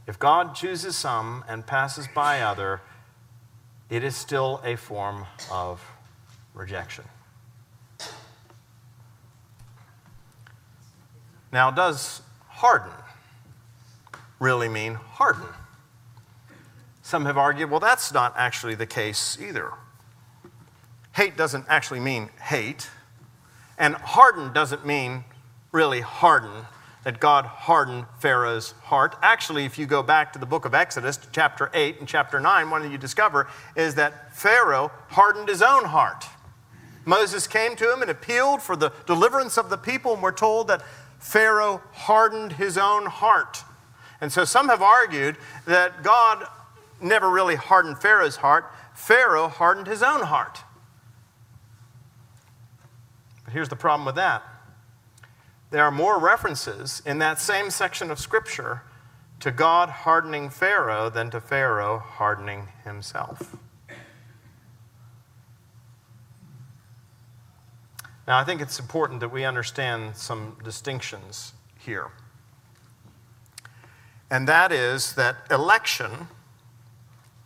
If 0.08 0.20
God 0.20 0.56
chooses 0.56 0.96
some 0.96 1.44
and 1.48 1.66
passes 1.66 2.08
by 2.14 2.42
other, 2.42 2.82
it 3.90 4.04
is 4.04 4.16
still 4.16 4.62
a 4.64 4.76
form 4.76 5.26
of 5.52 5.84
rejection. 6.54 7.06
Now, 11.52 11.72
does 11.72 12.22
harden 12.48 12.92
really 14.40 14.70
mean 14.70 14.94
harden? 14.94 15.48
Some 17.02 17.26
have 17.26 17.38
argued, 17.38 17.72
well, 17.72 17.80
that's 17.80 18.14
not 18.14 18.36
actually 18.38 18.76
the 18.76 18.86
case 18.86 19.38
either. 19.42 19.72
Hate 21.16 21.36
doesn't 21.36 21.66
actually 21.68 22.00
mean 22.00 22.30
hate, 22.40 22.88
and 23.80 23.96
harden 23.96 24.54
doesn't 24.54 24.86
mean 24.86 25.24
really 25.72 26.02
harden 26.02 26.52
that 27.04 27.20
God 27.20 27.46
hardened 27.46 28.06
Pharaoh's 28.20 28.72
heart. 28.84 29.16
Actually, 29.22 29.66
if 29.66 29.78
you 29.78 29.86
go 29.86 30.04
back 30.04 30.34
to 30.34 30.40
the 30.40 30.46
book 30.46 30.66
of 30.66 30.74
Exodus, 30.74 31.20
chapter 31.32 31.72
8 31.74 32.00
and 32.00 32.08
chapter 32.08 32.40
9, 32.40 32.70
one 32.70 32.82
that 32.82 32.92
you 32.92 32.98
discover 32.98 33.48
is 33.76 33.96
that 33.96 34.36
Pharaoh 34.36 34.92
hardened 35.10 35.48
his 35.48 35.62
own 35.62 35.86
heart. 35.86 36.26
Moses 37.06 37.48
came 37.48 37.76
to 37.78 37.92
him 37.92 38.02
and 38.02 38.12
appealed 38.12 38.62
for 38.62 38.76
the 38.76 38.92
deliverance 39.06 39.58
of 39.58 39.70
the 39.70 39.78
people, 39.78 40.14
and 40.14 40.22
we're 40.22 40.32
told 40.32 40.68
that 40.68 40.84
Pharaoh 41.20 41.82
hardened 41.94 42.54
his 42.54 42.78
own 42.78 43.06
heart. 43.06 43.64
And 44.22 44.32
so 44.32 44.44
some 44.44 44.68
have 44.68 44.82
argued 44.82 45.38
that 45.66 46.04
God 46.04 46.46
never 47.02 47.30
really 47.30 47.56
hardened 47.56 48.00
Pharaoh's 48.00 48.38
heart, 48.38 48.66
Pharaoh 48.94 49.48
hardened 49.48 49.88
his 49.88 50.04
own 50.04 50.22
heart. 50.22 50.60
But 53.46 53.54
here's 53.54 53.70
the 53.70 53.78
problem 53.78 54.06
with 54.06 54.16
that 54.16 54.44
there 55.72 55.84
are 55.84 55.92
more 55.92 56.20
references 56.20 57.02
in 57.06 57.20
that 57.20 57.40
same 57.40 57.70
section 57.70 58.10
of 58.10 58.20
Scripture 58.20 58.82
to 59.40 59.52
God 59.52 59.90
hardening 59.90 60.50
Pharaoh 60.50 61.10
than 61.10 61.30
to 61.30 61.40
Pharaoh 61.40 62.00
hardening 62.00 62.70
himself. 62.84 63.56
Now, 68.28 68.38
I 68.38 68.44
think 68.44 68.62
it's 68.62 68.80
important 68.80 69.22
that 69.22 69.30
we 69.30 69.44
understand 69.44 70.16
some 70.16 70.58
distinctions 70.64 71.54
here. 71.80 72.12
And 74.30 74.48
that 74.48 74.72
is 74.72 75.14
that 75.14 75.38
election 75.50 76.28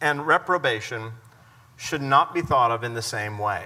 and 0.02 0.28
reprobation 0.28 1.14
should 1.78 2.02
not 2.02 2.34
be 2.34 2.42
thought 2.42 2.72
of 2.72 2.84
in 2.84 2.94
the 2.94 3.02
same 3.02 3.38
way. 3.38 3.66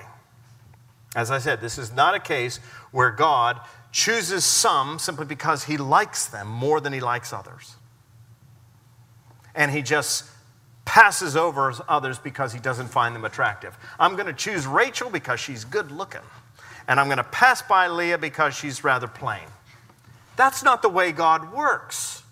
As 1.16 1.32
I 1.32 1.40
said, 1.40 1.62
this 1.62 1.80
is 1.80 1.92
not 1.92 2.14
a 2.14 2.20
case 2.20 2.58
where 2.92 3.10
God 3.10 3.60
chooses 3.92 4.46
some 4.46 5.00
simply 5.00 5.26
because 5.26 5.64
he 5.64 5.78
likes 5.78 6.28
them 6.28 6.48
more 6.48 6.80
than 6.80 6.94
he 6.94 7.00
likes 7.00 7.34
others. 7.34 7.76
And 9.56 9.72
he 9.72 9.82
just 9.82 10.26
passes 10.86 11.36
over 11.36 11.74
others 11.90 12.18
because 12.20 12.54
he 12.54 12.60
doesn't 12.60 12.88
find 12.88 13.16
them 13.16 13.26
attractive. 13.26 13.78
I'm 14.00 14.16
going 14.16 14.28
to 14.28 14.34
choose 14.34 14.66
Rachel 14.66 15.10
because 15.10 15.40
she's 15.40 15.66
good 15.66 15.92
looking, 15.92 16.22
and 16.88 17.00
I'm 17.00 17.08
going 17.08 17.18
to 17.18 17.24
pass 17.24 17.62
by 17.62 17.88
Leah 17.88 18.18
because 18.18 18.56
she's 18.56 18.84
rather 18.84 19.08
plain. 19.08 19.44
That's 20.38 20.64
not 20.64 20.82
the 20.82 20.90
way 20.90 21.12
God 21.12 21.52
works. 21.52 22.24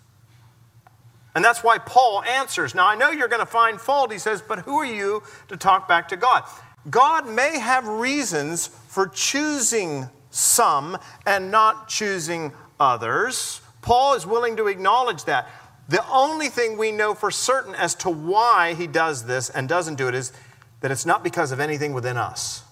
And 1.34 1.44
that's 1.44 1.62
why 1.62 1.76
Paul 1.76 2.22
answers. 2.22 2.74
Now, 2.74 2.86
I 2.86 2.94
know 2.94 3.10
you're 3.10 3.28
going 3.28 3.40
to 3.40 3.46
find 3.46 3.78
fault, 3.78 4.10
he 4.10 4.18
says, 4.18 4.40
but 4.40 4.60
who 4.60 4.78
are 4.78 4.86
you 4.86 5.22
to 5.48 5.56
talk 5.58 5.86
back 5.86 6.08
to 6.08 6.16
God? 6.16 6.44
God 6.88 7.28
may 7.28 7.58
have 7.58 7.86
reasons 7.86 8.68
for 8.68 9.08
choosing 9.08 10.08
some 10.36 10.98
and 11.26 11.50
not 11.50 11.88
choosing 11.88 12.52
others. 12.78 13.60
Paul 13.82 14.14
is 14.14 14.26
willing 14.26 14.56
to 14.56 14.66
acknowledge 14.66 15.24
that. 15.24 15.48
The 15.88 16.06
only 16.10 16.48
thing 16.48 16.76
we 16.76 16.92
know 16.92 17.14
for 17.14 17.30
certain 17.30 17.74
as 17.74 17.94
to 17.96 18.10
why 18.10 18.74
he 18.74 18.86
does 18.86 19.24
this 19.24 19.50
and 19.50 19.68
doesn't 19.68 19.94
do 19.94 20.08
it 20.08 20.14
is 20.14 20.32
that 20.80 20.90
it's 20.90 21.06
not 21.06 21.24
because 21.24 21.52
of 21.52 21.60
anything 21.60 21.92
within 21.92 22.16
us. 22.16 22.64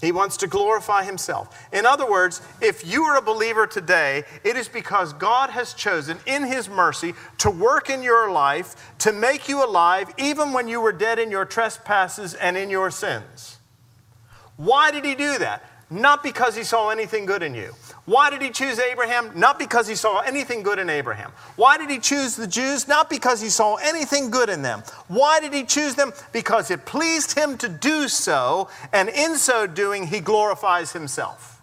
He 0.00 0.12
wants 0.12 0.38
to 0.38 0.46
glorify 0.46 1.04
himself. 1.04 1.68
In 1.72 1.84
other 1.84 2.10
words, 2.10 2.40
if 2.62 2.86
you 2.86 3.02
are 3.02 3.18
a 3.18 3.22
believer 3.22 3.66
today, 3.66 4.24
it 4.44 4.56
is 4.56 4.66
because 4.66 5.12
God 5.12 5.50
has 5.50 5.74
chosen 5.74 6.16
in 6.24 6.44
his 6.44 6.70
mercy 6.70 7.12
to 7.38 7.50
work 7.50 7.90
in 7.90 8.02
your 8.02 8.30
life, 8.30 8.94
to 9.00 9.12
make 9.12 9.46
you 9.46 9.62
alive, 9.62 10.08
even 10.16 10.54
when 10.54 10.68
you 10.68 10.80
were 10.80 10.92
dead 10.92 11.18
in 11.18 11.30
your 11.30 11.44
trespasses 11.44 12.32
and 12.32 12.56
in 12.56 12.70
your 12.70 12.90
sins. 12.90 13.59
Why 14.60 14.90
did 14.90 15.06
he 15.06 15.14
do 15.14 15.38
that? 15.38 15.64
Not 15.88 16.22
because 16.22 16.54
he 16.54 16.64
saw 16.64 16.90
anything 16.90 17.24
good 17.24 17.42
in 17.42 17.54
you. 17.54 17.74
Why 18.04 18.28
did 18.28 18.42
he 18.42 18.50
choose 18.50 18.78
Abraham? 18.78 19.30
Not 19.34 19.58
because 19.58 19.88
he 19.88 19.94
saw 19.94 20.20
anything 20.20 20.62
good 20.62 20.78
in 20.78 20.90
Abraham. 20.90 21.32
Why 21.56 21.78
did 21.78 21.88
he 21.88 21.98
choose 21.98 22.36
the 22.36 22.46
Jews? 22.46 22.86
Not 22.86 23.08
because 23.08 23.40
he 23.40 23.48
saw 23.48 23.76
anything 23.76 24.30
good 24.30 24.50
in 24.50 24.60
them. 24.60 24.82
Why 25.08 25.40
did 25.40 25.54
he 25.54 25.64
choose 25.64 25.94
them? 25.94 26.12
Because 26.30 26.70
it 26.70 26.84
pleased 26.84 27.38
him 27.38 27.56
to 27.56 27.70
do 27.70 28.06
so, 28.06 28.68
and 28.92 29.08
in 29.08 29.36
so 29.36 29.66
doing, 29.66 30.06
he 30.06 30.20
glorifies 30.20 30.92
himself. 30.92 31.62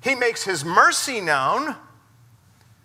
He 0.00 0.14
makes 0.14 0.44
his 0.44 0.64
mercy 0.64 1.20
known 1.20 1.74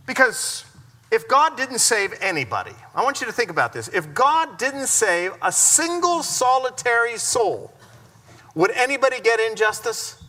because 0.07 0.65
if 1.11 1.27
God 1.27 1.55
didn't 1.55 1.79
save 1.79 2.13
anybody, 2.21 2.75
I 2.97 3.03
want 3.03 3.21
you 3.21 3.27
to 3.27 3.31
think 3.31 3.51
about 3.51 3.73
this. 3.73 3.89
If 3.89 4.15
God 4.15 4.57
didn't 4.57 4.87
save 4.87 5.33
a 5.43 5.51
single 5.51 6.23
solitary 6.23 7.19
soul, 7.19 7.71
would 8.55 8.71
anybody 8.71 9.21
get 9.21 9.39
injustice? 9.39 10.21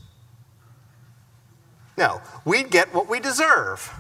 No, 1.97 2.21
we'd 2.45 2.71
get 2.71 2.93
what 2.93 3.09
we 3.09 3.21
deserve. 3.21 3.91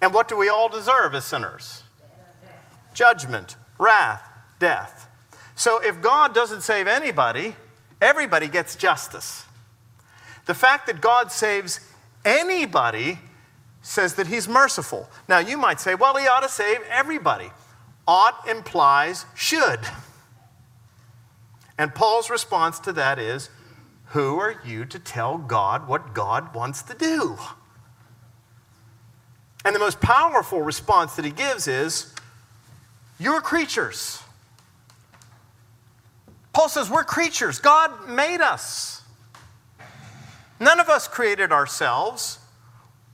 And 0.00 0.12
what 0.12 0.26
do 0.26 0.36
we 0.36 0.48
all 0.48 0.68
deserve 0.68 1.14
as 1.14 1.24
sinners? 1.24 1.84
Judgment, 2.94 3.54
wrath, 3.78 4.28
death. 4.58 5.08
So 5.54 5.80
if 5.80 6.02
God 6.02 6.34
doesn't 6.34 6.62
save 6.62 6.88
anybody, 6.88 7.54
everybody 8.00 8.48
gets 8.48 8.74
justice. 8.74 9.44
The 10.46 10.54
fact 10.54 10.88
that 10.88 11.00
God 11.00 11.30
saves 11.30 11.78
anybody 12.24 13.20
says 13.88 14.14
that 14.14 14.26
he's 14.26 14.46
merciful. 14.46 15.08
Now, 15.28 15.38
you 15.38 15.56
might 15.56 15.80
say, 15.80 15.94
well, 15.94 16.14
he 16.14 16.26
ought 16.26 16.42
to 16.42 16.48
save 16.48 16.80
everybody. 16.90 17.50
Ought 18.06 18.46
implies 18.46 19.24
should. 19.34 19.80
And 21.78 21.94
Paul's 21.94 22.28
response 22.28 22.78
to 22.80 22.92
that 22.92 23.18
is, 23.18 23.48
who 24.08 24.38
are 24.38 24.60
you 24.62 24.84
to 24.84 24.98
tell 24.98 25.38
God 25.38 25.88
what 25.88 26.12
God 26.12 26.54
wants 26.54 26.82
to 26.82 26.94
do? 26.94 27.38
And 29.64 29.74
the 29.74 29.78
most 29.80 30.02
powerful 30.02 30.60
response 30.60 31.16
that 31.16 31.24
he 31.24 31.30
gives 31.30 31.66
is, 31.66 32.14
You're 33.18 33.40
creatures. 33.40 34.22
Paul 36.52 36.68
says, 36.68 36.90
We're 36.90 37.04
creatures. 37.04 37.58
God 37.58 38.06
made 38.06 38.42
us. 38.42 39.02
None 40.60 40.78
of 40.78 40.90
us 40.90 41.08
created 41.08 41.52
ourselves. 41.52 42.38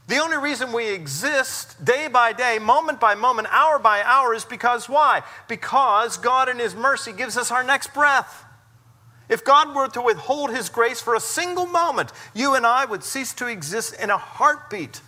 The 0.06 0.18
only 0.18 0.36
reason 0.36 0.72
we 0.72 0.90
exist 0.90 1.82
day 1.82 2.08
by 2.08 2.34
day, 2.34 2.58
moment 2.58 3.00
by 3.00 3.14
moment, 3.14 3.48
hour 3.50 3.78
by 3.78 4.02
hour 4.02 4.34
is 4.34 4.44
because 4.44 4.88
why? 4.88 5.22
Because 5.48 6.18
God 6.18 6.48
in 6.48 6.58
His 6.58 6.74
mercy 6.74 7.12
gives 7.12 7.36
us 7.38 7.50
our 7.50 7.64
next 7.64 7.94
breath. 7.94 8.44
If 9.30 9.44
God 9.44 9.74
were 9.74 9.88
to 9.88 10.02
withhold 10.02 10.50
His 10.50 10.68
grace 10.68 11.00
for 11.00 11.14
a 11.14 11.20
single 11.20 11.64
moment, 11.64 12.12
you 12.34 12.54
and 12.54 12.66
I 12.66 12.84
would 12.84 13.02
cease 13.02 13.32
to 13.34 13.46
exist 13.46 13.94
in 13.98 14.10
a 14.10 14.18
heartbeat. 14.18 15.00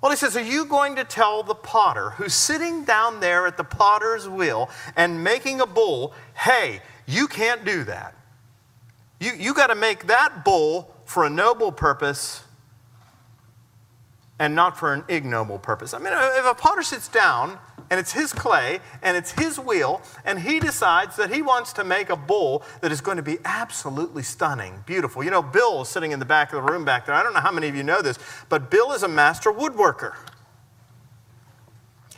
Well, 0.00 0.12
he 0.12 0.16
says, 0.16 0.36
Are 0.36 0.40
you 0.40 0.64
going 0.64 0.94
to 0.94 1.04
tell 1.04 1.42
the 1.42 1.56
potter 1.56 2.10
who's 2.10 2.34
sitting 2.34 2.84
down 2.84 3.18
there 3.18 3.48
at 3.48 3.56
the 3.56 3.64
potter's 3.64 4.28
wheel 4.28 4.70
and 4.94 5.24
making 5.24 5.60
a 5.60 5.66
bull, 5.66 6.14
hey, 6.34 6.82
you 7.06 7.26
can't 7.26 7.64
do 7.64 7.82
that? 7.84 8.14
You, 9.18 9.32
you 9.32 9.54
got 9.54 9.68
to 9.68 9.74
make 9.74 10.06
that 10.06 10.44
bull 10.44 10.94
for 11.08 11.24
a 11.24 11.30
noble 11.30 11.72
purpose 11.72 12.42
and 14.38 14.54
not 14.54 14.78
for 14.78 14.92
an 14.92 15.04
ignoble 15.08 15.58
purpose. 15.58 15.94
I 15.94 15.98
mean, 15.98 16.12
if 16.12 16.44
a 16.44 16.52
potter 16.52 16.82
sits 16.82 17.08
down 17.08 17.58
and 17.88 17.98
it's 17.98 18.12
his 18.12 18.34
clay 18.34 18.80
and 19.02 19.16
it's 19.16 19.32
his 19.32 19.58
wheel, 19.58 20.02
and 20.26 20.38
he 20.38 20.60
decides 20.60 21.16
that 21.16 21.32
he 21.32 21.40
wants 21.40 21.72
to 21.72 21.82
make 21.82 22.10
a 22.10 22.16
bowl 22.16 22.62
that 22.82 22.92
is 22.92 23.00
going 23.00 23.16
to 23.16 23.22
be 23.22 23.38
absolutely 23.46 24.22
stunning, 24.22 24.84
beautiful. 24.84 25.24
You 25.24 25.30
know, 25.30 25.40
Bill 25.40 25.80
is 25.80 25.88
sitting 25.88 26.12
in 26.12 26.18
the 26.18 26.26
back 26.26 26.52
of 26.52 26.62
the 26.62 26.70
room 26.70 26.84
back 26.84 27.06
there. 27.06 27.14
I 27.14 27.22
don't 27.22 27.32
know 27.32 27.40
how 27.40 27.52
many 27.52 27.68
of 27.68 27.74
you 27.74 27.82
know 27.82 28.02
this, 28.02 28.18
but 28.50 28.70
Bill 28.70 28.92
is 28.92 29.02
a 29.02 29.08
master 29.08 29.50
woodworker. 29.50 30.14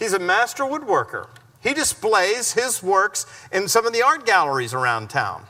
He's 0.01 0.15
a 0.15 0.19
master 0.19 0.65
woodworker. 0.65 1.29
He 1.63 1.75
displays 1.75 2.55
his 2.55 2.83
works 2.83 3.25
in 3.53 3.69
some 3.69 3.87
of 3.87 3.93
the 3.93 4.03
art 4.03 4.27
galleries 4.27 4.75
around 4.75 5.11
town. 5.11 5.45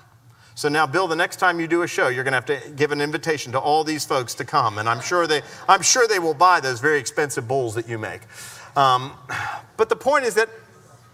So 0.61 0.69
now, 0.69 0.87
Bill, 0.87 1.07
the 1.07 1.17
next 1.17 1.37
time 1.37 1.59
you 1.59 1.67
do 1.67 1.81
a 1.85 1.89
show, 1.89 2.09
you're 2.09 2.23
going 2.23 2.33
to 2.33 2.53
have 2.53 2.63
to 2.65 2.71
give 2.73 2.93
an 2.93 3.01
invitation 3.01 3.51
to 3.53 3.59
all 3.59 3.83
these 3.83 4.05
folks 4.05 4.35
to 4.35 4.45
come, 4.45 4.77
and 4.77 4.91
I'm 4.91 5.01
sure 5.01 5.27
they, 5.27 5.41
I'm 5.67 5.81
sure 5.81 6.07
they 6.07 6.19
will 6.19 6.35
buy 6.35 6.61
those 6.61 6.81
very 6.81 6.99
expensive 6.99 7.49
bowls 7.49 7.75
that 7.77 7.89
you 7.89 7.97
make. 7.97 8.21
Um, 8.77 9.13
but 9.79 9.89
the 9.89 9.97
point 9.97 10.27
is 10.27 10.35
that 10.35 10.51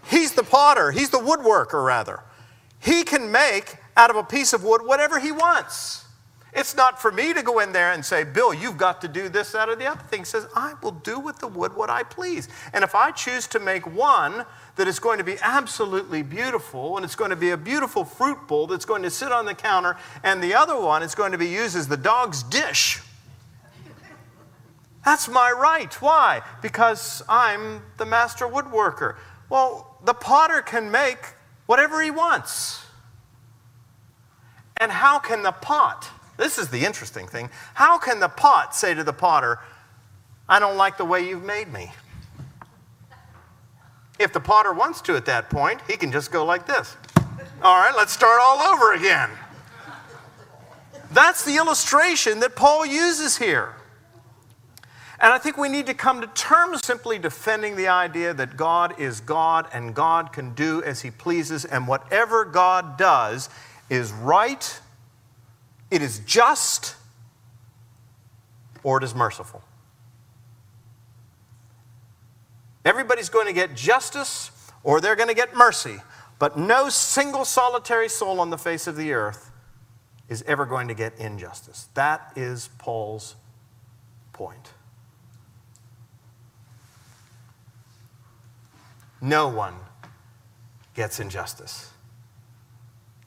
He's 0.09 0.33
the 0.33 0.43
potter, 0.43 0.91
he's 0.91 1.11
the 1.11 1.19
woodworker, 1.19 1.85
rather. 1.85 2.21
He 2.79 3.03
can 3.03 3.31
make 3.31 3.77
out 3.95 4.09
of 4.09 4.17
a 4.17 4.23
piece 4.23 4.51
of 4.51 4.63
wood 4.63 4.81
whatever 4.83 5.17
he 5.17 5.31
wants. 5.31 6.05
It's 6.57 6.75
not 6.75 6.99
for 6.99 7.11
me 7.11 7.35
to 7.35 7.43
go 7.43 7.59
in 7.59 7.71
there 7.71 7.91
and 7.91 8.03
say, 8.03 8.23
Bill, 8.23 8.51
you've 8.51 8.77
got 8.77 8.99
to 9.01 9.07
do 9.07 9.29
this, 9.29 9.51
that, 9.51 9.69
or 9.69 9.75
the 9.75 9.85
other 9.85 10.01
thing. 10.01 10.21
He 10.21 10.25
says, 10.25 10.47
I 10.55 10.73
will 10.81 10.91
do 10.91 11.19
with 11.19 11.37
the 11.37 11.47
wood 11.47 11.75
what 11.75 11.91
I 11.91 12.01
please. 12.01 12.49
And 12.73 12.83
if 12.83 12.95
I 12.95 13.11
choose 13.11 13.45
to 13.49 13.59
make 13.59 13.85
one 13.85 14.43
that 14.75 14.87
is 14.87 14.97
going 14.97 15.19
to 15.19 15.23
be 15.23 15.35
absolutely 15.43 16.23
beautiful 16.23 16.97
and 16.97 17.05
it's 17.05 17.15
going 17.15 17.29
to 17.29 17.35
be 17.35 17.51
a 17.51 17.57
beautiful 17.57 18.03
fruit 18.03 18.47
bowl 18.47 18.65
that's 18.65 18.85
going 18.85 19.03
to 19.03 19.11
sit 19.11 19.31
on 19.31 19.45
the 19.45 19.53
counter, 19.53 19.97
and 20.23 20.41
the 20.41 20.55
other 20.55 20.79
one 20.79 21.03
is 21.03 21.13
going 21.13 21.31
to 21.31 21.37
be 21.37 21.47
used 21.47 21.75
as 21.75 21.87
the 21.87 21.95
dog's 21.95 22.41
dish, 22.41 23.01
that's 25.05 25.29
my 25.29 25.51
right. 25.51 25.93
Why? 26.01 26.41
Because 26.63 27.21
I'm 27.29 27.83
the 27.97 28.05
master 28.07 28.47
woodworker. 28.47 29.15
Well, 29.47 29.95
the 30.03 30.15
potter 30.15 30.63
can 30.63 30.89
make 30.89 31.19
whatever 31.67 32.01
he 32.01 32.09
wants. 32.09 32.83
And 34.75 34.91
how 34.91 35.19
can 35.19 35.43
the 35.43 35.51
pot, 35.51 36.09
this 36.37 36.57
is 36.57 36.69
the 36.69 36.85
interesting 36.85 37.27
thing, 37.27 37.49
how 37.73 37.97
can 37.97 38.19
the 38.19 38.29
pot 38.29 38.75
say 38.75 38.93
to 38.93 39.03
the 39.03 39.13
potter, 39.13 39.59
I 40.47 40.59
don't 40.59 40.77
like 40.77 40.97
the 40.97 41.05
way 41.05 41.27
you've 41.27 41.43
made 41.43 41.71
me? 41.71 41.91
If 44.19 44.33
the 44.33 44.39
potter 44.39 44.73
wants 44.73 45.01
to 45.01 45.15
at 45.15 45.25
that 45.25 45.49
point, 45.49 45.81
he 45.87 45.97
can 45.97 46.11
just 46.11 46.31
go 46.31 46.45
like 46.45 46.65
this. 46.65 46.95
All 47.61 47.77
right, 47.77 47.93
let's 47.95 48.13
start 48.13 48.39
all 48.41 48.59
over 48.73 48.93
again. 48.93 49.29
That's 51.11 51.45
the 51.45 51.57
illustration 51.57 52.39
that 52.41 52.55
Paul 52.55 52.85
uses 52.85 53.37
here. 53.37 53.73
And 55.19 55.33
I 55.33 55.39
think 55.39 55.57
we 55.57 55.67
need 55.67 55.87
to 55.87 55.95
come 55.95 56.21
to 56.21 56.27
terms 56.27 56.85
simply 56.85 57.17
defending 57.17 57.75
the 57.75 57.87
idea 57.87 58.33
that 58.35 58.55
God 58.55 58.99
is 58.99 59.19
God 59.19 59.67
and 59.73 59.95
God 59.95 60.31
can 60.31 60.53
do 60.53 60.83
as 60.83 61.01
he 61.01 61.09
pleases, 61.09 61.65
and 61.65 61.87
whatever 61.87 62.45
God 62.45 62.97
does 62.97 63.49
is 63.89 64.11
right, 64.11 64.79
it 65.89 66.01
is 66.01 66.19
just, 66.19 66.95
or 68.83 68.97
it 68.97 69.03
is 69.03 69.15
merciful. 69.15 69.63
Everybody's 72.83 73.29
going 73.29 73.47
to 73.47 73.53
get 73.53 73.75
justice 73.75 74.51
or 74.83 75.01
they're 75.01 75.15
going 75.15 75.27
to 75.27 75.35
get 75.35 75.55
mercy, 75.55 75.97
but 76.39 76.57
no 76.57 76.89
single 76.89 77.43
solitary 77.43 78.07
soul 78.07 78.39
on 78.39 78.49
the 78.49 78.57
face 78.57 78.87
of 78.87 78.95
the 78.95 79.11
earth 79.11 79.51
is 80.29 80.43
ever 80.43 80.65
going 80.65 80.87
to 80.87 80.93
get 80.93 81.17
injustice. 81.19 81.87
That 81.93 82.31
is 82.35 82.69
Paul's 82.77 83.35
point. 84.33 84.71
No 89.19 89.47
one 89.47 89.73
gets 90.93 91.19
injustice. 91.19 91.91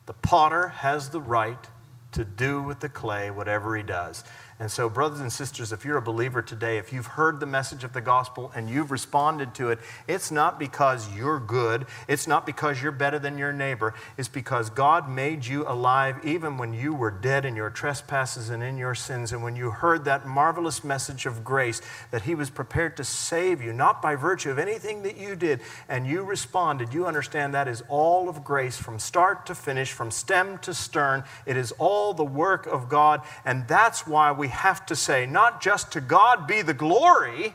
The 0.06 0.12
potter 0.14 0.68
has 0.68 1.10
the 1.10 1.20
right 1.20 1.66
to 2.12 2.24
do 2.24 2.62
with 2.62 2.80
the 2.80 2.88
clay 2.88 3.30
whatever 3.30 3.76
he 3.76 3.82
does. 3.82 4.24
And 4.60 4.70
so, 4.70 4.90
brothers 4.90 5.20
and 5.20 5.32
sisters, 5.32 5.72
if 5.72 5.86
you're 5.86 5.96
a 5.96 6.02
believer 6.02 6.42
today, 6.42 6.76
if 6.76 6.92
you've 6.92 7.06
heard 7.06 7.40
the 7.40 7.46
message 7.46 7.82
of 7.82 7.94
the 7.94 8.02
gospel 8.02 8.52
and 8.54 8.68
you've 8.68 8.90
responded 8.90 9.54
to 9.54 9.70
it, 9.70 9.78
it's 10.06 10.30
not 10.30 10.58
because 10.58 11.08
you're 11.16 11.40
good. 11.40 11.86
It's 12.06 12.26
not 12.26 12.44
because 12.44 12.82
you're 12.82 12.92
better 12.92 13.18
than 13.18 13.38
your 13.38 13.54
neighbor. 13.54 13.94
It's 14.18 14.28
because 14.28 14.68
God 14.68 15.08
made 15.08 15.46
you 15.46 15.66
alive 15.66 16.22
even 16.26 16.58
when 16.58 16.74
you 16.74 16.92
were 16.92 17.10
dead 17.10 17.46
in 17.46 17.56
your 17.56 17.70
trespasses 17.70 18.50
and 18.50 18.62
in 18.62 18.76
your 18.76 18.94
sins. 18.94 19.32
And 19.32 19.42
when 19.42 19.56
you 19.56 19.70
heard 19.70 20.04
that 20.04 20.26
marvelous 20.26 20.84
message 20.84 21.24
of 21.24 21.42
grace 21.42 21.80
that 22.10 22.22
He 22.22 22.34
was 22.34 22.50
prepared 22.50 22.98
to 22.98 23.04
save 23.04 23.62
you, 23.62 23.72
not 23.72 24.02
by 24.02 24.14
virtue 24.14 24.50
of 24.50 24.58
anything 24.58 25.04
that 25.04 25.16
you 25.16 25.36
did, 25.36 25.62
and 25.88 26.06
you 26.06 26.22
responded, 26.22 26.92
you 26.92 27.06
understand 27.06 27.54
that 27.54 27.66
is 27.66 27.82
all 27.88 28.28
of 28.28 28.44
grace 28.44 28.76
from 28.76 28.98
start 28.98 29.46
to 29.46 29.54
finish, 29.54 29.90
from 29.90 30.10
stem 30.10 30.58
to 30.58 30.74
stern. 30.74 31.24
It 31.46 31.56
is 31.56 31.72
all 31.78 32.12
the 32.12 32.26
work 32.26 32.66
of 32.66 32.90
God. 32.90 33.22
And 33.46 33.66
that's 33.66 34.06
why 34.06 34.32
we 34.32 34.49
have 34.50 34.86
to 34.86 34.96
say, 34.96 35.26
not 35.26 35.60
just 35.60 35.92
to 35.92 36.00
God 36.00 36.46
be 36.46 36.62
the 36.62 36.74
glory, 36.74 37.54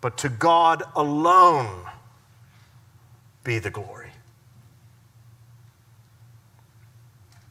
but 0.00 0.16
to 0.18 0.28
God 0.28 0.82
alone 0.94 1.84
be 3.44 3.58
the 3.58 3.70
glory. 3.70 4.10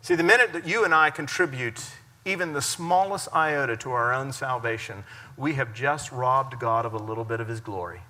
See, 0.02 0.16
the 0.16 0.24
minute 0.24 0.54
that 0.54 0.68
you 0.68 0.86
and 0.86 0.94
I 0.94 1.10
contribute 1.10 1.82
even 2.26 2.54
the 2.54 2.62
smallest 2.62 3.28
iota 3.34 3.78
to 3.78 3.92
our 3.92 4.14
own 4.14 4.32
salvation, 4.32 5.04
we 5.38 5.54
have 5.54 5.74
just 5.74 6.12
robbed 6.12 6.60
God 6.60 6.86
of 6.86 6.94
a 6.94 6.98
little 6.98 7.24
bit 7.24 7.40
of 7.40 7.48
his 7.48 7.60
glory. 7.60 8.02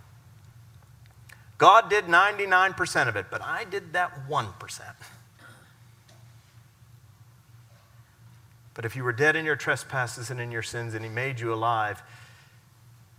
God 1.58 1.90
did 1.90 2.06
99% 2.06 3.08
of 3.08 3.16
it, 3.16 3.28
but 3.30 3.42
I 3.42 3.66
did 3.66 3.94
that 3.94 4.28
1%. 4.30 4.82
But 8.76 8.86
if 8.86 8.96
you 8.96 9.04
were 9.04 9.14
dead 9.14 9.36
in 9.36 9.46
your 9.46 9.56
trespasses 9.56 10.30
and 10.30 10.40
in 10.40 10.52
your 10.52 10.62
sins 10.62 10.94
and 10.94 11.04
he 11.04 11.10
made 11.10 11.40
you 11.40 11.54
alive, 11.54 12.04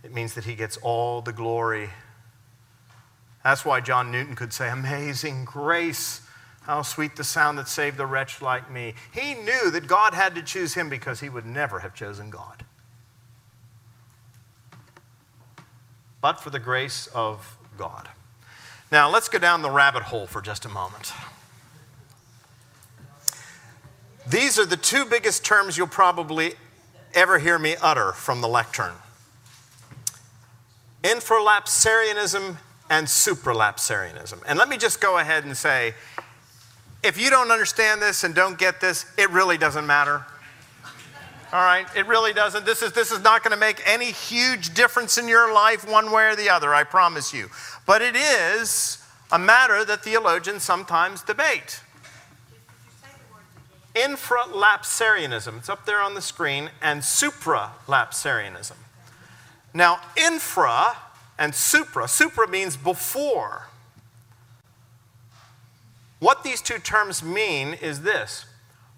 it 0.03 0.13
means 0.13 0.35
that 0.35 0.45
he 0.45 0.55
gets 0.55 0.77
all 0.77 1.21
the 1.21 1.33
glory. 1.33 1.89
That's 3.43 3.65
why 3.65 3.81
John 3.81 4.11
Newton 4.11 4.35
could 4.35 4.53
say, 4.53 4.69
Amazing 4.69 5.45
grace. 5.45 6.21
How 6.61 6.81
sweet 6.81 7.15
the 7.15 7.23
sound 7.23 7.57
that 7.57 7.69
saved 7.69 7.99
a 7.99 8.05
wretch 8.05 8.41
like 8.41 8.69
me. 8.69 8.93
He 9.13 9.33
knew 9.35 9.71
that 9.71 9.87
God 9.87 10.13
had 10.13 10.35
to 10.35 10.41
choose 10.41 10.73
him 10.73 10.89
because 10.89 11.21
he 11.21 11.29
would 11.29 11.45
never 11.45 11.79
have 11.79 11.95
chosen 11.95 12.29
God. 12.29 12.65
But 16.19 16.41
for 16.41 16.49
the 16.49 16.59
grace 16.59 17.07
of 17.07 17.57
God. 17.77 18.09
Now, 18.91 19.09
let's 19.09 19.29
go 19.29 19.39
down 19.39 19.61
the 19.61 19.71
rabbit 19.71 20.03
hole 20.03 20.27
for 20.27 20.41
just 20.41 20.65
a 20.65 20.69
moment. 20.69 21.13
These 24.29 24.59
are 24.59 24.65
the 24.65 24.77
two 24.77 25.05
biggest 25.05 25.45
terms 25.45 25.77
you'll 25.77 25.87
probably 25.87 26.53
ever 27.13 27.39
hear 27.39 27.57
me 27.57 27.75
utter 27.81 28.11
from 28.11 28.41
the 28.41 28.47
lectern 28.47 28.93
infralapsarianism 31.03 32.57
and 32.89 33.07
supralapsarianism. 33.07 34.41
And 34.45 34.59
let 34.59 34.67
me 34.67 34.77
just 34.77 34.99
go 34.99 35.19
ahead 35.19 35.45
and 35.45 35.55
say 35.55 35.93
if 37.03 37.19
you 37.19 37.29
don't 37.29 37.51
understand 37.51 38.01
this 38.01 38.23
and 38.23 38.35
don't 38.35 38.57
get 38.57 38.81
this, 38.81 39.05
it 39.17 39.29
really 39.29 39.57
doesn't 39.57 39.85
matter. 39.85 40.25
All 41.53 41.63
right, 41.63 41.87
it 41.95 42.05
really 42.07 42.33
doesn't. 42.33 42.65
This 42.65 42.81
is, 42.81 42.91
this 42.91 43.11
is 43.11 43.23
not 43.23 43.41
going 43.41 43.53
to 43.53 43.59
make 43.59 43.81
any 43.85 44.11
huge 44.11 44.73
difference 44.73 45.17
in 45.17 45.29
your 45.29 45.53
life 45.53 45.89
one 45.89 46.11
way 46.11 46.27
or 46.27 46.35
the 46.35 46.49
other, 46.49 46.73
I 46.73 46.83
promise 46.83 47.33
you. 47.33 47.47
But 47.85 48.01
it 48.01 48.17
is 48.17 49.01
a 49.31 49.39
matter 49.39 49.85
that 49.85 50.03
theologians 50.03 50.63
sometimes 50.63 51.21
debate 51.21 51.79
infralapsarianism. 53.97 55.57
It's 55.57 55.69
up 55.69 55.85
there 55.85 56.01
on 56.01 56.13
the 56.13 56.21
screen, 56.21 56.69
and 56.81 57.01
supralapsarianism. 57.01 58.75
Now, 59.73 59.99
infra 60.15 60.97
and 61.37 61.53
supra, 61.53 62.07
supra 62.07 62.47
means 62.47 62.77
before. 62.77 63.67
What 66.19 66.43
these 66.43 66.61
two 66.61 66.79
terms 66.79 67.23
mean 67.23 67.73
is 67.75 68.01
this 68.01 68.45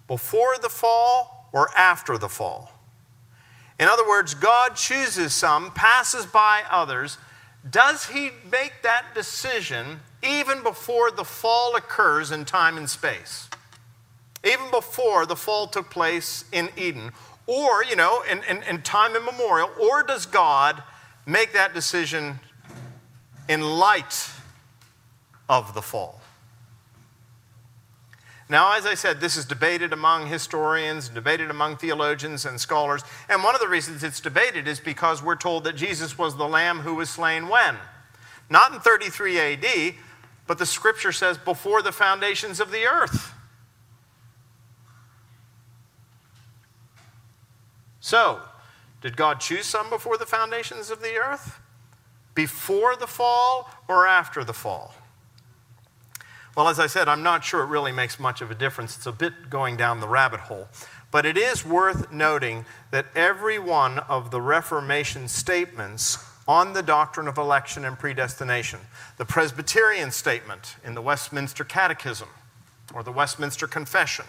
before 0.08 0.56
the 0.60 0.70
fall 0.70 1.48
or 1.52 1.68
after 1.76 2.16
the 2.16 2.28
fall. 2.28 2.72
In 3.78 3.88
other 3.88 4.08
words, 4.08 4.34
God 4.34 4.76
chooses 4.76 5.34
some, 5.34 5.70
passes 5.72 6.26
by 6.26 6.62
others. 6.70 7.18
Does 7.68 8.06
he 8.06 8.30
make 8.50 8.72
that 8.82 9.14
decision 9.14 10.00
even 10.22 10.62
before 10.62 11.10
the 11.10 11.24
fall 11.24 11.76
occurs 11.76 12.30
in 12.30 12.44
time 12.44 12.78
and 12.78 12.88
space? 12.88 13.49
Even 14.44 14.70
before 14.70 15.26
the 15.26 15.36
fall 15.36 15.66
took 15.66 15.90
place 15.90 16.44
in 16.52 16.70
Eden, 16.76 17.12
or, 17.46 17.84
you 17.84 17.96
know, 17.96 18.22
in, 18.30 18.42
in, 18.44 18.62
in, 18.62 18.82
time 18.82 19.16
immemorial, 19.16 19.70
or 19.80 20.02
does 20.02 20.24
God 20.24 20.82
make 21.26 21.52
that 21.52 21.74
decision 21.74 22.38
in 23.48 23.60
light 23.60 24.30
of 25.48 25.74
the 25.74 25.82
fall? 25.82 26.20
Now, 28.48 28.76
as 28.76 28.84
I 28.84 28.94
said, 28.94 29.20
this 29.20 29.36
is 29.36 29.44
debated 29.44 29.92
among 29.92 30.26
historians, 30.26 31.08
debated 31.08 31.50
among 31.50 31.76
theologians 31.76 32.44
and 32.44 32.60
scholars. 32.60 33.02
And 33.28 33.44
one 33.44 33.54
of 33.54 33.60
the 33.60 33.68
reasons 33.68 34.02
it's 34.02 34.20
debated 34.20 34.66
is 34.66 34.80
because 34.80 35.22
we're 35.22 35.36
told 35.36 35.64
that 35.64 35.76
Jesus 35.76 36.18
was 36.18 36.36
the 36.36 36.48
lamb 36.48 36.80
who 36.80 36.96
was 36.96 37.10
slain 37.10 37.48
when? 37.48 37.76
Not 38.48 38.72
in 38.72 38.80
33 38.80 39.38
AD, 39.38 39.94
but 40.48 40.58
the 40.58 40.66
scripture 40.66 41.12
says 41.12 41.38
before 41.38 41.80
the 41.80 41.92
foundations 41.92 42.58
of 42.58 42.72
the 42.72 42.86
earth. 42.86 43.32
So, 48.00 48.40
did 49.00 49.16
God 49.16 49.40
choose 49.40 49.66
some 49.66 49.90
before 49.90 50.18
the 50.18 50.26
foundations 50.26 50.90
of 50.90 51.00
the 51.00 51.16
earth? 51.16 51.60
Before 52.34 52.96
the 52.96 53.06
fall 53.06 53.70
or 53.88 54.06
after 54.06 54.44
the 54.44 54.52
fall? 54.52 54.94
Well, 56.56 56.68
as 56.68 56.80
I 56.80 56.86
said, 56.86 57.08
I'm 57.08 57.22
not 57.22 57.44
sure 57.44 57.62
it 57.62 57.66
really 57.66 57.92
makes 57.92 58.18
much 58.18 58.40
of 58.40 58.50
a 58.50 58.54
difference. 58.54 58.96
It's 58.96 59.06
a 59.06 59.12
bit 59.12 59.48
going 59.48 59.76
down 59.76 60.00
the 60.00 60.08
rabbit 60.08 60.40
hole. 60.40 60.68
But 61.10 61.26
it 61.26 61.36
is 61.36 61.64
worth 61.64 62.12
noting 62.12 62.66
that 62.90 63.06
every 63.14 63.58
one 63.58 63.98
of 64.00 64.30
the 64.30 64.40
Reformation 64.40 65.28
statements 65.28 66.18
on 66.46 66.72
the 66.72 66.82
doctrine 66.82 67.28
of 67.28 67.38
election 67.38 67.84
and 67.84 67.98
predestination. 67.98 68.80
The 69.16 69.24
Presbyterian 69.24 70.10
statement 70.10 70.76
in 70.84 70.94
the 70.94 71.02
Westminster 71.02 71.64
Catechism 71.64 72.28
or 72.92 73.02
the 73.02 73.12
Westminster 73.12 73.66
Confession. 73.66 74.24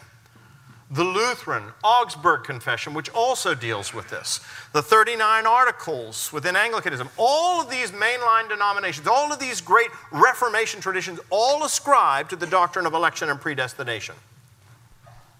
The 0.93 1.05
Lutheran 1.05 1.71
Augsburg 1.85 2.43
Confession, 2.43 2.93
which 2.93 3.09
also 3.11 3.55
deals 3.55 3.93
with 3.93 4.09
this. 4.09 4.41
The 4.73 4.81
39 4.81 5.47
articles 5.47 6.33
within 6.33 6.57
Anglicanism. 6.57 7.09
All 7.15 7.61
of 7.61 7.69
these 7.69 7.91
mainline 7.91 8.49
denominations, 8.49 9.07
all 9.07 9.31
of 9.31 9.39
these 9.39 9.61
great 9.61 9.89
Reformation 10.11 10.81
traditions, 10.81 11.21
all 11.29 11.63
ascribe 11.63 12.27
to 12.29 12.35
the 12.35 12.45
doctrine 12.45 12.85
of 12.85 12.93
election 12.93 13.29
and 13.29 13.39
predestination. 13.39 14.15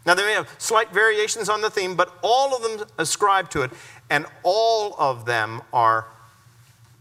Now, 0.05 0.15
they 0.15 0.23
may 0.23 0.33
have 0.33 0.49
slight 0.57 0.93
variations 0.93 1.49
on 1.49 1.61
the 1.61 1.69
theme, 1.69 1.95
but 1.95 2.17
all 2.21 2.55
of 2.55 2.63
them 2.63 2.87
ascribe 2.97 3.49
to 3.51 3.63
it, 3.63 3.71
and 4.09 4.25
all 4.43 4.95
of 4.97 5.25
them 5.25 5.61
are 5.73 6.07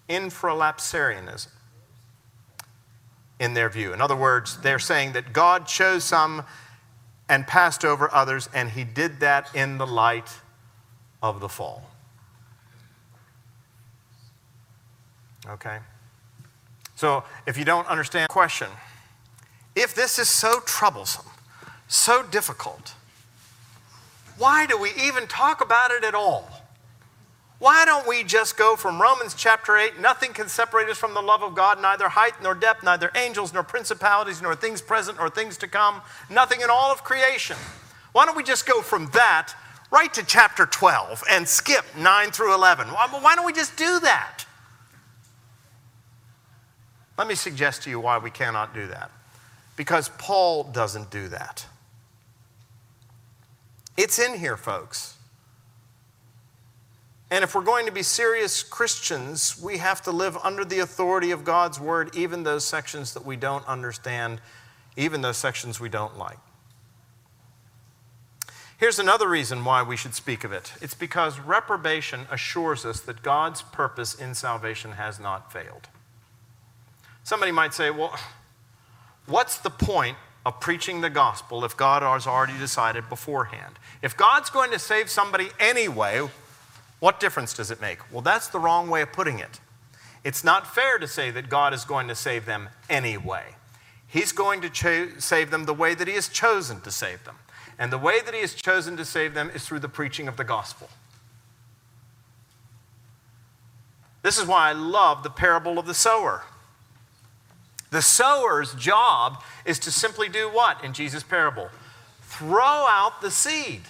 infralapsarianism 0.09 1.49
in 3.39 3.55
their 3.55 3.71
view. 3.71 3.93
In 3.93 4.01
other 4.01 4.17
words, 4.17 4.59
they're 4.61 4.81
saying 4.81 5.13
that 5.13 5.33
God 5.33 5.67
chose 5.67 6.03
some 6.03 6.45
and 7.31 7.47
passed 7.47 7.85
over 7.85 8.13
others, 8.13 8.49
and 8.53 8.69
he 8.69 8.83
did 8.83 9.21
that 9.21 9.55
in 9.55 9.79
the 9.79 9.87
light 9.87 10.29
of 11.23 11.39
the 11.39 11.49
fall. 11.49 11.89
Okay? 15.49 15.79
So, 16.97 17.23
if 17.47 17.57
you 17.57 17.65
don't 17.65 17.87
understand 17.87 18.25
the 18.25 18.33
question, 18.33 18.67
if 19.77 19.95
this 19.95 20.19
is 20.19 20.29
so 20.29 20.61
troublesome, 20.67 21.25
so 21.87 22.25
difficult, 22.25 22.95
why 24.37 24.67
do 24.67 24.77
we 24.77 24.91
even 25.01 25.29
talk 25.29 25.61
about 25.61 25.93
it 25.93 26.03
at 26.03 26.17
all? 26.17 26.60
Why 27.61 27.85
don't 27.85 28.09
we 28.09 28.25
just 28.25 28.57
go 28.57 28.75
from 28.75 29.01
Romans 29.01 29.35
chapter 29.35 29.77
8? 29.77 30.01
Nothing 30.01 30.33
can 30.33 30.49
separate 30.49 30.89
us 30.89 30.97
from 30.97 31.13
the 31.13 31.21
love 31.21 31.43
of 31.43 31.55
God, 31.55 31.81
neither 31.81 32.09
height 32.09 32.33
nor 32.43 32.55
depth, 32.55 32.83
neither 32.83 33.13
angels 33.15 33.53
nor 33.53 33.63
principalities, 33.63 34.41
nor 34.41 34.57
things 34.57 34.81
present 34.81 35.19
nor 35.19 35.29
things 35.29 35.59
to 35.59 35.69
come, 35.69 36.01
nothing 36.31 36.63
in 36.63 36.71
all 36.71 36.91
of 36.91 37.05
creation. 37.05 37.59
Why 38.13 38.25
don't 38.25 38.35
we 38.35 38.43
just 38.43 38.67
go 38.67 38.81
from 38.81 39.11
that 39.13 39.53
right 39.91 40.13
to 40.15 40.25
chapter 40.25 40.65
12 40.65 41.23
and 41.31 41.47
skip 41.47 41.85
9 41.99 42.31
through 42.31 42.55
11? 42.55 42.89
Why 42.89 43.35
don't 43.37 43.45
we 43.45 43.53
just 43.53 43.77
do 43.77 44.01
that? 44.01 44.47
Let 47.19 47.29
me 47.29 47.35
suggest 47.35 47.83
to 47.83 47.91
you 47.91 48.01
why 48.01 48.17
we 48.17 48.31
cannot 48.31 48.73
do 48.73 48.87
that. 48.87 49.11
Because 49.77 50.09
Paul 50.17 50.65
doesn't 50.65 51.11
do 51.11 51.29
that. 51.29 51.67
It's 53.99 54.19
in 54.19 54.39
here, 54.39 54.57
folks. 54.57 55.19
And 57.31 57.45
if 57.45 57.55
we're 57.55 57.63
going 57.63 57.87
to 57.87 57.93
be 57.93 58.03
serious 58.03 58.63
Christians, 58.65 59.61
we 59.63 59.79
have 59.79 60.03
to 60.03 60.11
live 60.11 60.37
under 60.43 60.65
the 60.65 60.81
authority 60.81 61.31
of 61.31 61.45
God's 61.45 61.79
word, 61.79 62.15
even 62.17 62.43
those 62.43 62.65
sections 62.65 63.15
that 63.15 63.25
we 63.25 63.37
don't 63.37 63.67
understand, 63.69 64.41
even 64.97 65.21
those 65.21 65.37
sections 65.37 65.79
we 65.79 65.89
don't 65.89 66.19
like. 66.19 66.39
Here's 68.79 68.99
another 68.99 69.29
reason 69.29 69.65
why 69.65 69.83
we 69.83 69.97
should 69.97 70.15
speak 70.15 70.43
of 70.43 70.53
it 70.53 70.73
it's 70.81 70.95
because 70.95 71.39
reprobation 71.39 72.27
assures 72.31 72.85
us 72.85 73.01
that 73.01 73.23
God's 73.23 73.63
purpose 73.63 74.15
in 74.15 74.35
salvation 74.35 74.93
has 74.93 75.21
not 75.21 75.53
failed. 75.53 75.89
Somebody 77.23 77.53
might 77.53 77.75
say, 77.75 77.91
well, 77.91 78.19
what's 79.27 79.59
the 79.59 79.71
point 79.71 80.17
of 80.45 80.59
preaching 80.59 81.03
the 81.03 81.11
gospel 81.11 81.65
if 81.65 81.77
God 81.77 82.03
has 82.03 82.27
already 82.27 82.59
decided 82.59 83.09
beforehand? 83.09 83.79
If 84.03 84.17
God's 84.17 84.51
going 84.51 84.71
to 84.73 84.79
save 84.79 85.11
somebody 85.11 85.51
anyway, 85.61 86.27
what 87.01 87.19
difference 87.19 87.55
does 87.55 87.71
it 87.71 87.81
make? 87.81 87.99
Well, 88.13 88.23
that's 88.23 88.49
the 88.49 88.59
wrong 88.59 88.89
way 88.89 89.03
of 89.03 89.13
putting 89.13 89.39
it. 89.39 89.61
It's 90.23 90.45
not 90.45 90.73
fair 90.75 90.99
to 90.99 91.09
say 91.09 91.31
that 91.31 91.49
God 91.49 91.73
is 91.73 91.85
going 91.85 92.09
to 92.09 92.15
save 92.15 92.45
them 92.45 92.69
anyway. 92.89 93.45
He's 94.07 94.33
going 94.33 94.61
to 94.61 94.71
cho- 94.71 95.19
save 95.19 95.51
them 95.51 95.65
the 95.65 95.75
way 95.75 95.95
that 95.95 96.07
He 96.07 96.15
has 96.15 96.29
chosen 96.29 96.81
to 96.83 96.91
save 96.91 97.25
them. 97.25 97.37
And 97.79 97.91
the 97.91 97.99
way 97.99 98.21
that 98.21 98.35
He 98.35 98.41
has 98.41 98.55
chosen 98.55 98.97
to 98.99 99.05
save 99.05 99.33
them 99.33 99.51
is 99.55 99.65
through 99.65 99.79
the 99.79 99.89
preaching 99.89 100.29
of 100.29 100.37
the 100.37 100.45
gospel. 100.45 100.91
This 104.23 104.39
is 104.39 104.47
why 104.47 104.69
I 104.69 104.73
love 104.73 105.23
the 105.23 105.31
parable 105.31 105.79
of 105.79 105.87
the 105.87 105.95
sower. 105.95 106.43
The 107.91 108.03
sower's 108.03 108.75
job 108.75 109.43
is 109.65 109.79
to 109.81 109.91
simply 109.91 110.29
do 110.29 110.49
what 110.49 110.85
in 110.85 110.93
Jesus' 110.93 111.23
parable? 111.23 111.71
Throw 112.23 112.61
out 112.61 113.21
the 113.23 113.31
seed. 113.31 113.83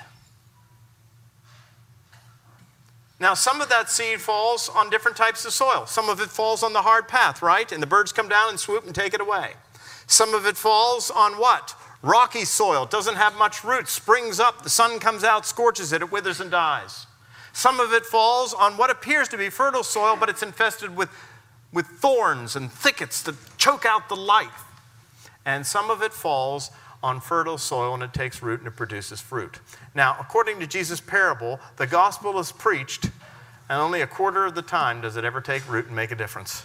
Now, 3.20 3.34
some 3.34 3.60
of 3.60 3.68
that 3.68 3.90
seed 3.90 4.20
falls 4.20 4.70
on 4.70 4.88
different 4.88 5.16
types 5.16 5.44
of 5.44 5.52
soil. 5.52 5.84
Some 5.86 6.08
of 6.08 6.20
it 6.20 6.30
falls 6.30 6.62
on 6.62 6.72
the 6.72 6.82
hard 6.82 7.06
path, 7.06 7.42
right? 7.42 7.70
And 7.70 7.82
the 7.82 7.86
birds 7.86 8.12
come 8.12 8.28
down 8.28 8.48
and 8.48 8.58
swoop 8.58 8.86
and 8.86 8.94
take 8.94 9.12
it 9.12 9.20
away. 9.20 9.52
Some 10.06 10.34
of 10.34 10.46
it 10.46 10.56
falls 10.56 11.10
on 11.10 11.34
what? 11.34 11.74
Rocky 12.02 12.46
soil. 12.46 12.86
Doesn't 12.86 13.16
have 13.16 13.36
much 13.36 13.62
root, 13.62 13.88
springs 13.88 14.40
up, 14.40 14.62
the 14.62 14.70
sun 14.70 14.98
comes 14.98 15.22
out, 15.22 15.44
scorches 15.44 15.92
it, 15.92 16.00
it 16.00 16.10
withers 16.10 16.40
and 16.40 16.50
dies. 16.50 17.06
Some 17.52 17.78
of 17.78 17.92
it 17.92 18.06
falls 18.06 18.54
on 18.54 18.78
what 18.78 18.90
appears 18.90 19.28
to 19.28 19.36
be 19.36 19.50
fertile 19.50 19.82
soil, 19.82 20.16
but 20.18 20.30
it's 20.30 20.42
infested 20.42 20.96
with, 20.96 21.10
with 21.72 21.86
thorns 21.86 22.56
and 22.56 22.72
thickets 22.72 23.22
that 23.24 23.34
choke 23.58 23.84
out 23.84 24.08
the 24.08 24.16
life. 24.16 24.64
And 25.44 25.66
some 25.66 25.90
of 25.90 26.02
it 26.02 26.14
falls 26.14 26.70
on 27.02 27.20
fertile 27.20 27.58
soil 27.58 27.94
and 27.94 28.02
it 28.02 28.12
takes 28.12 28.42
root 28.42 28.60
and 28.60 28.68
it 28.68 28.76
produces 28.76 29.20
fruit. 29.20 29.58
Now, 29.94 30.16
according 30.20 30.60
to 30.60 30.66
Jesus' 30.66 31.00
parable, 31.00 31.60
the 31.76 31.86
gospel 31.86 32.38
is 32.38 32.52
preached, 32.52 33.06
and 33.68 33.80
only 33.80 34.02
a 34.02 34.06
quarter 34.06 34.44
of 34.44 34.54
the 34.54 34.62
time 34.62 35.00
does 35.00 35.16
it 35.16 35.24
ever 35.24 35.40
take 35.40 35.68
root 35.70 35.86
and 35.86 35.96
make 35.96 36.10
a 36.10 36.16
difference. 36.16 36.64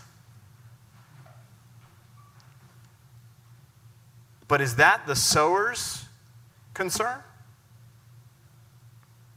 But 4.47 4.61
is 4.61 4.75
that 4.75 5.07
the 5.07 5.15
sower's 5.15 6.05
concern? 6.73 7.19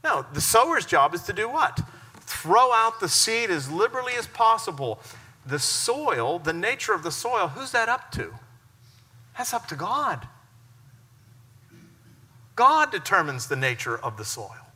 No, 0.03 0.25
the 0.33 0.41
sower's 0.41 0.85
job 0.85 1.13
is 1.13 1.23
to 1.23 1.33
do 1.33 1.49
what? 1.49 1.81
Throw 2.21 2.71
out 2.71 2.99
the 2.99 3.09
seed 3.09 3.49
as 3.49 3.71
liberally 3.71 4.13
as 4.17 4.27
possible. 4.27 4.99
The 5.45 5.59
soil, 5.59 6.39
the 6.39 6.53
nature 6.53 6.93
of 6.93 7.03
the 7.03 7.11
soil, 7.11 7.47
who's 7.47 7.71
that 7.71 7.89
up 7.89 8.11
to? 8.11 8.33
That's 9.37 9.53
up 9.53 9.67
to 9.67 9.75
God. 9.75 10.27
God 12.59 12.91
determines 12.91 13.47
the 13.47 13.55
nature 13.55 13.97
of 13.97 14.17
the 14.17 14.25
soil. 14.25 14.67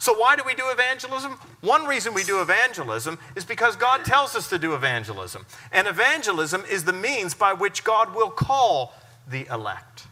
So, 0.00 0.18
why 0.18 0.34
do 0.34 0.42
we 0.44 0.56
do 0.56 0.64
evangelism? 0.66 1.38
One 1.60 1.86
reason 1.86 2.12
we 2.12 2.24
do 2.24 2.40
evangelism 2.40 3.20
is 3.36 3.44
because 3.44 3.76
God 3.76 4.04
tells 4.04 4.34
us 4.34 4.48
to 4.48 4.58
do 4.58 4.74
evangelism. 4.74 5.46
And 5.70 5.86
evangelism 5.86 6.64
is 6.68 6.82
the 6.82 6.92
means 6.92 7.34
by 7.34 7.52
which 7.52 7.84
God 7.84 8.16
will 8.16 8.30
call 8.30 8.94
the 9.28 9.46
elect. 9.46 10.08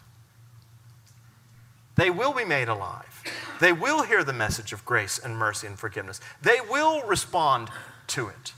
They 1.97 2.09
will 2.09 2.33
be 2.33 2.45
made 2.45 2.69
alive. 2.69 3.25
They 3.59 3.73
will 3.73 4.05
hear 4.05 4.23
the 4.23 4.33
message 4.33 4.73
of 4.73 4.85
grace 4.85 5.19
and 5.19 5.37
mercy 5.37 5.67
and 5.67 5.77
forgiveness. 5.77 6.21
They 6.41 6.61
will 6.71 7.03
respond 7.03 7.69
to 8.09 8.29
it. 8.29 8.53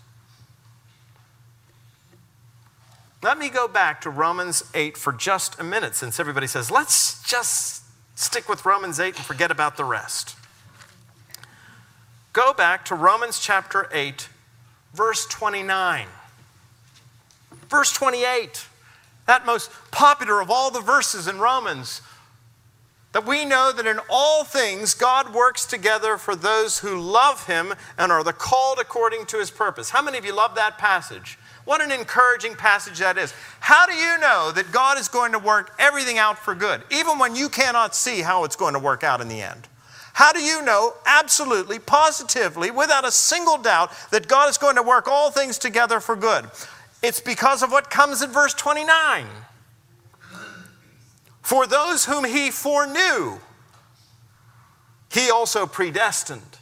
Let 3.22 3.38
me 3.38 3.48
go 3.48 3.66
back 3.66 4.02
to 4.02 4.10
Romans 4.10 4.64
8 4.74 4.98
for 4.98 5.14
just 5.14 5.58
a 5.58 5.64
minute 5.64 5.94
since 5.94 6.20
everybody 6.20 6.46
says, 6.46 6.70
let's 6.70 7.22
just 7.22 7.85
Stick 8.16 8.48
with 8.48 8.64
Romans 8.64 8.98
8 8.98 9.16
and 9.16 9.24
forget 9.24 9.50
about 9.50 9.76
the 9.76 9.84
rest. 9.84 10.36
Go 12.32 12.52
back 12.52 12.84
to 12.86 12.94
Romans 12.94 13.38
chapter 13.38 13.88
8, 13.92 14.28
verse 14.94 15.26
29. 15.26 16.06
Verse 17.68 17.92
28, 17.92 18.66
that 19.26 19.44
most 19.44 19.70
popular 19.90 20.40
of 20.40 20.50
all 20.50 20.70
the 20.70 20.80
verses 20.80 21.28
in 21.28 21.38
Romans, 21.38 22.00
that 23.12 23.26
we 23.26 23.44
know 23.44 23.72
that 23.72 23.86
in 23.86 23.98
all 24.08 24.44
things 24.44 24.94
God 24.94 25.34
works 25.34 25.66
together 25.66 26.16
for 26.16 26.36
those 26.36 26.78
who 26.78 26.98
love 26.98 27.46
him 27.46 27.74
and 27.98 28.12
are 28.12 28.24
the 28.24 28.32
called 28.32 28.78
according 28.78 29.26
to 29.26 29.38
his 29.38 29.50
purpose. 29.50 29.90
How 29.90 30.02
many 30.02 30.16
of 30.16 30.24
you 30.24 30.34
love 30.34 30.54
that 30.54 30.78
passage? 30.78 31.38
What 31.66 31.82
an 31.82 31.90
encouraging 31.90 32.54
passage 32.54 33.00
that 33.00 33.18
is. 33.18 33.34
How 33.58 33.86
do 33.86 33.92
you 33.92 34.18
know 34.18 34.52
that 34.54 34.70
God 34.72 34.98
is 34.98 35.08
going 35.08 35.32
to 35.32 35.38
work 35.38 35.74
everything 35.78 36.16
out 36.16 36.38
for 36.38 36.54
good, 36.54 36.80
even 36.90 37.18
when 37.18 37.34
you 37.34 37.48
cannot 37.48 37.94
see 37.94 38.22
how 38.22 38.44
it's 38.44 38.56
going 38.56 38.74
to 38.74 38.80
work 38.80 39.02
out 39.02 39.20
in 39.20 39.26
the 39.26 39.42
end? 39.42 39.66
How 40.14 40.32
do 40.32 40.40
you 40.40 40.62
know 40.62 40.94
absolutely, 41.04 41.80
positively, 41.80 42.70
without 42.70 43.04
a 43.04 43.10
single 43.10 43.58
doubt, 43.58 43.90
that 44.12 44.28
God 44.28 44.48
is 44.48 44.56
going 44.56 44.76
to 44.76 44.82
work 44.82 45.08
all 45.08 45.32
things 45.32 45.58
together 45.58 45.98
for 45.98 46.14
good? 46.14 46.46
It's 47.02 47.20
because 47.20 47.62
of 47.64 47.72
what 47.72 47.90
comes 47.90 48.22
in 48.22 48.30
verse 48.30 48.54
29. 48.54 49.26
For 51.42 51.66
those 51.66 52.04
whom 52.04 52.24
he 52.24 52.50
foreknew, 52.52 53.38
he 55.10 55.30
also 55.30 55.66
predestined. 55.66 56.58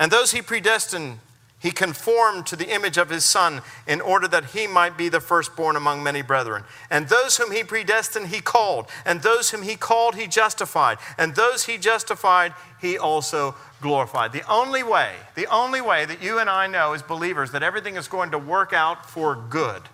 And 0.00 0.10
those 0.10 0.32
he 0.32 0.40
predestined, 0.40 1.18
he 1.64 1.70
conformed 1.70 2.44
to 2.44 2.56
the 2.56 2.68
image 2.74 2.98
of 2.98 3.08
his 3.08 3.24
Son 3.24 3.62
in 3.86 4.02
order 4.02 4.28
that 4.28 4.50
he 4.50 4.66
might 4.66 4.98
be 4.98 5.08
the 5.08 5.18
firstborn 5.18 5.76
among 5.76 6.02
many 6.02 6.20
brethren. 6.20 6.62
And 6.90 7.08
those 7.08 7.38
whom 7.38 7.52
he 7.52 7.64
predestined, 7.64 8.28
he 8.28 8.42
called. 8.42 8.86
And 9.06 9.22
those 9.22 9.48
whom 9.48 9.62
he 9.62 9.74
called, 9.74 10.14
he 10.14 10.26
justified. 10.26 10.98
And 11.16 11.34
those 11.34 11.64
he 11.64 11.78
justified, 11.78 12.52
he 12.82 12.98
also 12.98 13.54
glorified. 13.80 14.32
The 14.32 14.46
only 14.46 14.82
way, 14.82 15.14
the 15.36 15.46
only 15.46 15.80
way 15.80 16.04
that 16.04 16.22
you 16.22 16.38
and 16.38 16.50
I 16.50 16.66
know 16.66 16.92
as 16.92 17.00
believers 17.00 17.52
that 17.52 17.62
everything 17.62 17.96
is 17.96 18.08
going 18.08 18.32
to 18.32 18.38
work 18.38 18.74
out 18.74 19.08
for 19.08 19.34
good 19.34 19.84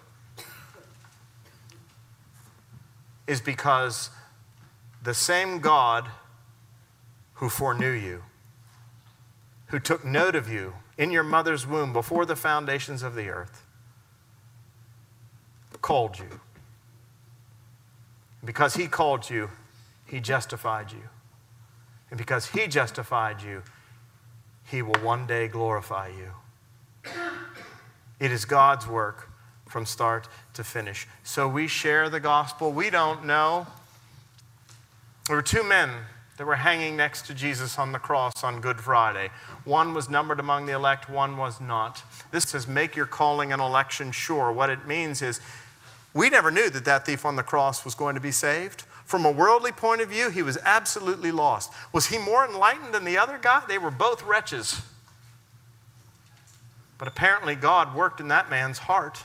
is 3.28 3.40
because 3.40 4.10
the 5.04 5.14
same 5.14 5.60
God 5.60 6.08
who 7.34 7.48
foreknew 7.48 7.92
you, 7.92 8.24
who 9.66 9.78
took 9.78 10.04
note 10.04 10.34
of 10.34 10.50
you, 10.50 10.74
in 11.00 11.10
your 11.10 11.24
mother's 11.24 11.66
womb 11.66 11.94
before 11.94 12.26
the 12.26 12.36
foundations 12.36 13.02
of 13.02 13.14
the 13.14 13.30
earth 13.30 13.64
called 15.80 16.18
you. 16.18 16.40
Because 18.44 18.74
he 18.74 18.86
called 18.86 19.30
you, 19.30 19.48
he 20.04 20.20
justified 20.20 20.92
you. 20.92 21.08
And 22.10 22.18
because 22.18 22.48
he 22.48 22.66
justified 22.66 23.42
you, 23.42 23.62
he 24.70 24.82
will 24.82 25.00
one 25.00 25.26
day 25.26 25.48
glorify 25.48 26.08
you. 26.08 27.12
It 28.18 28.30
is 28.30 28.44
God's 28.44 28.86
work 28.86 29.30
from 29.66 29.86
start 29.86 30.28
to 30.52 30.62
finish. 30.62 31.08
So 31.22 31.48
we 31.48 31.66
share 31.66 32.10
the 32.10 32.20
gospel. 32.20 32.72
We 32.72 32.90
don't 32.90 33.24
know. 33.24 33.66
There 35.26 35.36
were 35.36 35.42
two 35.42 35.64
men 35.64 35.90
that 36.40 36.46
were 36.46 36.56
hanging 36.56 36.96
next 36.96 37.26
to 37.26 37.34
Jesus 37.34 37.78
on 37.78 37.92
the 37.92 37.98
cross 37.98 38.42
on 38.42 38.62
Good 38.62 38.80
Friday. 38.80 39.28
One 39.64 39.92
was 39.92 40.08
numbered 40.08 40.40
among 40.40 40.64
the 40.64 40.72
elect, 40.72 41.10
one 41.10 41.36
was 41.36 41.60
not. 41.60 42.02
This 42.30 42.44
says, 42.44 42.66
make 42.66 42.96
your 42.96 43.04
calling 43.04 43.52
and 43.52 43.60
election 43.60 44.10
sure. 44.10 44.50
What 44.50 44.70
it 44.70 44.86
means 44.86 45.20
is, 45.20 45.38
we 46.14 46.30
never 46.30 46.50
knew 46.50 46.70
that 46.70 46.86
that 46.86 47.04
thief 47.04 47.26
on 47.26 47.36
the 47.36 47.42
cross 47.42 47.84
was 47.84 47.94
going 47.94 48.14
to 48.14 48.22
be 48.22 48.30
saved. 48.30 48.84
From 49.04 49.26
a 49.26 49.30
worldly 49.30 49.70
point 49.70 50.00
of 50.00 50.08
view, 50.08 50.30
he 50.30 50.40
was 50.40 50.56
absolutely 50.64 51.30
lost. 51.30 51.74
Was 51.92 52.06
he 52.06 52.16
more 52.16 52.46
enlightened 52.46 52.94
than 52.94 53.04
the 53.04 53.18
other 53.18 53.36
guy? 53.36 53.62
They 53.68 53.76
were 53.76 53.90
both 53.90 54.22
wretches. 54.22 54.80
But 56.96 57.06
apparently, 57.06 57.54
God 57.54 57.94
worked 57.94 58.18
in 58.18 58.28
that 58.28 58.48
man's 58.48 58.78
heart 58.78 59.24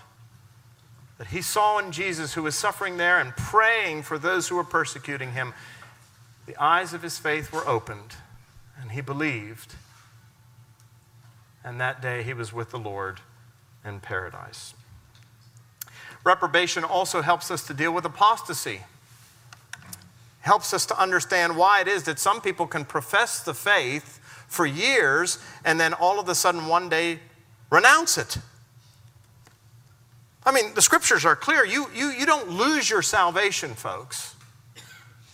that 1.18 1.28
he 1.28 1.42
saw 1.42 1.80
in 1.80 1.94
Jesus, 1.94 2.34
who 2.34 2.44
was 2.44 2.56
suffering 2.56 2.98
there 2.98 3.20
and 3.20 3.36
praying 3.38 4.04
for 4.04 4.18
those 4.18 4.50
who 4.50 4.58
were 4.58 4.66
persecuting 4.66 5.32
him 5.32 5.54
the 6.46 6.62
eyes 6.62 6.94
of 6.94 7.02
his 7.02 7.18
faith 7.18 7.52
were 7.52 7.68
opened, 7.68 8.16
and 8.80 8.92
he 8.92 9.02
believed. 9.02 9.76
And 11.64 11.82
that 11.82 12.02
day 12.02 12.24
he 12.24 12.34
was 12.34 12.54
with 12.54 12.70
the 12.70 12.78
Lord 12.78 13.22
in 13.84 14.00
paradise. 14.00 14.74
Reprobation 16.24 16.84
also 16.84 17.22
helps 17.22 17.50
us 17.52 17.66
to 17.68 17.74
deal 17.74 17.94
with 17.94 18.06
apostasy. 18.06 18.82
Helps 20.42 20.74
us 20.74 20.86
to 20.88 21.00
understand 21.00 21.58
why 21.58 21.82
it 21.82 21.88
is 21.88 22.04
that 22.04 22.20
some 22.20 22.42
people 22.42 22.68
can 22.68 22.86
profess 22.86 23.44
the 23.44 23.54
faith 23.54 24.20
for 24.48 24.66
years 24.66 25.40
and 25.64 25.80
then 25.80 25.94
all 25.94 26.20
of 26.20 26.30
a 26.30 26.36
sudden 26.36 26.68
one 26.68 26.90
day 26.90 27.20
renounce 27.72 28.18
it. 28.18 28.38
I 30.46 30.52
mean, 30.52 30.76
the 30.76 30.82
scriptures 30.82 31.26
are 31.26 31.36
clear. 31.36 31.66
You, 31.66 31.90
you, 31.96 32.10
you 32.10 32.26
don't 32.28 32.50
lose 32.50 32.90
your 32.90 33.02
salvation, 33.02 33.74
folks. 33.74 34.35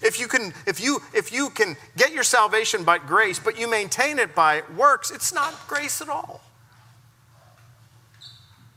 If 0.02 0.20
you 0.20 0.28
can, 0.28 0.54
if 0.66 0.82
you, 0.82 1.02
if 1.14 1.32
you 1.32 1.49
can 1.49 1.78
get 1.95 2.12
your 2.12 2.24
salvation 2.24 2.84
by 2.84 2.97
grace, 2.97 3.39
but 3.39 3.60
you 3.60 3.70
maintain 3.70 4.20
it 4.20 4.34
by 4.34 4.64
works, 4.76 5.12
it's 5.12 5.34
not 5.34 5.54
grace 5.68 6.02
at 6.02 6.10
all. 6.10 6.41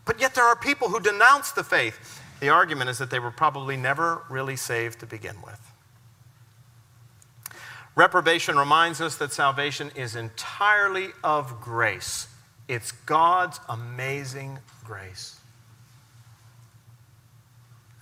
But 0.04 0.20
yet 0.20 0.34
there 0.34 0.44
are 0.44 0.56
people 0.56 0.88
who 0.88 1.00
denounce 1.00 1.52
the 1.52 1.64
faith. 1.64 2.20
The 2.40 2.50
argument 2.50 2.90
is 2.90 2.98
that 2.98 3.10
they 3.10 3.18
were 3.18 3.30
probably 3.30 3.76
never 3.76 4.22
really 4.28 4.56
saved 4.56 5.00
to 5.00 5.06
begin 5.06 5.36
with. 5.44 5.60
Reprobation 7.96 8.58
reminds 8.58 9.00
us 9.00 9.16
that 9.16 9.32
salvation 9.32 9.90
is 9.94 10.16
entirely 10.16 11.08
of 11.22 11.60
grace. 11.60 12.28
It's 12.68 12.90
God's 12.92 13.60
amazing 13.68 14.58
grace. 14.84 15.33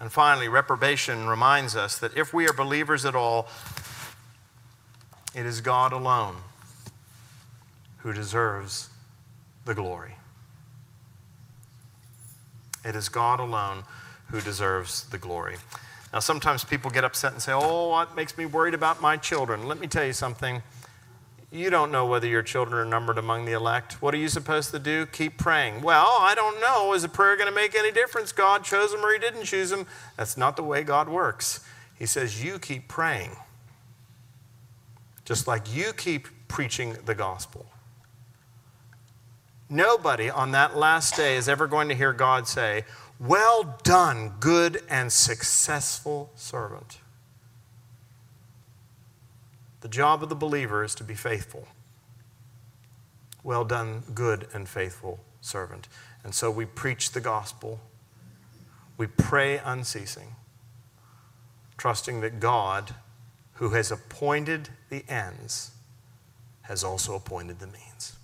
And 0.02 0.10
finally, 0.10 0.48
reprobation 0.48 1.28
reminds 1.28 1.76
us 1.76 1.96
that 1.98 2.16
if 2.16 2.34
we 2.34 2.48
are 2.48 2.52
believers 2.52 3.04
at 3.04 3.14
all, 3.14 3.46
it 5.32 5.46
is 5.46 5.60
God 5.60 5.92
alone 5.92 6.38
who 7.98 8.12
deserves 8.12 8.90
the 9.64 9.74
glory. 9.74 10.16
It 12.84 12.96
is 12.96 13.08
God 13.08 13.38
alone 13.38 13.84
who 14.26 14.40
deserves 14.40 15.04
the 15.04 15.18
glory. 15.18 15.54
Now, 16.12 16.18
sometimes 16.18 16.64
people 16.64 16.90
get 16.90 17.04
upset 17.04 17.32
and 17.32 17.40
say, 17.40 17.52
Oh, 17.52 17.90
what 17.90 18.16
makes 18.16 18.36
me 18.36 18.44
worried 18.44 18.74
about 18.74 19.00
my 19.00 19.16
children? 19.16 19.68
Let 19.68 19.78
me 19.78 19.86
tell 19.86 20.04
you 20.04 20.12
something. 20.12 20.64
You 21.52 21.68
don't 21.68 21.92
know 21.92 22.06
whether 22.06 22.26
your 22.26 22.42
children 22.42 22.80
are 22.80 22.88
numbered 22.88 23.18
among 23.18 23.44
the 23.44 23.52
elect. 23.52 24.00
What 24.00 24.14
are 24.14 24.18
you 24.18 24.28
supposed 24.28 24.70
to 24.70 24.78
do? 24.78 25.04
Keep 25.04 25.36
praying. 25.36 25.82
Well, 25.82 26.16
I 26.18 26.34
don't 26.34 26.58
know. 26.62 26.94
Is 26.94 27.04
a 27.04 27.10
prayer 27.10 27.36
going 27.36 27.48
to 27.48 27.54
make 27.54 27.74
any 27.74 27.92
difference? 27.92 28.32
God 28.32 28.64
chose 28.64 28.90
them 28.90 29.04
or 29.04 29.12
He 29.12 29.18
didn't 29.18 29.44
choose 29.44 29.68
them? 29.68 29.86
That's 30.16 30.38
not 30.38 30.56
the 30.56 30.62
way 30.62 30.82
God 30.82 31.10
works. 31.10 31.60
He 31.94 32.06
says, 32.06 32.42
You 32.42 32.58
keep 32.58 32.88
praying. 32.88 33.36
Just 35.26 35.46
like 35.46 35.74
you 35.74 35.92
keep 35.92 36.26
preaching 36.48 36.96
the 37.04 37.14
gospel. 37.14 37.66
Nobody 39.68 40.30
on 40.30 40.52
that 40.52 40.74
last 40.74 41.16
day 41.16 41.36
is 41.36 41.50
ever 41.50 41.66
going 41.66 41.90
to 41.90 41.94
hear 41.94 42.14
God 42.14 42.48
say, 42.48 42.86
Well 43.20 43.78
done, 43.82 44.36
good 44.40 44.82
and 44.88 45.12
successful 45.12 46.30
servant. 46.34 47.01
The 49.82 49.88
job 49.88 50.22
of 50.22 50.28
the 50.28 50.36
believer 50.36 50.82
is 50.82 50.94
to 50.94 51.04
be 51.04 51.14
faithful. 51.14 51.66
Well 53.44 53.64
done, 53.64 54.04
good 54.14 54.46
and 54.54 54.68
faithful 54.68 55.18
servant. 55.40 55.88
And 56.24 56.34
so 56.34 56.50
we 56.50 56.64
preach 56.64 57.10
the 57.10 57.20
gospel. 57.20 57.80
We 58.96 59.08
pray 59.08 59.58
unceasing, 59.58 60.36
trusting 61.76 62.20
that 62.20 62.38
God, 62.38 62.94
who 63.54 63.70
has 63.70 63.90
appointed 63.90 64.68
the 64.88 65.04
ends, 65.08 65.72
has 66.62 66.84
also 66.84 67.16
appointed 67.16 67.58
the 67.58 67.66
means. 67.66 68.14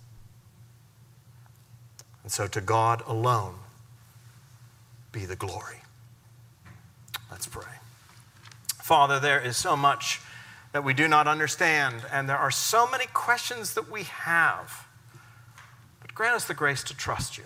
And 2.23 2.31
so 2.31 2.47
to 2.47 2.61
God 2.61 3.03
alone 3.05 3.55
be 5.11 5.25
the 5.25 5.35
glory. 5.35 5.81
Let's 7.29 7.47
pray. 7.47 7.63
Father, 8.81 9.19
there 9.19 9.41
is 9.41 9.57
so 9.57 9.75
much 9.75 10.21
that 10.71 10.83
we 10.83 10.93
do 10.93 11.07
not 11.07 11.27
understand, 11.27 12.03
and 12.11 12.29
there 12.29 12.37
are 12.37 12.51
so 12.51 12.87
many 12.89 13.07
questions 13.07 13.73
that 13.73 13.91
we 13.91 14.03
have. 14.03 14.87
But 15.99 16.13
grant 16.13 16.35
us 16.35 16.45
the 16.45 16.53
grace 16.53 16.83
to 16.85 16.95
trust 16.95 17.37
you. 17.37 17.45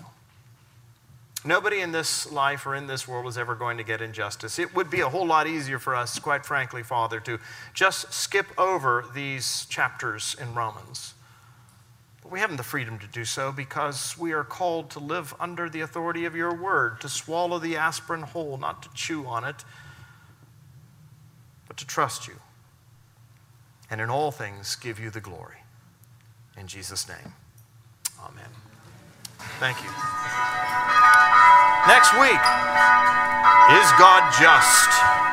Nobody 1.46 1.82
in 1.82 1.92
this 1.92 2.32
life 2.32 2.66
or 2.66 2.76
in 2.76 2.88
this 2.88 3.08
world 3.08 3.28
is 3.28 3.38
ever 3.38 3.56
going 3.56 3.78
to 3.78 3.84
get 3.84 4.02
injustice. 4.02 4.60
It 4.60 4.74
would 4.76 4.90
be 4.90 5.02
a 5.02 5.10
whole 5.10 5.26
lot 5.26 5.46
easier 5.46 5.78
for 5.78 5.94
us, 5.94 6.18
quite 6.20 6.46
frankly, 6.46 6.84
Father, 6.84 7.20
to 7.22 7.40
just 7.74 8.14
skip 8.14 8.48
over 8.58 9.06
these 9.14 9.66
chapters 9.66 10.38
in 10.40 10.54
Romans. 10.54 11.14
But 12.22 12.32
we 12.32 12.40
haven't 12.40 12.58
the 12.58 12.64
freedom 12.64 12.98
to 13.00 13.08
do 13.08 13.26
so 13.26 13.52
because 13.52 14.18
we 14.18 14.32
are 14.32 14.46
called 14.46 14.90
to 14.92 15.00
live 15.00 15.34
under 15.38 15.70
the 15.70 15.82
authority 15.82 16.24
of 16.24 16.34
your 16.34 16.56
word, 16.56 17.02
to 17.02 17.10
swallow 17.10 17.60
the 17.60 17.76
aspirin 17.76 18.22
whole, 18.22 18.58
not 18.58 18.84
to 18.84 18.90
chew 18.94 19.26
on 19.26 19.44
it, 19.44 19.66
but 21.68 21.76
to 21.78 21.86
trust 21.86 22.28
you 22.28 22.36
and 23.94 24.02
in 24.02 24.10
all 24.10 24.32
things 24.32 24.76
give 24.76 25.00
you 25.00 25.12
the 25.12 25.22
glory. 25.22 25.58
In 26.58 26.66
Jesus' 26.66 27.08
name, 27.08 27.32
amen. 28.20 28.50
Thank 29.60 29.78
you. 29.84 29.90
Next 31.86 32.12
week, 32.18 32.42
is 33.70 33.90
God 34.02 34.34
just? 34.42 35.33